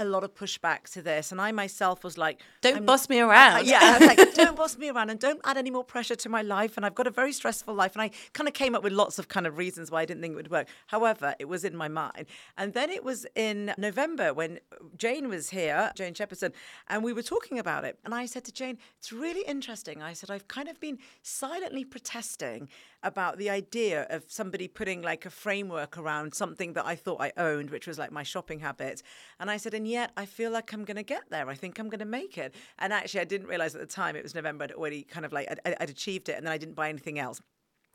a 0.00 0.04
lot 0.04 0.24
of 0.24 0.34
pushback 0.34 0.90
to 0.92 1.02
this. 1.02 1.30
And 1.30 1.40
I 1.40 1.52
myself 1.52 2.02
was 2.02 2.18
like, 2.18 2.40
Don't 2.60 2.86
boss 2.86 3.08
me 3.08 3.20
around. 3.20 3.60
Uh, 3.60 3.62
yeah, 3.64 3.98
like, 4.00 4.34
don't 4.34 4.56
boss 4.56 4.76
me 4.76 4.88
around 4.88 5.10
and 5.10 5.20
don't 5.20 5.40
add 5.44 5.56
any 5.56 5.70
more 5.70 5.84
pressure 5.84 6.16
to 6.16 6.28
my 6.28 6.42
life. 6.42 6.76
And 6.76 6.84
I've 6.86 6.94
got 6.94 7.06
a 7.06 7.10
very 7.10 7.32
stressful 7.32 7.74
life. 7.74 7.92
And 7.94 8.02
I 8.02 8.10
kind 8.32 8.48
of 8.48 8.54
came 8.54 8.74
up 8.74 8.82
with 8.82 8.92
lots 8.92 9.18
of 9.18 9.28
kind 9.28 9.46
of 9.46 9.58
reasons 9.58 9.90
why 9.90 10.02
I 10.02 10.04
didn't 10.04 10.22
think 10.22 10.32
it 10.32 10.36
would 10.36 10.50
work. 10.50 10.68
However, 10.86 11.34
it 11.38 11.46
was 11.46 11.64
in 11.64 11.76
my 11.76 11.88
mind. 11.88 12.26
And 12.56 12.74
then 12.74 12.90
it 12.90 13.04
was 13.04 13.26
in 13.36 13.74
November 13.78 14.32
when 14.32 14.58
Jane 14.96 15.28
was 15.28 15.50
here, 15.50 15.92
Jane 15.94 16.14
Shepherdson, 16.14 16.52
and 16.88 17.04
we 17.04 17.12
were 17.12 17.22
talking 17.22 17.58
about 17.58 17.84
it. 17.84 17.98
And 18.04 18.14
I 18.14 18.26
said 18.26 18.44
to 18.44 18.52
Jane, 18.52 18.78
It's 18.98 19.12
really 19.12 19.42
interesting. 19.46 20.02
I 20.02 20.14
said, 20.14 20.30
I've 20.30 20.48
kind 20.48 20.68
of 20.68 20.80
been 20.80 20.98
silently 21.22 21.84
protesting 21.84 22.68
about 23.02 23.38
the 23.38 23.50
idea 23.50 24.06
of 24.10 24.24
somebody 24.28 24.68
putting 24.68 25.02
like 25.02 25.26
a 25.26 25.30
framework 25.30 25.96
around 25.96 26.34
something 26.34 26.74
that 26.74 26.86
I 26.86 26.96
thought 26.96 27.20
I 27.20 27.32
owned, 27.36 27.70
which 27.70 27.86
was 27.86 27.98
like 27.98 28.12
my 28.12 28.22
shopping 28.22 28.60
habits. 28.60 29.02
And 29.38 29.50
I 29.50 29.56
said, 29.56 29.74
and 29.74 29.86
yet 29.86 30.12
I 30.16 30.26
feel 30.26 30.50
like 30.50 30.72
I'm 30.72 30.84
going 30.84 30.96
to 30.96 31.02
get 31.02 31.30
there. 31.30 31.48
I 31.48 31.54
think 31.54 31.78
I'm 31.78 31.88
going 31.88 32.00
to 32.00 32.04
make 32.04 32.36
it. 32.38 32.54
And 32.78 32.92
actually, 32.92 33.20
I 33.20 33.24
didn't 33.24 33.46
realize 33.46 33.74
at 33.74 33.80
the 33.80 33.86
time 33.86 34.16
it 34.16 34.22
was 34.22 34.34
November. 34.34 34.64
I'd 34.64 34.72
already 34.72 35.02
kind 35.02 35.24
of 35.24 35.32
like 35.32 35.48
I'd, 35.50 35.76
I'd 35.80 35.90
achieved 35.90 36.28
it, 36.28 36.36
and 36.36 36.46
then 36.46 36.52
I 36.52 36.58
didn't 36.58 36.74
buy 36.74 36.88
anything 36.88 37.18
else. 37.18 37.40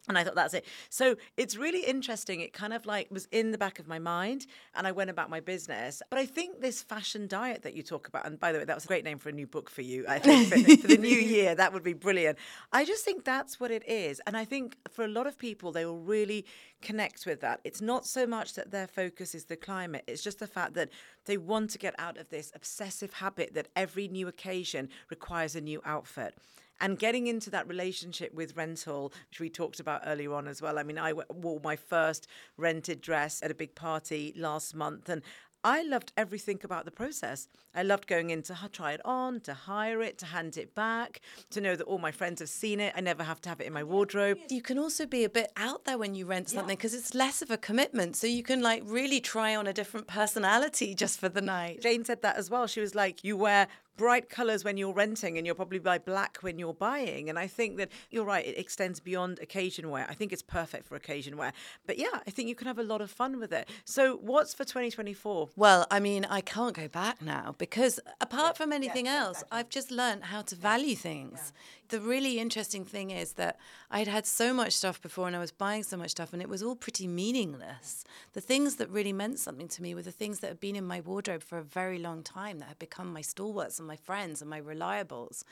And 0.08 0.18
I 0.18 0.24
thought 0.24 0.36
that's 0.36 0.54
it. 0.54 0.66
So 0.90 1.16
it's 1.36 1.56
really 1.56 1.84
interesting. 1.84 2.42
It 2.42 2.54
kind 2.54 2.74
of 2.74 2.86
like 2.86 3.08
was 3.10 3.28
in 3.32 3.52
the 3.52 3.58
back 3.58 3.80
of 3.80 3.88
my 3.88 4.00
mind 4.00 4.46
and 4.76 4.86
I 4.86 4.92
went 4.92 5.10
about 5.10 5.30
my 5.30 5.40
business. 5.40 6.02
But 6.10 6.20
I 6.20 6.26
think 6.26 6.62
this 6.62 6.84
fashion 6.84 7.28
diet 7.28 7.64
that 7.64 7.74
you 7.74 7.82
talk 7.82 8.08
about, 8.08 8.26
and 8.26 8.40
by 8.40 8.52
the 8.52 8.60
way, 8.60 8.66
that 8.66 8.76
was 8.76 8.86
a 8.86 8.88
great 8.88 9.04
name 9.04 9.18
for 9.18 9.30
a 9.30 9.32
new 9.32 9.48
book 9.48 9.70
for 9.70 9.82
you. 9.82 10.06
I 10.08 10.20
think 10.20 10.48
for, 10.50 10.78
for 10.82 10.88
the 10.88 10.98
new 10.98 11.18
year, 11.18 11.56
that 11.56 11.74
would 11.74 11.84
be 11.84 11.94
brilliant. 11.94 12.38
I 12.72 12.86
just 12.86 13.04
think 13.04 13.24
that's 13.24 13.60
what 13.60 13.72
it 13.72 13.88
is. 13.88 14.22
And 14.28 14.38
I 14.38 14.46
think 14.46 14.78
for 14.92 15.06
a 15.06 15.08
lot 15.08 15.26
of 15.26 15.38
people, 15.38 15.72
they 15.72 15.86
will 15.86 16.00
really 16.00 16.46
connect 16.82 17.26
with 17.26 17.42
that. 17.42 17.62
It's 17.64 17.82
not 17.82 18.06
so 18.06 18.28
much 18.28 18.54
that 18.54 18.72
their 18.72 18.88
focus 18.88 19.34
is 19.34 19.46
the 19.46 19.56
climate, 19.56 20.04
it's 20.08 20.24
just 20.24 20.40
the 20.40 20.48
fact 20.48 20.76
that 20.76 20.90
they 21.26 21.38
want 21.38 21.72
to 21.72 21.78
get 21.80 21.96
out 21.98 22.18
of 22.18 22.30
this 22.30 22.52
obsessive 22.54 23.14
habit 23.14 23.54
that 23.56 23.70
every 23.76 24.08
new 24.08 24.28
occasion 24.28 24.90
requires 25.10 25.56
a 25.56 25.62
new 25.62 25.82
outfit 25.84 26.36
and 26.82 27.00
getting 27.00 27.28
into 27.28 27.50
that 27.52 27.68
relationship 27.68 28.34
with 28.34 28.56
rental, 28.56 29.14
which 29.30 29.40
we 29.40 29.50
talked 29.50 29.80
about 29.80 30.02
earlier 30.06 30.34
on 30.34 30.48
as 30.48 30.62
well. 30.62 30.78
I 30.78 30.84
mean, 30.84 30.98
I 30.98 31.14
wore 31.34 31.60
my 31.64 31.76
first 31.76 32.28
rented 32.58 33.02
dress 33.02 33.42
at 33.44 33.52
a 33.52 33.56
big 33.56 33.76
party 33.76 34.34
last 34.36 34.76
month, 34.76 35.10
and 35.10 35.22
I 35.66 35.82
loved 35.82 36.12
everything 36.16 36.60
about 36.64 36.86
the 36.86 36.92
process. 36.92 37.48
I 37.74 37.82
loved 37.82 38.06
going 38.06 38.30
in 38.30 38.44
to 38.44 38.56
try 38.72 38.92
it 38.92 39.02
on, 39.04 39.40
to 39.42 39.56
hire 39.56 40.00
it, 40.04 40.20
to 40.20 40.28
hand 40.28 40.58
it 40.58 40.76
back, 40.76 41.22
to 41.50 41.60
know 41.60 41.76
that 41.76 41.86
all 41.86 41.98
my 41.98 42.12
friends 42.12 42.40
have 42.40 42.50
seen 42.50 42.80
it. 42.80 42.94
I 42.96 43.02
never 43.02 43.24
have 43.24 43.42
to 43.42 43.50
have 43.50 43.60
it 43.60 43.66
in 43.66 43.74
my 43.74 43.84
wardrobe. 43.84 44.38
You 44.48 44.62
can 44.62 44.78
also 44.78 45.08
be 45.08 45.24
a 45.24 45.30
bit 45.30 45.52
out 45.58 45.86
there 45.86 45.98
when 45.98 46.14
you 46.14 46.28
rent 46.28 46.50
something 46.50 46.76
because 46.76 46.94
yeah. 46.94 47.00
it's 47.00 47.16
less 47.16 47.42
of 47.42 47.50
a 47.50 47.58
commitment. 47.58 48.16
So 48.16 48.28
you 48.28 48.44
can 48.44 48.62
like 48.62 48.84
really 48.86 49.20
try 49.20 49.56
on 49.56 49.66
a 49.66 49.74
different 49.74 50.06
personality 50.06 50.94
just 50.94 51.20
for 51.20 51.30
the 51.30 51.42
night. 51.42 51.82
Jane 51.82 52.06
said 52.06 52.22
that 52.22 52.36
as 52.36 52.52
well. 52.52 52.68
She 52.68 52.80
was 52.80 52.94
like, 52.94 53.24
you 53.24 53.36
wear 53.36 53.68
bright 53.98 54.30
colors 54.30 54.64
when 54.64 54.78
you're 54.78 54.94
renting 54.94 55.38
and 55.38 55.46
you'll 55.46 55.56
probably 55.56 55.80
buy 55.80 55.98
black 55.98 56.38
when 56.42 56.60
you're 56.60 56.74
buying. 56.74 57.30
And 57.30 57.40
I 57.40 57.48
think 57.48 57.78
that 57.78 57.90
you're 58.10 58.26
right, 58.26 58.46
it 58.46 58.58
extends 58.58 59.00
beyond 59.00 59.40
occasion 59.40 59.90
wear. 59.90 60.06
I 60.10 60.14
think 60.14 60.32
it's 60.32 60.42
perfect 60.42 60.88
for 60.88 60.96
occasion 60.96 61.38
wear. 61.38 61.54
But 61.86 61.98
yeah, 61.98 62.20
I 62.28 62.32
think 62.32 62.50
you 62.50 62.56
can 62.56 62.68
have 62.68 62.80
a 62.80 62.84
lot 62.84 63.02
of 63.02 63.12
fun 63.12 63.40
with 63.40 63.52
it. 63.52 63.70
So 63.84 64.18
what's 64.18 64.54
for 64.54 64.64
2024? 64.64 65.50
Well, 65.56 65.88
I 65.90 66.00
mean, 66.00 66.26
I 66.26 66.42
can't 66.42 66.76
go 66.76 66.88
back 66.88 67.22
now 67.22 67.56
because 67.58 68.00
apart 68.22 68.56
yeah, 68.56 68.64
from 68.64 68.74
anything 68.74 69.06
yeah, 69.06 69.24
else, 69.24 69.38
exactly. 69.38 69.60
I've 69.60 69.70
just 69.70 69.92
learned 69.92 70.26
how 70.26 70.42
to 70.44 70.56
value 70.56 70.96
things 70.96 71.54
the 71.90 72.00
really 72.00 72.40
interesting 72.40 72.84
thing 72.84 73.12
is 73.12 73.34
that 73.34 73.58
I'd 73.92 74.08
had 74.08 74.26
so 74.26 74.54
much 74.54 74.74
stuff 74.74 75.02
before 75.02 75.28
and 75.28 75.36
I 75.36 75.40
was 75.40 75.52
buying 75.52 75.84
so 75.84 75.98
much 75.98 76.12
stuff 76.12 76.34
and 76.34 76.42
it 76.42 76.50
was 76.50 76.64
all 76.64 76.76
pretty 76.76 77.08
meaningless. 77.08 78.04
The 78.34 78.42
things 78.42 78.76
that 78.76 78.90
really 78.90 79.14
meant 79.14 79.40
something 79.40 79.68
to 79.70 79.82
me 79.82 79.94
were 79.94 80.02
the 80.02 80.12
things 80.12 80.40
that 80.40 80.48
had 80.48 80.60
been 80.60 80.76
in 80.76 80.86
my 80.86 81.02
wardrobe 81.02 81.44
for 81.44 81.58
a 81.58 81.64
very 81.64 82.00
long 82.00 82.24
time 82.24 82.60
that 82.60 82.70
had 82.70 82.80
become 82.80 83.12
my 83.14 83.22
stalwarts 83.22 83.80
and 83.86 83.88
my 83.88 83.96
friends 83.96 84.42
and 84.42 84.50
my 84.50 84.60
reliables. 84.60 85.44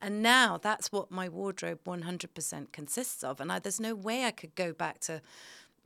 And 0.00 0.22
now 0.22 0.58
that's 0.60 0.92
what 0.92 1.10
my 1.10 1.28
wardrobe 1.28 1.80
100% 1.86 2.72
consists 2.72 3.24
of. 3.24 3.40
And 3.40 3.50
I, 3.50 3.58
there's 3.58 3.80
no 3.80 3.94
way 3.94 4.24
I 4.24 4.30
could 4.30 4.54
go 4.54 4.72
back 4.72 5.00
to 5.00 5.22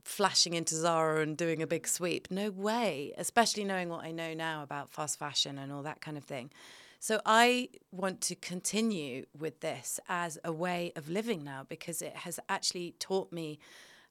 flashing 0.03 0.53
into 0.53 0.75
Zara 0.75 1.21
and 1.21 1.37
doing 1.37 1.61
a 1.61 1.67
big 1.67 1.87
sweep. 1.87 2.29
No 2.29 2.51
way, 2.51 3.13
especially 3.17 3.63
knowing 3.63 3.87
what 3.87 4.03
I 4.03 4.11
know 4.11 4.33
now 4.33 4.61
about 4.61 4.89
fast 4.89 5.17
fashion 5.17 5.57
and 5.57 5.71
all 5.71 5.83
that 5.83 6.01
kind 6.01 6.17
of 6.17 6.25
thing. 6.25 6.51
So 6.99 7.21
I 7.25 7.69
want 7.91 8.21
to 8.21 8.35
continue 8.35 9.25
with 9.37 9.61
this 9.61 9.99
as 10.07 10.37
a 10.43 10.51
way 10.51 10.91
of 10.95 11.09
living 11.09 11.43
now 11.43 11.65
because 11.67 12.01
it 12.01 12.15
has 12.17 12.39
actually 12.49 12.95
taught 12.99 13.31
me 13.31 13.59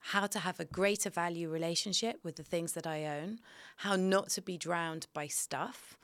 how 0.06 0.26
to 0.26 0.40
have 0.40 0.58
a 0.58 0.64
greater 0.64 1.08
value 1.08 1.48
relationship 1.48 2.18
with 2.22 2.36
the 2.36 2.42
things 2.42 2.72
that 2.72 2.86
I 2.86 3.06
own, 3.06 3.38
how 3.78 3.96
not 3.96 4.30
to 4.30 4.42
be 4.42 4.58
drowned 4.58 5.06
by 5.14 5.26
stuff, 5.28 5.96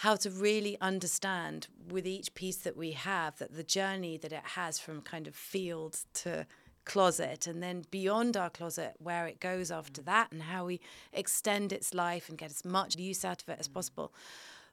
how 0.00 0.14
to 0.14 0.30
really 0.30 0.76
understand 0.80 1.68
with 1.90 2.06
each 2.06 2.34
piece 2.34 2.56
that 2.56 2.76
we 2.76 2.92
have 2.92 3.38
that 3.38 3.56
the 3.56 3.62
journey 3.62 4.18
that 4.18 4.32
it 4.32 4.42
has 4.44 4.78
from 4.78 5.00
kind 5.00 5.26
of 5.26 5.34
field 5.34 5.98
to 6.12 6.46
closet 6.84 7.46
and 7.46 7.62
then 7.62 7.82
beyond 7.90 8.36
our 8.36 8.50
closet 8.50 8.94
where 8.98 9.26
it 9.26 9.40
goes 9.40 9.70
after 9.70 10.02
mm. 10.02 10.04
that 10.04 10.30
and 10.30 10.42
how 10.42 10.66
we 10.66 10.80
extend 11.12 11.72
its 11.72 11.94
life 11.94 12.28
and 12.28 12.36
get 12.38 12.50
as 12.50 12.64
much 12.64 12.96
use 12.96 13.24
out 13.24 13.42
of 13.42 13.48
it 13.48 13.56
as 13.58 13.68
mm. 13.68 13.74
possible. 13.74 14.12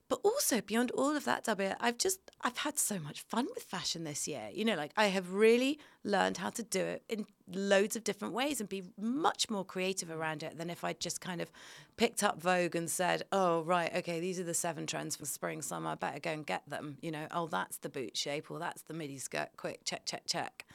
But 0.09 0.19
also 0.23 0.61
beyond 0.61 0.91
all 0.91 1.15
of 1.15 1.25
that, 1.25 1.45
W, 1.45 1.73
I've 1.79 1.97
just 1.97 2.19
I've 2.41 2.57
had 2.57 2.77
so 2.77 2.99
much 2.99 3.21
fun 3.21 3.47
with 3.55 3.63
fashion 3.63 4.03
this 4.03 4.27
year. 4.27 4.49
You 4.53 4.65
know, 4.65 4.75
like 4.75 4.91
I 4.97 5.07
have 5.07 5.33
really 5.33 5.79
learned 6.03 6.37
how 6.37 6.49
to 6.51 6.63
do 6.63 6.81
it 6.81 7.03
in 7.09 7.25
loads 7.51 7.95
of 7.95 8.03
different 8.03 8.33
ways 8.33 8.59
and 8.59 8.67
be 8.67 8.83
much 8.99 9.49
more 9.49 9.63
creative 9.63 10.11
around 10.11 10.43
it 10.43 10.57
than 10.57 10.69
if 10.69 10.83
I'd 10.83 10.99
just 10.99 11.21
kind 11.21 11.41
of 11.41 11.51
picked 11.97 12.21
up 12.21 12.41
Vogue 12.41 12.75
and 12.75 12.89
said, 12.89 13.23
"Oh, 13.31 13.63
right, 13.63 13.93
okay, 13.95 14.19
these 14.19 14.39
are 14.39 14.43
the 14.43 14.53
seven 14.53 14.85
trends 14.85 15.15
for 15.15 15.25
spring 15.25 15.61
summer. 15.61 15.91
I 15.91 15.95
better 15.95 16.19
go 16.19 16.31
and 16.31 16.45
get 16.45 16.69
them." 16.69 16.97
You 17.01 17.11
know, 17.11 17.27
"Oh, 17.31 17.47
that's 17.47 17.77
the 17.77 17.89
boot 17.89 18.17
shape 18.17 18.51
or 18.51 18.59
that's 18.59 18.83
the 18.83 18.93
midi 18.93 19.17
skirt. 19.17 19.49
Quick, 19.57 19.81
check, 19.85 20.05
check, 20.05 20.23
check." 20.27 20.65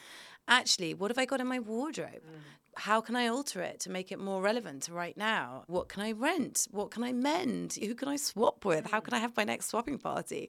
Actually, 0.49 0.95
what 0.95 1.11
have 1.11 1.19
I 1.19 1.27
got 1.27 1.41
in 1.41 1.47
my 1.47 1.59
wardrobe? 1.59 2.25
Mm 2.25 2.59
how 2.79 3.01
can 3.01 3.17
I 3.17 3.27
alter 3.27 3.61
it 3.61 3.81
to 3.81 3.91
make 3.91 4.12
it 4.12 4.19
more 4.19 4.41
relevant 4.41 4.85
to 4.85 4.93
right 4.93 5.17
now? 5.17 5.64
What 5.67 5.88
can 5.88 6.03
I 6.03 6.12
rent? 6.12 6.69
What 6.71 6.91
can 6.91 7.03
I 7.03 7.12
mend? 7.12 7.77
Who 7.81 7.95
can 7.95 8.09
I 8.09 8.17
swap 8.17 8.64
with? 8.64 8.91
How 8.91 9.01
can 9.01 9.14
I 9.14 9.19
have 9.19 9.37
my 9.37 9.45
next 9.45 9.67
swapping 9.67 9.99
party? 9.99 10.49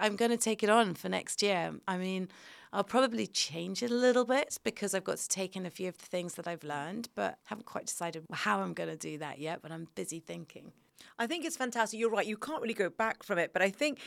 I'm 0.00 0.16
going 0.16 0.30
to 0.30 0.36
take 0.36 0.62
it 0.62 0.70
on 0.70 0.94
for 0.94 1.08
next 1.08 1.42
year. 1.42 1.74
I 1.86 1.98
mean, 1.98 2.28
I'll 2.72 2.84
probably 2.84 3.26
change 3.26 3.82
it 3.82 3.90
a 3.90 3.94
little 3.94 4.24
bit 4.24 4.58
because 4.64 4.94
I've 4.94 5.04
got 5.04 5.18
to 5.18 5.28
take 5.28 5.54
in 5.54 5.66
a 5.66 5.70
few 5.70 5.88
of 5.88 5.98
the 5.98 6.06
things 6.06 6.34
that 6.34 6.48
I've 6.48 6.64
learned, 6.64 7.08
but 7.14 7.38
haven't 7.44 7.66
quite 7.66 7.86
decided 7.86 8.24
how 8.32 8.60
I'm 8.60 8.74
going 8.74 8.90
to 8.90 8.96
do 8.96 9.18
that 9.18 9.38
yet, 9.38 9.60
but 9.62 9.70
I'm 9.70 9.88
busy 9.94 10.20
thinking. 10.20 10.72
I 11.18 11.26
think 11.26 11.44
it's 11.44 11.56
fantastic. 11.56 12.00
You're 12.00 12.10
right. 12.10 12.26
You 12.26 12.36
can't 12.36 12.62
really 12.62 12.74
go 12.74 12.90
back 12.90 13.22
from 13.22 13.38
it, 13.38 13.52
but 13.52 13.62
I 13.62 13.70
think 13.70 14.00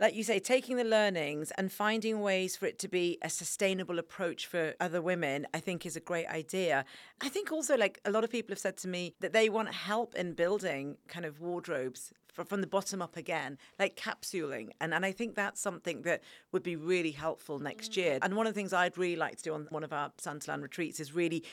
like 0.00 0.14
you 0.14 0.24
say, 0.24 0.38
taking 0.38 0.76
the 0.76 0.84
learnings 0.84 1.50
and 1.52 1.70
finding 1.70 2.20
ways 2.20 2.56
for 2.56 2.64
it 2.64 2.78
to 2.78 2.88
be 2.88 3.18
a 3.22 3.28
sustainable 3.28 3.98
approach 3.98 4.46
for 4.46 4.74
other 4.80 5.02
women, 5.02 5.46
I 5.52 5.60
think 5.60 5.84
is 5.84 5.94
a 5.94 6.00
great 6.00 6.26
idea. 6.26 6.86
I 7.20 7.28
think 7.28 7.52
also, 7.52 7.76
like 7.76 8.00
a 8.06 8.10
lot 8.10 8.24
of 8.24 8.30
people 8.30 8.52
have 8.52 8.58
said 8.58 8.78
to 8.78 8.88
me, 8.88 9.14
that 9.20 9.34
they 9.34 9.50
want 9.50 9.74
help 9.74 10.14
in 10.14 10.32
building 10.32 10.96
kind 11.06 11.26
of 11.26 11.40
wardrobes 11.40 12.14
from 12.32 12.62
the 12.62 12.66
bottom 12.66 13.02
up 13.02 13.18
again, 13.18 13.58
like 13.78 13.96
capsuling. 13.96 14.70
And, 14.80 14.94
and 14.94 15.04
I 15.04 15.12
think 15.12 15.34
that's 15.34 15.60
something 15.60 16.02
that 16.02 16.22
would 16.52 16.62
be 16.62 16.76
really 16.76 17.10
helpful 17.10 17.58
next 17.58 17.92
mm. 17.92 17.96
year. 17.98 18.18
And 18.22 18.34
one 18.34 18.46
of 18.46 18.54
the 18.54 18.58
things 18.58 18.72
I'd 18.72 18.96
really 18.96 19.16
like 19.16 19.36
to 19.36 19.42
do 19.42 19.54
on 19.54 19.66
one 19.68 19.84
of 19.84 19.92
our 19.92 20.10
Santaland 20.18 20.62
retreats 20.62 21.00
is 21.00 21.14
really 21.14 21.44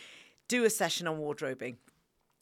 do 0.48 0.64
a 0.64 0.70
session 0.70 1.08
on 1.08 1.18
wardrobing 1.18 1.76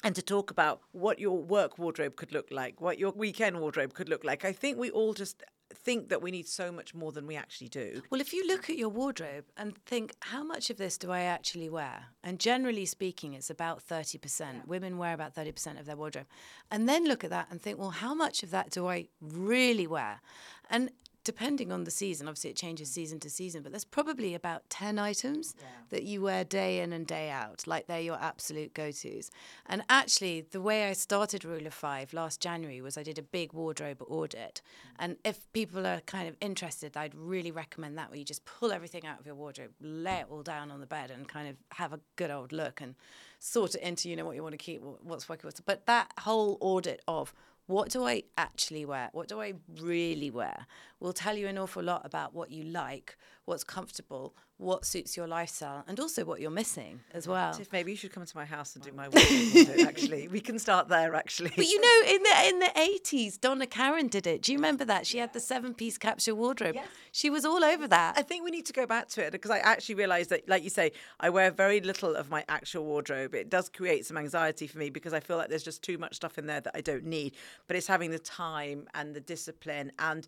and 0.03 0.13
to 0.13 0.21
talk 0.21 0.51
about 0.51 0.81
what 0.91 1.17
your 1.17 1.41
work 1.41 1.79
wardrobe 1.79 2.15
could 2.15 2.31
look 2.31 2.49
like, 2.51 2.79
what 2.79 2.99
your 2.99 3.11
weekend 3.11 3.59
wardrobe 3.59 3.93
could 3.93 4.09
look 4.09 4.23
like. 4.23 4.45
I 4.45 4.51
think 4.51 4.77
we 4.77 4.91
all 4.91 5.13
just 5.13 5.43
think 5.73 6.09
that 6.09 6.21
we 6.21 6.31
need 6.31 6.47
so 6.47 6.71
much 6.71 6.93
more 6.93 7.11
than 7.11 7.25
we 7.27 7.35
actually 7.35 7.69
do. 7.69 8.01
Well, 8.09 8.21
if 8.21 8.33
you 8.33 8.47
look 8.47 8.69
at 8.69 8.77
your 8.77 8.89
wardrobe 8.89 9.45
and 9.57 9.77
think, 9.85 10.13
how 10.21 10.43
much 10.43 10.69
of 10.69 10.77
this 10.77 10.97
do 10.97 11.11
I 11.11 11.21
actually 11.21 11.69
wear? 11.69 12.05
And 12.23 12.39
generally 12.39 12.85
speaking, 12.85 13.33
it's 13.33 13.49
about 13.49 13.85
30%. 13.85 14.39
Yeah. 14.39 14.51
Women 14.65 14.97
wear 14.97 15.13
about 15.13 15.35
30% 15.35 15.79
of 15.79 15.85
their 15.85 15.95
wardrobe. 15.95 16.27
And 16.69 16.87
then 16.87 17.07
look 17.07 17.23
at 17.23 17.29
that 17.31 17.47
and 17.49 17.61
think, 17.61 17.79
well, 17.79 17.91
how 17.91 18.13
much 18.13 18.43
of 18.43 18.51
that 18.51 18.69
do 18.69 18.87
I 18.87 19.07
really 19.21 19.87
wear? 19.87 20.21
And 20.69 20.91
depending 21.25 21.71
on 21.71 21.83
the 21.83 21.91
season, 21.91 22.27
obviously 22.27 22.51
it 22.51 22.55
changes 22.55 22.89
mm. 22.89 22.93
season 22.93 23.19
to 23.19 23.29
season, 23.29 23.63
but 23.63 23.73
there's 23.73 23.83
probably 23.83 24.33
about 24.33 24.69
10 24.69 24.97
items 24.97 25.55
yeah. 25.59 25.65
that 25.89 26.03
you 26.03 26.21
wear 26.21 26.45
day 26.45 26.79
in 26.79 26.93
and 26.93 27.05
day 27.05 27.29
out, 27.29 27.65
like 27.67 27.87
they're 27.87 27.99
your 27.99 28.17
absolute 28.21 28.73
go 28.73 28.91
tos. 28.91 29.31
And 29.65 29.83
actually, 29.89 30.45
the 30.51 30.61
way 30.61 30.87
I 30.87 30.93
started 30.93 31.43
Rule 31.43 31.65
of 31.65 31.73
Five 31.73 32.13
last 32.13 32.39
January 32.39 32.79
was 32.79 32.97
I 32.97 33.03
did 33.03 33.17
a 33.17 33.23
big 33.23 33.51
wardrobe 33.51 34.01
audit. 34.07 34.61
Mm. 34.63 34.91
And 34.99 35.17
if 35.25 35.51
people 35.51 35.85
are 35.85 35.99
kind 36.01 36.29
of 36.29 36.37
interested, 36.39 36.95
I'd 36.95 37.15
really 37.15 37.51
recommend 37.51 37.97
that 37.97 38.09
where 38.09 38.19
you 38.19 38.23
just 38.23 38.45
pull 38.45 38.71
everything 38.71 39.05
out 39.05 39.19
of 39.19 39.25
your 39.25 39.35
wardrobe, 39.35 39.71
lay 39.81 40.19
it 40.19 40.27
all 40.29 40.43
down 40.43 40.69
on 40.69 40.79
the 40.79 40.85
bed, 40.85 41.09
and 41.09 41.27
kind 41.27 41.49
of 41.49 41.55
have 41.71 41.91
a 41.91 41.99
good 42.15 42.29
old 42.29 42.53
look 42.53 42.79
and 42.79 42.93
sort 43.39 43.73
it 43.73 43.81
into, 43.81 44.09
you 44.09 44.15
know, 44.15 44.25
what 44.25 44.35
you 44.35 44.43
want 44.43 44.53
to 44.53 44.57
keep, 44.57 44.81
what's 45.01 45.27
working. 45.27 45.47
What's. 45.47 45.59
But 45.59 45.87
that 45.87 46.11
whole 46.19 46.59
audit 46.61 47.01
of 47.07 47.33
what 47.67 47.89
do 47.89 48.05
I 48.05 48.23
actually 48.37 48.85
wear? 48.85 49.09
What 49.13 49.27
do 49.27 49.41
I 49.41 49.53
really 49.81 50.29
wear? 50.29 50.67
Will 50.99 51.13
tell 51.13 51.35
you 51.35 51.47
an 51.47 51.57
awful 51.57 51.83
lot 51.83 52.05
about 52.05 52.33
what 52.33 52.51
you 52.51 52.63
like, 52.63 53.17
what's 53.45 53.63
comfortable, 53.63 54.35
what 54.57 54.85
suits 54.85 55.17
your 55.17 55.27
lifestyle, 55.27 55.83
and 55.87 55.99
also 55.99 56.23
what 56.23 56.39
you're 56.39 56.49
missing 56.49 57.01
as 57.13 57.27
well. 57.27 57.53
Tiff, 57.53 57.73
maybe 57.73 57.91
you 57.91 57.97
should 57.97 58.13
come 58.13 58.25
to 58.25 58.37
my 58.37 58.45
house 58.45 58.75
and 58.75 58.83
do 58.85 58.91
my 58.93 59.09
wardrobe. 59.13 59.87
actually, 59.87 60.29
we 60.29 60.39
can 60.39 60.57
start 60.59 60.87
there. 60.87 61.13
Actually, 61.13 61.51
but 61.55 61.65
you 61.65 61.81
know, 61.81 62.09
in 62.09 62.23
the 62.23 62.47
in 62.47 62.59
the 62.59 62.79
eighties, 62.79 63.37
Donna 63.37 63.67
Karan 63.67 64.07
did 64.07 64.25
it. 64.25 64.41
Do 64.41 64.53
you 64.53 64.57
remember 64.57 64.85
that? 64.85 65.05
She 65.05 65.17
had 65.17 65.33
the 65.33 65.41
seven 65.41 65.73
piece 65.73 65.97
capsule 65.97 66.37
wardrobe. 66.37 66.75
Yes. 66.75 66.87
She 67.11 67.29
was 67.29 67.43
all 67.43 67.63
over 67.65 67.87
that. 67.87 68.17
I 68.17 68.21
think 68.21 68.45
we 68.45 68.51
need 68.51 68.65
to 68.67 68.73
go 68.73 68.85
back 68.85 69.09
to 69.09 69.25
it 69.25 69.31
because 69.31 69.51
I 69.51 69.59
actually 69.59 69.95
realised 69.95 70.29
that, 70.29 70.47
like 70.47 70.63
you 70.63 70.69
say, 70.69 70.93
I 71.19 71.29
wear 71.29 71.51
very 71.51 71.81
little 71.81 72.15
of 72.15 72.29
my 72.29 72.45
actual 72.47 72.85
wardrobe. 72.85 73.35
It 73.35 73.49
does 73.49 73.67
create 73.67 74.05
some 74.05 74.17
anxiety 74.17 74.67
for 74.67 74.77
me 74.77 74.89
because 74.89 75.13
I 75.13 75.19
feel 75.19 75.37
like 75.37 75.49
there's 75.49 75.63
just 75.63 75.83
too 75.83 75.97
much 75.97 76.15
stuff 76.15 76.37
in 76.37 76.45
there 76.45 76.61
that 76.61 76.75
I 76.75 76.81
don't 76.81 77.05
need. 77.05 77.35
But 77.67 77.75
it's 77.75 77.87
having 77.87 78.11
the 78.11 78.19
time 78.19 78.87
and 78.93 79.13
the 79.13 79.21
discipline 79.21 79.91
and 79.99 80.25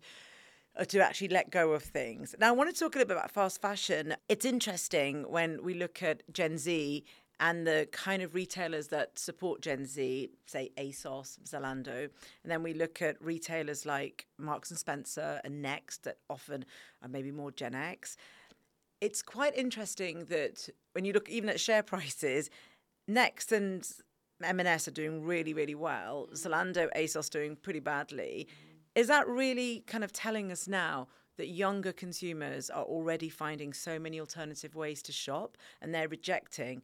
Uh, 0.78 0.84
to 0.84 1.04
actually 1.04 1.26
let 1.26 1.50
go 1.50 1.72
of 1.72 1.82
things. 1.82 2.36
Now, 2.38 2.48
I 2.48 2.52
want 2.52 2.72
to 2.72 2.78
talk 2.78 2.94
a 2.94 2.98
little 2.98 3.08
bit 3.08 3.16
about 3.16 3.32
fast 3.32 3.60
fashion. 3.60 4.14
It's 4.28 4.44
interesting 4.44 5.24
when 5.28 5.60
we 5.64 5.74
look 5.74 6.04
at 6.04 6.22
Gen 6.32 6.56
Z 6.56 7.04
and 7.40 7.66
the 7.66 7.88
kind 7.90 8.22
of 8.22 8.32
retailers 8.32 8.86
that 8.88 9.18
support 9.18 9.60
Gen 9.60 9.86
Z, 9.86 10.30
say 10.46 10.70
ASOS, 10.78 11.40
Zalando, 11.44 12.08
and 12.42 12.52
then 12.52 12.62
we 12.62 12.74
look 12.74 13.02
at 13.02 13.20
retailers 13.20 13.86
like 13.86 14.26
Marks 14.38 14.70
and 14.70 14.78
Spencer 14.78 15.40
and 15.42 15.62
Next 15.62 16.04
that 16.04 16.18
often 16.30 16.64
are 17.02 17.08
maybe 17.08 17.32
more 17.32 17.50
Gen 17.50 17.74
X. 17.74 18.16
It's 19.00 19.20
quite 19.20 19.56
interesting 19.56 20.26
that 20.26 20.68
when 20.92 21.04
you 21.04 21.12
look 21.12 21.28
even 21.28 21.48
at 21.48 21.58
share 21.58 21.82
prices, 21.82 22.50
Next 23.08 23.50
and 23.50 23.84
M&S 24.42 24.86
are 24.86 24.92
doing 24.92 25.24
really, 25.24 25.54
really 25.54 25.74
well. 25.74 26.28
Mm. 26.30 26.46
Zalando, 26.46 26.88
ASOS 26.96 27.30
doing 27.30 27.56
pretty 27.56 27.80
badly. 27.80 28.46
Is 28.98 29.06
that 29.06 29.28
really 29.28 29.84
kind 29.86 30.02
of 30.02 30.12
telling 30.12 30.50
us 30.50 30.66
now 30.66 31.06
that 31.36 31.46
younger 31.46 31.92
consumers 31.92 32.68
are 32.68 32.82
already 32.82 33.28
finding 33.28 33.72
so 33.72 33.96
many 33.96 34.18
alternative 34.18 34.74
ways 34.74 35.02
to 35.02 35.12
shop 35.12 35.56
and 35.80 35.94
they're 35.94 36.08
rejecting 36.08 36.82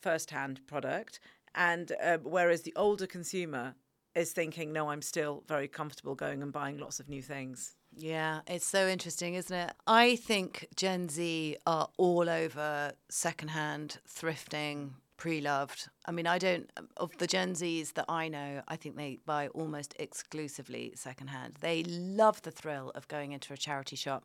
first-hand 0.00 0.66
product 0.66 1.20
and 1.54 1.92
uh, 2.02 2.16
whereas 2.22 2.62
the 2.62 2.72
older 2.74 3.06
consumer 3.06 3.74
is 4.14 4.32
thinking 4.32 4.72
no 4.72 4.88
i'm 4.88 5.02
still 5.02 5.44
very 5.46 5.68
comfortable 5.68 6.14
going 6.14 6.42
and 6.42 6.52
buying 6.52 6.78
lots 6.78 6.98
of 6.98 7.08
new 7.10 7.20
things 7.20 7.76
yeah, 7.94 8.40
it's 8.46 8.64
so 8.64 8.88
interesting, 8.88 9.34
isn't 9.34 9.54
it? 9.54 9.74
I 9.86 10.16
think 10.16 10.68
Gen 10.76 11.10
Z 11.10 11.58
are 11.66 11.88
all 11.98 12.28
over 12.28 12.92
secondhand 13.10 13.98
thrifting, 14.08 14.92
pre-loved. 15.22 15.88
I 16.04 16.10
mean, 16.10 16.26
I 16.26 16.36
don't 16.36 16.68
of 16.96 17.16
the 17.18 17.28
Gen 17.28 17.52
Zs 17.52 17.94
that 17.94 18.06
I 18.08 18.26
know. 18.26 18.60
I 18.66 18.74
think 18.74 18.96
they 18.96 19.20
buy 19.24 19.46
almost 19.54 19.94
exclusively 20.00 20.94
secondhand. 20.96 21.58
They 21.60 21.84
love 21.84 22.42
the 22.42 22.50
thrill 22.50 22.90
of 22.96 23.06
going 23.06 23.30
into 23.30 23.52
a 23.52 23.56
charity 23.56 23.94
shop, 23.94 24.24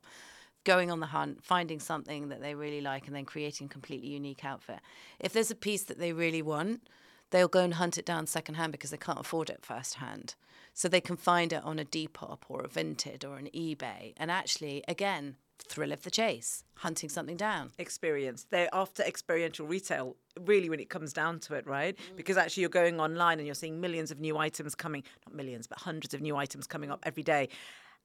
going 0.64 0.90
on 0.90 0.98
the 0.98 1.06
hunt, 1.06 1.44
finding 1.44 1.78
something 1.78 2.30
that 2.30 2.40
they 2.40 2.56
really 2.56 2.80
like, 2.80 3.06
and 3.06 3.14
then 3.14 3.26
creating 3.26 3.66
a 3.66 3.70
completely 3.70 4.08
unique 4.08 4.44
outfit. 4.44 4.80
If 5.20 5.32
there's 5.32 5.52
a 5.52 5.54
piece 5.54 5.84
that 5.84 6.00
they 6.00 6.12
really 6.12 6.42
want, 6.42 6.88
they'll 7.30 7.46
go 7.46 7.62
and 7.62 7.74
hunt 7.74 7.96
it 7.96 8.04
down 8.04 8.26
secondhand 8.26 8.72
because 8.72 8.90
they 8.90 8.96
can't 8.96 9.20
afford 9.20 9.50
it 9.50 9.64
firsthand. 9.64 10.34
So 10.74 10.88
they 10.88 11.00
can 11.00 11.16
find 11.16 11.52
it 11.52 11.62
on 11.62 11.78
a 11.78 11.84
Depop 11.84 12.38
or 12.48 12.62
a 12.62 12.68
Vinted 12.68 13.24
or 13.24 13.36
an 13.36 13.50
eBay, 13.54 14.14
and 14.16 14.32
actually, 14.32 14.82
again, 14.88 15.36
thrill 15.62 15.92
of 15.92 16.02
the 16.02 16.10
chase, 16.10 16.64
hunting 16.74 17.08
something 17.08 17.36
down. 17.36 17.72
Experience. 17.78 18.46
They're 18.50 18.68
after 18.72 19.02
experiential 19.02 19.66
retail, 19.66 20.16
really, 20.40 20.70
when 20.70 20.80
it 20.80 20.90
comes 20.90 21.12
down 21.12 21.40
to 21.40 21.54
it, 21.54 21.66
right? 21.66 21.96
Mm. 21.96 22.16
Because 22.16 22.36
actually, 22.36 22.62
you're 22.62 22.70
going 22.70 23.00
online 23.00 23.38
and 23.38 23.46
you're 23.46 23.54
seeing 23.54 23.80
millions 23.80 24.10
of 24.10 24.20
new 24.20 24.38
items 24.38 24.74
coming, 24.74 25.02
not 25.26 25.34
millions, 25.34 25.66
but 25.66 25.78
hundreds 25.78 26.14
of 26.14 26.20
new 26.20 26.36
items 26.36 26.66
coming 26.66 26.90
up 26.90 27.00
every 27.04 27.22
day. 27.22 27.48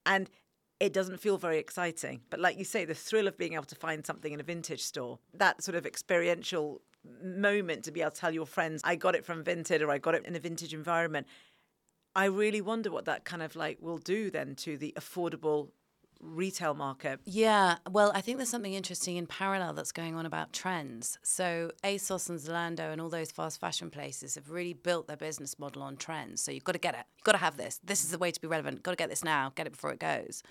And 0.05 0.29
it 0.79 0.91
doesn't 0.91 1.19
feel 1.19 1.37
very 1.37 1.59
exciting. 1.59 2.21
But 2.29 2.39
like 2.39 2.57
you 2.57 2.65
say, 2.65 2.85
the 2.85 2.93
thrill 2.93 3.27
of 3.27 3.37
being 3.37 3.53
able 3.53 3.63
to 3.65 3.75
find 3.75 4.05
something 4.05 4.33
in 4.33 4.39
a 4.39 4.43
vintage 4.43 4.81
store, 4.81 5.19
that 5.33 5.63
sort 5.63 5.75
of 5.75 5.85
experiential 5.85 6.81
moment 7.23 7.83
to 7.85 7.91
be 7.91 8.01
able 8.01 8.11
to 8.11 8.19
tell 8.19 8.33
your 8.33 8.45
friends, 8.45 8.81
I 8.83 8.95
got 8.95 9.15
it 9.15 9.25
from 9.25 9.43
Vinted 9.43 9.81
or 9.81 9.91
I 9.91 9.97
got 9.97 10.15
it 10.15 10.25
in 10.25 10.35
a 10.35 10.39
vintage 10.39 10.73
environment. 10.73 11.27
I 12.15 12.25
really 12.25 12.61
wonder 12.61 12.91
what 12.91 13.05
that 13.05 13.25
kind 13.25 13.41
of 13.41 13.55
like 13.55 13.77
will 13.81 13.97
do 13.97 14.29
then 14.29 14.55
to 14.57 14.77
the 14.77 14.93
affordable 14.97 15.69
retail 16.23 16.73
market. 16.73 17.19
Yeah, 17.25 17.77
well, 17.89 18.12
I 18.15 18.21
think 18.21 18.38
there's 18.38 18.49
something 18.49 18.73
interesting 18.73 19.17
in 19.17 19.27
parallel 19.27 19.73
that's 19.73 19.91
going 19.91 20.15
on 20.15 20.25
about 20.25 20.53
trends. 20.53 21.19
So 21.23 21.71
ASOS 21.83 22.29
and 22.29 22.39
Zalando 22.39 22.91
and 22.91 23.01
all 23.01 23.09
those 23.09 23.31
fast 23.31 23.59
fashion 23.59 23.89
places 23.89 24.36
have 24.36 24.49
really 24.49 24.73
built 24.73 25.07
their 25.07 25.17
business 25.17 25.59
model 25.59 25.83
on 25.83 25.97
trends. 25.97 26.41
So 26.41 26.51
you've 26.51 26.63
got 26.63 26.73
to 26.73 26.79
get 26.79 26.95
it. 26.95 27.05
You've 27.17 27.25
got 27.25 27.33
to 27.33 27.38
have 27.39 27.57
this. 27.57 27.79
This 27.83 28.03
is 28.03 28.12
the 28.12 28.17
way 28.17 28.31
to 28.31 28.41
be 28.41 28.47
relevant. 28.47 28.83
Got 28.83 28.91
to 28.91 28.97
get 28.97 29.09
this 29.09 29.23
now. 29.23 29.51
Get 29.55 29.67
it 29.67 29.73
before 29.73 29.91
it 29.91 29.99
goes. 29.99 30.43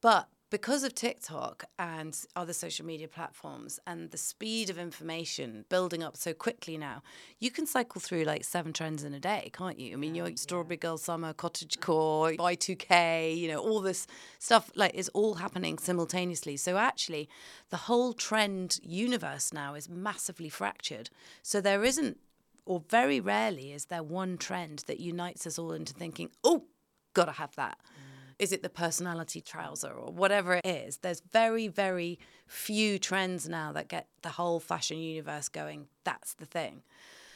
But 0.00 0.28
because 0.52 0.84
of 0.84 0.94
TikTok 0.94 1.64
and 1.78 2.14
other 2.36 2.52
social 2.52 2.84
media 2.84 3.08
platforms 3.08 3.80
and 3.86 4.10
the 4.10 4.18
speed 4.18 4.68
of 4.68 4.78
information 4.78 5.64
building 5.70 6.02
up 6.02 6.14
so 6.14 6.34
quickly 6.34 6.76
now, 6.76 7.02
you 7.40 7.50
can 7.50 7.66
cycle 7.66 8.02
through 8.02 8.24
like 8.24 8.44
seven 8.44 8.74
trends 8.74 9.02
in 9.02 9.14
a 9.14 9.18
day, 9.18 9.50
can't 9.54 9.80
you? 9.80 9.94
I 9.94 9.96
mean, 9.96 10.14
yeah, 10.14 10.26
your 10.26 10.36
Strawberry 10.36 10.76
yeah. 10.76 10.88
Girl 10.88 10.98
Summer, 10.98 11.32
Cottage 11.32 11.80
Core, 11.80 12.32
Y2K, 12.32 13.34
you 13.34 13.48
know, 13.48 13.60
all 13.60 13.80
this 13.80 14.06
stuff 14.38 14.70
like 14.76 14.94
is 14.94 15.08
all 15.14 15.36
happening 15.36 15.78
simultaneously. 15.78 16.58
So 16.58 16.76
actually, 16.76 17.30
the 17.70 17.78
whole 17.78 18.12
trend 18.12 18.78
universe 18.82 19.54
now 19.54 19.74
is 19.74 19.88
massively 19.88 20.50
fractured. 20.50 21.08
So 21.42 21.62
there 21.62 21.82
isn't, 21.82 22.18
or 22.66 22.82
very 22.90 23.20
rarely 23.20 23.72
is 23.72 23.86
there 23.86 24.02
one 24.02 24.36
trend 24.36 24.84
that 24.86 25.00
unites 25.00 25.46
us 25.46 25.58
all 25.58 25.72
into 25.72 25.94
thinking, 25.94 26.28
oh, 26.44 26.64
gotta 27.14 27.32
have 27.32 27.56
that. 27.56 27.78
Mm 27.86 28.11
Is 28.38 28.52
it 28.52 28.62
the 28.62 28.68
personality 28.68 29.40
trouser 29.40 29.92
or 29.92 30.12
whatever 30.12 30.54
it 30.54 30.66
is? 30.66 30.98
There's 30.98 31.20
very, 31.32 31.68
very 31.68 32.18
few 32.46 32.98
trends 32.98 33.48
now 33.48 33.72
that 33.72 33.88
get 33.88 34.08
the 34.22 34.30
whole 34.30 34.60
fashion 34.60 34.98
universe 34.98 35.48
going. 35.48 35.86
That's 36.04 36.34
the 36.34 36.46
thing. 36.46 36.82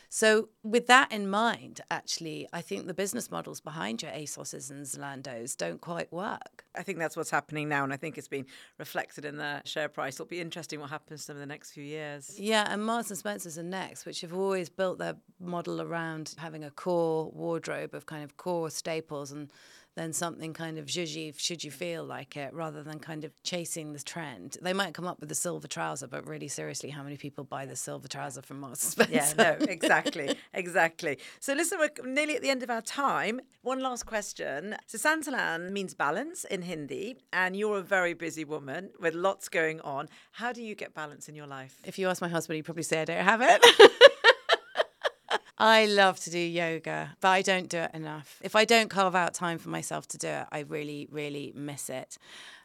So, 0.09 0.49
with 0.63 0.87
that 0.87 1.11
in 1.11 1.29
mind, 1.29 1.81
actually, 1.91 2.49
I 2.53 2.61
think 2.61 2.87
the 2.87 2.95
business 2.95 3.31
models 3.31 3.61
behind 3.61 4.03
your 4.03 4.13
ASOSs 4.13 4.71
and 4.71 4.87
Zalandos 4.87 5.57
don't 5.57 5.81
quite 5.81 6.13
work. 6.13 6.65
I 6.77 6.83
think 6.83 6.99
that's 6.99 7.17
what's 7.17 7.31
happening 7.31 7.69
now, 7.69 7.83
and 7.85 7.93
I 7.93 7.97
think 7.97 8.17
it's 8.17 8.29
been 8.29 8.47
reflected 8.79 9.25
in 9.25 9.37
the 9.37 9.63
share 9.65 9.89
price. 9.89 10.15
It'll 10.15 10.27
be 10.27 10.41
interesting 10.41 10.81
what 10.81 10.91
happens 10.91 11.23
to 11.23 11.29
them 11.29 11.37
in 11.37 11.41
the 11.49 11.53
next 11.53 11.73
few 11.73 11.83
years. 11.83 12.39
Yeah, 12.39 12.67
and 12.69 12.85
Marks 12.85 13.11
and 13.11 13.19
Spencers 13.19 13.59
and 13.59 13.69
Next, 13.69 14.07
which 14.07 14.21
have 14.21 14.33
always 14.33 14.69
built 14.69 14.99
their 14.99 15.17
model 15.41 15.83
around 15.83 16.35
having 16.39 16.63
a 16.63 16.71
core 16.71 17.31
wardrobe 17.33 17.95
of 17.95 18.07
kind 18.07 18.23
of 18.23 18.37
core 18.37 18.71
staples 18.71 19.33
and 19.33 19.53
then 19.97 20.13
something 20.13 20.53
kind 20.53 20.79
of 20.79 20.87
zhuzhy 20.87 21.37
should 21.39 21.65
you 21.65 21.71
feel 21.71 22.05
like 22.05 22.37
it 22.37 22.53
rather 22.53 22.83
than 22.83 22.99
kind 22.99 23.25
of 23.25 23.33
chasing 23.43 23.93
the 23.93 23.99
trend. 23.99 24.59
They 24.63 24.73
might 24.73 24.95
come 24.95 25.07
up 25.07 25.19
with 25.21 25.29
the 25.29 25.35
silver 25.35 25.67
trouser, 25.67 26.07
but 26.07 26.27
really 26.27 26.49
seriously, 26.49 26.91
how 26.91 27.03
many 27.03 27.17
people 27.17 27.45
buy 27.45 27.67
the 27.67 27.77
silver 27.77 28.07
trouser 28.07 28.43
from 28.43 28.61
Marks 28.61 28.85
and 28.85 28.93
Spencer? 29.09 29.35
Yeah, 29.39 29.57
no, 29.59 29.67
exactly, 29.69 30.37
exactly. 30.53 31.19
So 31.41 31.55
listen, 31.55 31.79
we're 31.79 31.91
nearly 32.07 32.37
at 32.37 32.43
the 32.43 32.51
end 32.51 32.63
of 32.63 32.71
our 32.71 32.83
time. 32.83 33.41
One 33.63 33.81
last 33.81 34.07
question. 34.07 34.77
So 34.87 34.99
Santalan 34.99 35.73
means 35.73 35.95
balance 35.95 36.45
in 36.45 36.63
Hindi, 36.63 37.17
and 37.33 37.57
you're 37.57 37.79
a 37.79 37.83
very 37.83 38.15
busy 38.15 38.45
woman 38.45 38.91
with 39.01 39.15
lots 39.15 39.49
going 39.49 39.81
on. 39.81 40.09
How 40.33 40.53
do 40.53 40.63
you 40.63 40.75
get 40.75 40.95
balance 40.95 41.29
in 41.29 41.35
your 41.35 41.47
life? 41.47 41.81
If 41.85 41.99
you 41.99 42.09
ask 42.09 42.21
my 42.21 42.29
husband, 42.29 42.57
he'd 42.57 42.63
probably 42.67 42.83
say 42.83 43.01
I 43.01 43.05
don't 43.07 43.25
have 43.25 43.41
it. 43.43 43.65
I 45.59 45.87
love 45.87 46.21
to 46.21 46.31
do 46.31 46.39
yoga, 46.39 47.17
but 47.21 47.29
I 47.29 47.43
don't 47.43 47.69
do 47.69 47.79
it 47.79 47.91
enough. 47.95 48.39
If 48.43 48.55
I 48.55 48.65
don't 48.65 48.91
carve 48.91 49.15
out 49.15 49.33
time 49.33 49.59
for 49.59 49.71
myself 49.71 50.07
to 50.09 50.19
do 50.19 50.29
it, 50.29 50.47
I 50.53 50.61
really, 50.61 51.09
really 51.11 51.53
miss 51.55 51.89
it. 51.89 52.19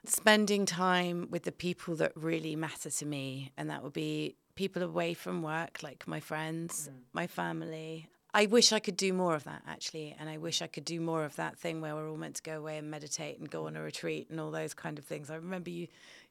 Spending 0.05 0.65
time 0.65 1.27
with 1.29 1.43
the 1.43 1.51
people 1.51 1.95
that 1.95 2.11
really 2.15 2.55
matter 2.55 2.89
to 2.89 3.05
me, 3.05 3.51
and 3.57 3.69
that 3.69 3.83
would 3.83 3.93
be 3.93 4.35
people 4.55 4.83
away 4.83 5.13
from 5.13 5.41
work, 5.41 5.81
like 5.81 6.07
my 6.07 6.19
friends, 6.19 6.89
mm. 6.91 6.97
my 7.13 7.27
family. 7.27 8.07
I 8.33 8.45
wish 8.45 8.71
I 8.71 8.79
could 8.79 8.95
do 8.95 9.11
more 9.11 9.35
of 9.35 9.43
that 9.43 9.63
actually, 9.67 10.15
and 10.19 10.29
I 10.29 10.37
wish 10.37 10.61
I 10.61 10.67
could 10.67 10.85
do 10.85 11.01
more 11.01 11.25
of 11.25 11.35
that 11.35 11.57
thing 11.57 11.81
where 11.81 11.95
we're 11.95 12.09
all 12.09 12.17
meant 12.17 12.35
to 12.35 12.41
go 12.41 12.57
away 12.57 12.77
and 12.77 12.89
meditate 12.89 13.39
and 13.39 13.49
go 13.49 13.67
on 13.67 13.75
a 13.75 13.81
retreat 13.81 14.29
and 14.29 14.39
all 14.39 14.51
those 14.51 14.73
kind 14.73 14.97
of 14.97 15.05
things. 15.05 15.29
I 15.29 15.35
remember 15.35 15.69
you 15.69 15.87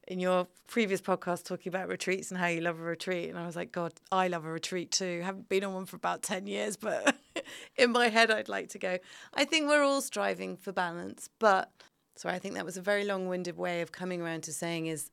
in 0.09 0.19
your 0.19 0.47
previous 0.67 1.01
podcast 1.01 1.45
talking 1.45 1.71
about 1.71 1.89
retreats 1.89 2.31
and 2.31 2.39
how 2.39 2.47
you 2.47 2.61
love 2.61 2.79
a 2.81 2.83
retreat. 2.83 3.29
And 3.29 3.39
I 3.39 3.47
was 3.47 3.57
like, 3.57 3.73
God, 3.73 3.93
I 4.11 4.29
love 4.29 4.45
a 4.45 4.51
retreat 4.51 4.91
too. 4.91 5.21
Haven't 5.23 5.49
been 5.49 5.65
on 5.65 5.75
one 5.75 5.87
for 5.87 5.97
about 5.97 6.23
10 6.23 6.47
years, 6.47 6.77
but 6.77 7.17
in 7.77 7.93
my 7.93 8.09
head, 8.09 8.31
I'd 8.31 8.49
like 8.49 8.71
to 8.71 8.79
go. 8.79 8.99
I 9.35 9.45
think 9.45 9.69
we're 9.69 9.83
all 9.83 10.01
striving 10.01 10.57
for 10.57 10.73
balance. 10.73 11.29
But 11.39 11.71
so 12.17 12.29
I 12.29 12.39
think 12.39 12.55
that 12.55 12.65
was 12.65 12.77
a 12.77 12.83
very 12.83 13.05
long 13.05 13.29
winded 13.29 13.57
way 13.57 13.83
of 13.83 13.93
coming 13.93 14.21
around 14.21 14.43
to 14.45 14.53
saying 14.53 14.87
is, 14.87 15.11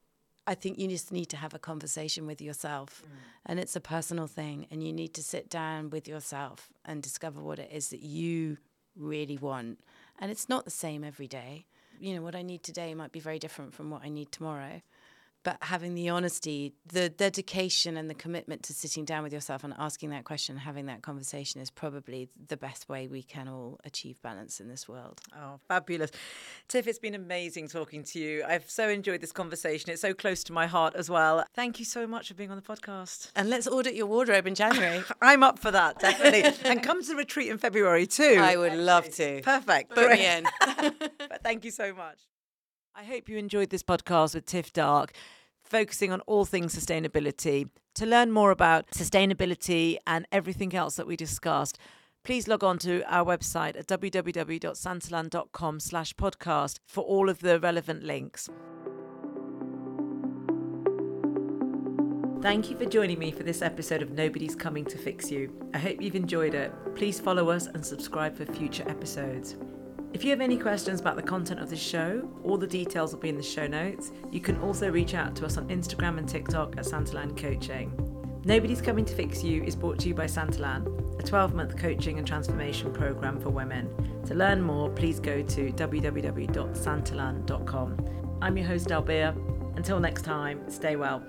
I 0.50 0.56
think 0.56 0.80
you 0.80 0.88
just 0.88 1.12
need 1.12 1.26
to 1.26 1.38
have 1.38 1.54
a 1.54 1.60
conversation 1.60 2.26
with 2.26 2.42
yourself. 2.42 3.04
Mm. 3.06 3.10
And 3.48 3.60
it's 3.60 3.76
a 3.76 3.82
personal 3.82 4.28
thing. 4.28 4.68
And 4.72 4.82
you 4.82 4.94
need 4.94 5.14
to 5.16 5.24
sit 5.24 5.50
down 5.50 5.90
with 5.90 6.08
yourself 6.08 6.70
and 6.86 7.04
discover 7.04 7.42
what 7.42 7.60
it 7.60 7.70
is 7.72 7.90
that 7.90 8.02
you 8.02 8.58
really 8.96 9.38
want. 9.38 9.80
And 10.20 10.32
it's 10.32 10.48
not 10.48 10.66
the 10.66 10.72
same 10.72 11.04
every 11.04 11.28
day 11.28 11.66
you 12.00 12.16
know, 12.16 12.22
what 12.22 12.36
I 12.36 12.42
need 12.42 12.64
today 12.64 12.94
might 12.94 13.12
be 13.12 13.20
very 13.20 13.40
different 13.40 13.74
from 13.74 13.90
what 13.90 14.04
I 14.04 14.10
need 14.10 14.32
tomorrow 14.32 14.82
but 15.48 15.56
having 15.62 15.96
the 15.96 16.10
honesty, 16.10 16.74
the 16.92 17.08
dedication, 17.08 17.96
and 17.96 18.10
the 18.10 18.14
commitment 18.14 18.64
to 18.64 18.74
sitting 18.74 19.06
down 19.06 19.24
with 19.24 19.32
yourself 19.32 19.64
and 19.64 19.74
asking 19.80 20.10
that 20.10 20.26
question, 20.26 20.58
having 20.58 20.88
that 20.88 21.02
conversation 21.02 21.62
is 21.62 21.72
probably 21.72 22.28
the 22.50 22.58
best 22.58 22.90
way 22.90 23.08
we 23.08 23.24
can 23.24 23.48
all 23.48 23.80
achieve 23.86 24.22
balance 24.22 24.60
in 24.60 24.68
this 24.68 24.90
world. 24.90 25.22
Oh, 25.34 25.62
fabulous. 25.70 26.12
Tiff, 26.68 26.86
it's 26.86 27.00
been 27.00 27.16
amazing 27.16 27.70
talking 27.70 28.04
to 28.04 28.20
you. 28.20 28.44
I've 28.46 28.70
so 28.70 28.90
enjoyed 28.90 29.22
this 29.22 29.32
conversation. 29.32 29.90
It's 29.90 30.02
so 30.02 30.14
close 30.14 30.44
to 30.44 30.52
my 30.52 30.68
heart 30.68 30.96
as 30.96 31.10
well. 31.10 31.46
Thank 31.56 31.80
you 31.80 31.86
so 31.86 32.06
much 32.06 32.28
for 32.28 32.34
being 32.34 32.52
on 32.52 32.58
the 32.58 32.62
podcast. 32.62 33.32
And 33.34 33.50
let's 33.50 33.70
audit 33.70 33.96
your 33.96 34.08
wardrobe 34.08 34.48
in 34.48 34.54
January. 34.54 35.02
I'm 35.22 35.44
up 35.44 35.60
for 35.60 35.72
that, 35.72 35.98
definitely. 36.00 36.44
and 36.70 36.84
come 36.84 37.02
to 37.02 37.08
the 37.08 37.16
retreat 37.16 37.48
in 37.48 37.58
February 37.58 38.06
too. 38.06 38.38
I 38.42 38.58
would 38.58 38.74
love 38.74 39.10
to. 39.12 39.42
Perfect. 39.44 39.92
Put 39.92 40.08
Great. 40.08 40.20
me 40.20 40.26
in. 40.26 40.48
but 41.20 41.42
thank 41.42 41.64
you 41.64 41.72
so 41.72 41.94
much. 41.94 42.18
I 42.94 43.04
hope 43.04 43.30
you 43.30 43.38
enjoyed 43.38 43.70
this 43.70 43.84
podcast 43.84 44.34
with 44.34 44.48
Tiff 44.48 44.74
Darke 44.74 45.14
focusing 45.68 46.12
on 46.12 46.22
all 46.22 46.46
things 46.46 46.76
sustainability. 46.76 47.70
To 47.96 48.06
learn 48.06 48.32
more 48.32 48.52
about 48.52 48.90
sustainability 48.92 49.98
and 50.06 50.28
everything 50.32 50.76
else 50.76 50.96
that 50.96 51.08
we 51.08 51.16
discussed, 51.16 51.78
please 52.24 52.48
log 52.48 52.64
on 52.64 52.78
to 52.80 53.04
our 53.12 53.26
website 53.26 53.78
at 53.78 53.88
www.santalan.com 53.88 55.80
slash 55.80 56.14
podcast 56.14 56.80
for 56.86 57.04
all 57.04 57.30
of 57.30 57.40
the 57.40 57.60
relevant 57.60 58.04
links. 58.04 58.50
Thank 62.42 62.70
you 62.70 62.78
for 62.78 62.86
joining 62.86 63.18
me 63.18 63.32
for 63.32 63.42
this 63.42 63.64
episode 63.64 64.04
of 64.04 64.12
Nobody's 64.12 64.56
Coming 64.56 64.86
to 64.86 64.98
Fix 64.98 65.32
You. 65.32 65.52
I 65.74 65.80
hope 65.80 66.02
you've 66.02 66.16
enjoyed 66.16 66.54
it. 66.54 66.72
Please 66.96 67.20
follow 67.20 67.50
us 67.50 67.66
and 67.66 67.84
subscribe 67.84 68.38
for 68.38 68.46
future 68.46 68.84
episodes. 68.88 69.58
If 70.14 70.24
you 70.24 70.30
have 70.32 70.42
any 70.42 70.58
questions 70.58 71.00
about 71.02 71.18
the 71.18 71.22
content 71.22 71.60
of 71.60 71.70
this 71.70 71.82
show, 71.82 72.28
all 72.44 72.58
the 72.58 72.66
details 72.66 73.14
will 73.14 73.20
be 73.20 73.30
in 73.30 73.36
the 73.36 73.44
show 73.44 73.68
notes. 73.68 74.12
You 74.32 74.40
can 74.40 74.60
also 74.62 74.90
reach 74.90 75.14
out 75.14 75.36
to 75.36 75.46
us 75.46 75.58
on 75.58 75.68
Instagram 75.68 76.18
and 76.18 76.28
TikTok 76.28 76.78
at 76.78 76.86
Santalan 76.86 77.38
Coaching. 77.38 77.92
Nobody's 78.46 78.82
Coming 78.82 79.06
to 79.06 79.14
Fix 79.14 79.44
You 79.44 79.64
is 79.64 79.76
brought 79.76 80.00
to 80.00 80.08
you 80.08 80.16
by 80.16 80.26
Santalan, 80.26 81.20
a 81.20 81.24
12 81.24 81.54
month 81.54 81.78
coaching 81.78 82.18
and 82.18 82.26
transformation 82.26 82.92
program 82.94 83.40
for 83.42 83.50
women. 83.50 83.90
To 84.28 84.34
learn 84.34 84.62
more, 84.62 84.90
please 84.90 85.20
go 85.20 85.42
to 85.42 85.74
www.santalan.com. 85.74 88.38
I'm 88.42 88.58
your 88.58 88.68
host, 88.68 88.88
Dalbir. 88.88 89.76
Until 89.76 90.00
next 90.00 90.22
time, 90.22 90.70
stay 90.70 90.96
well. 90.96 91.22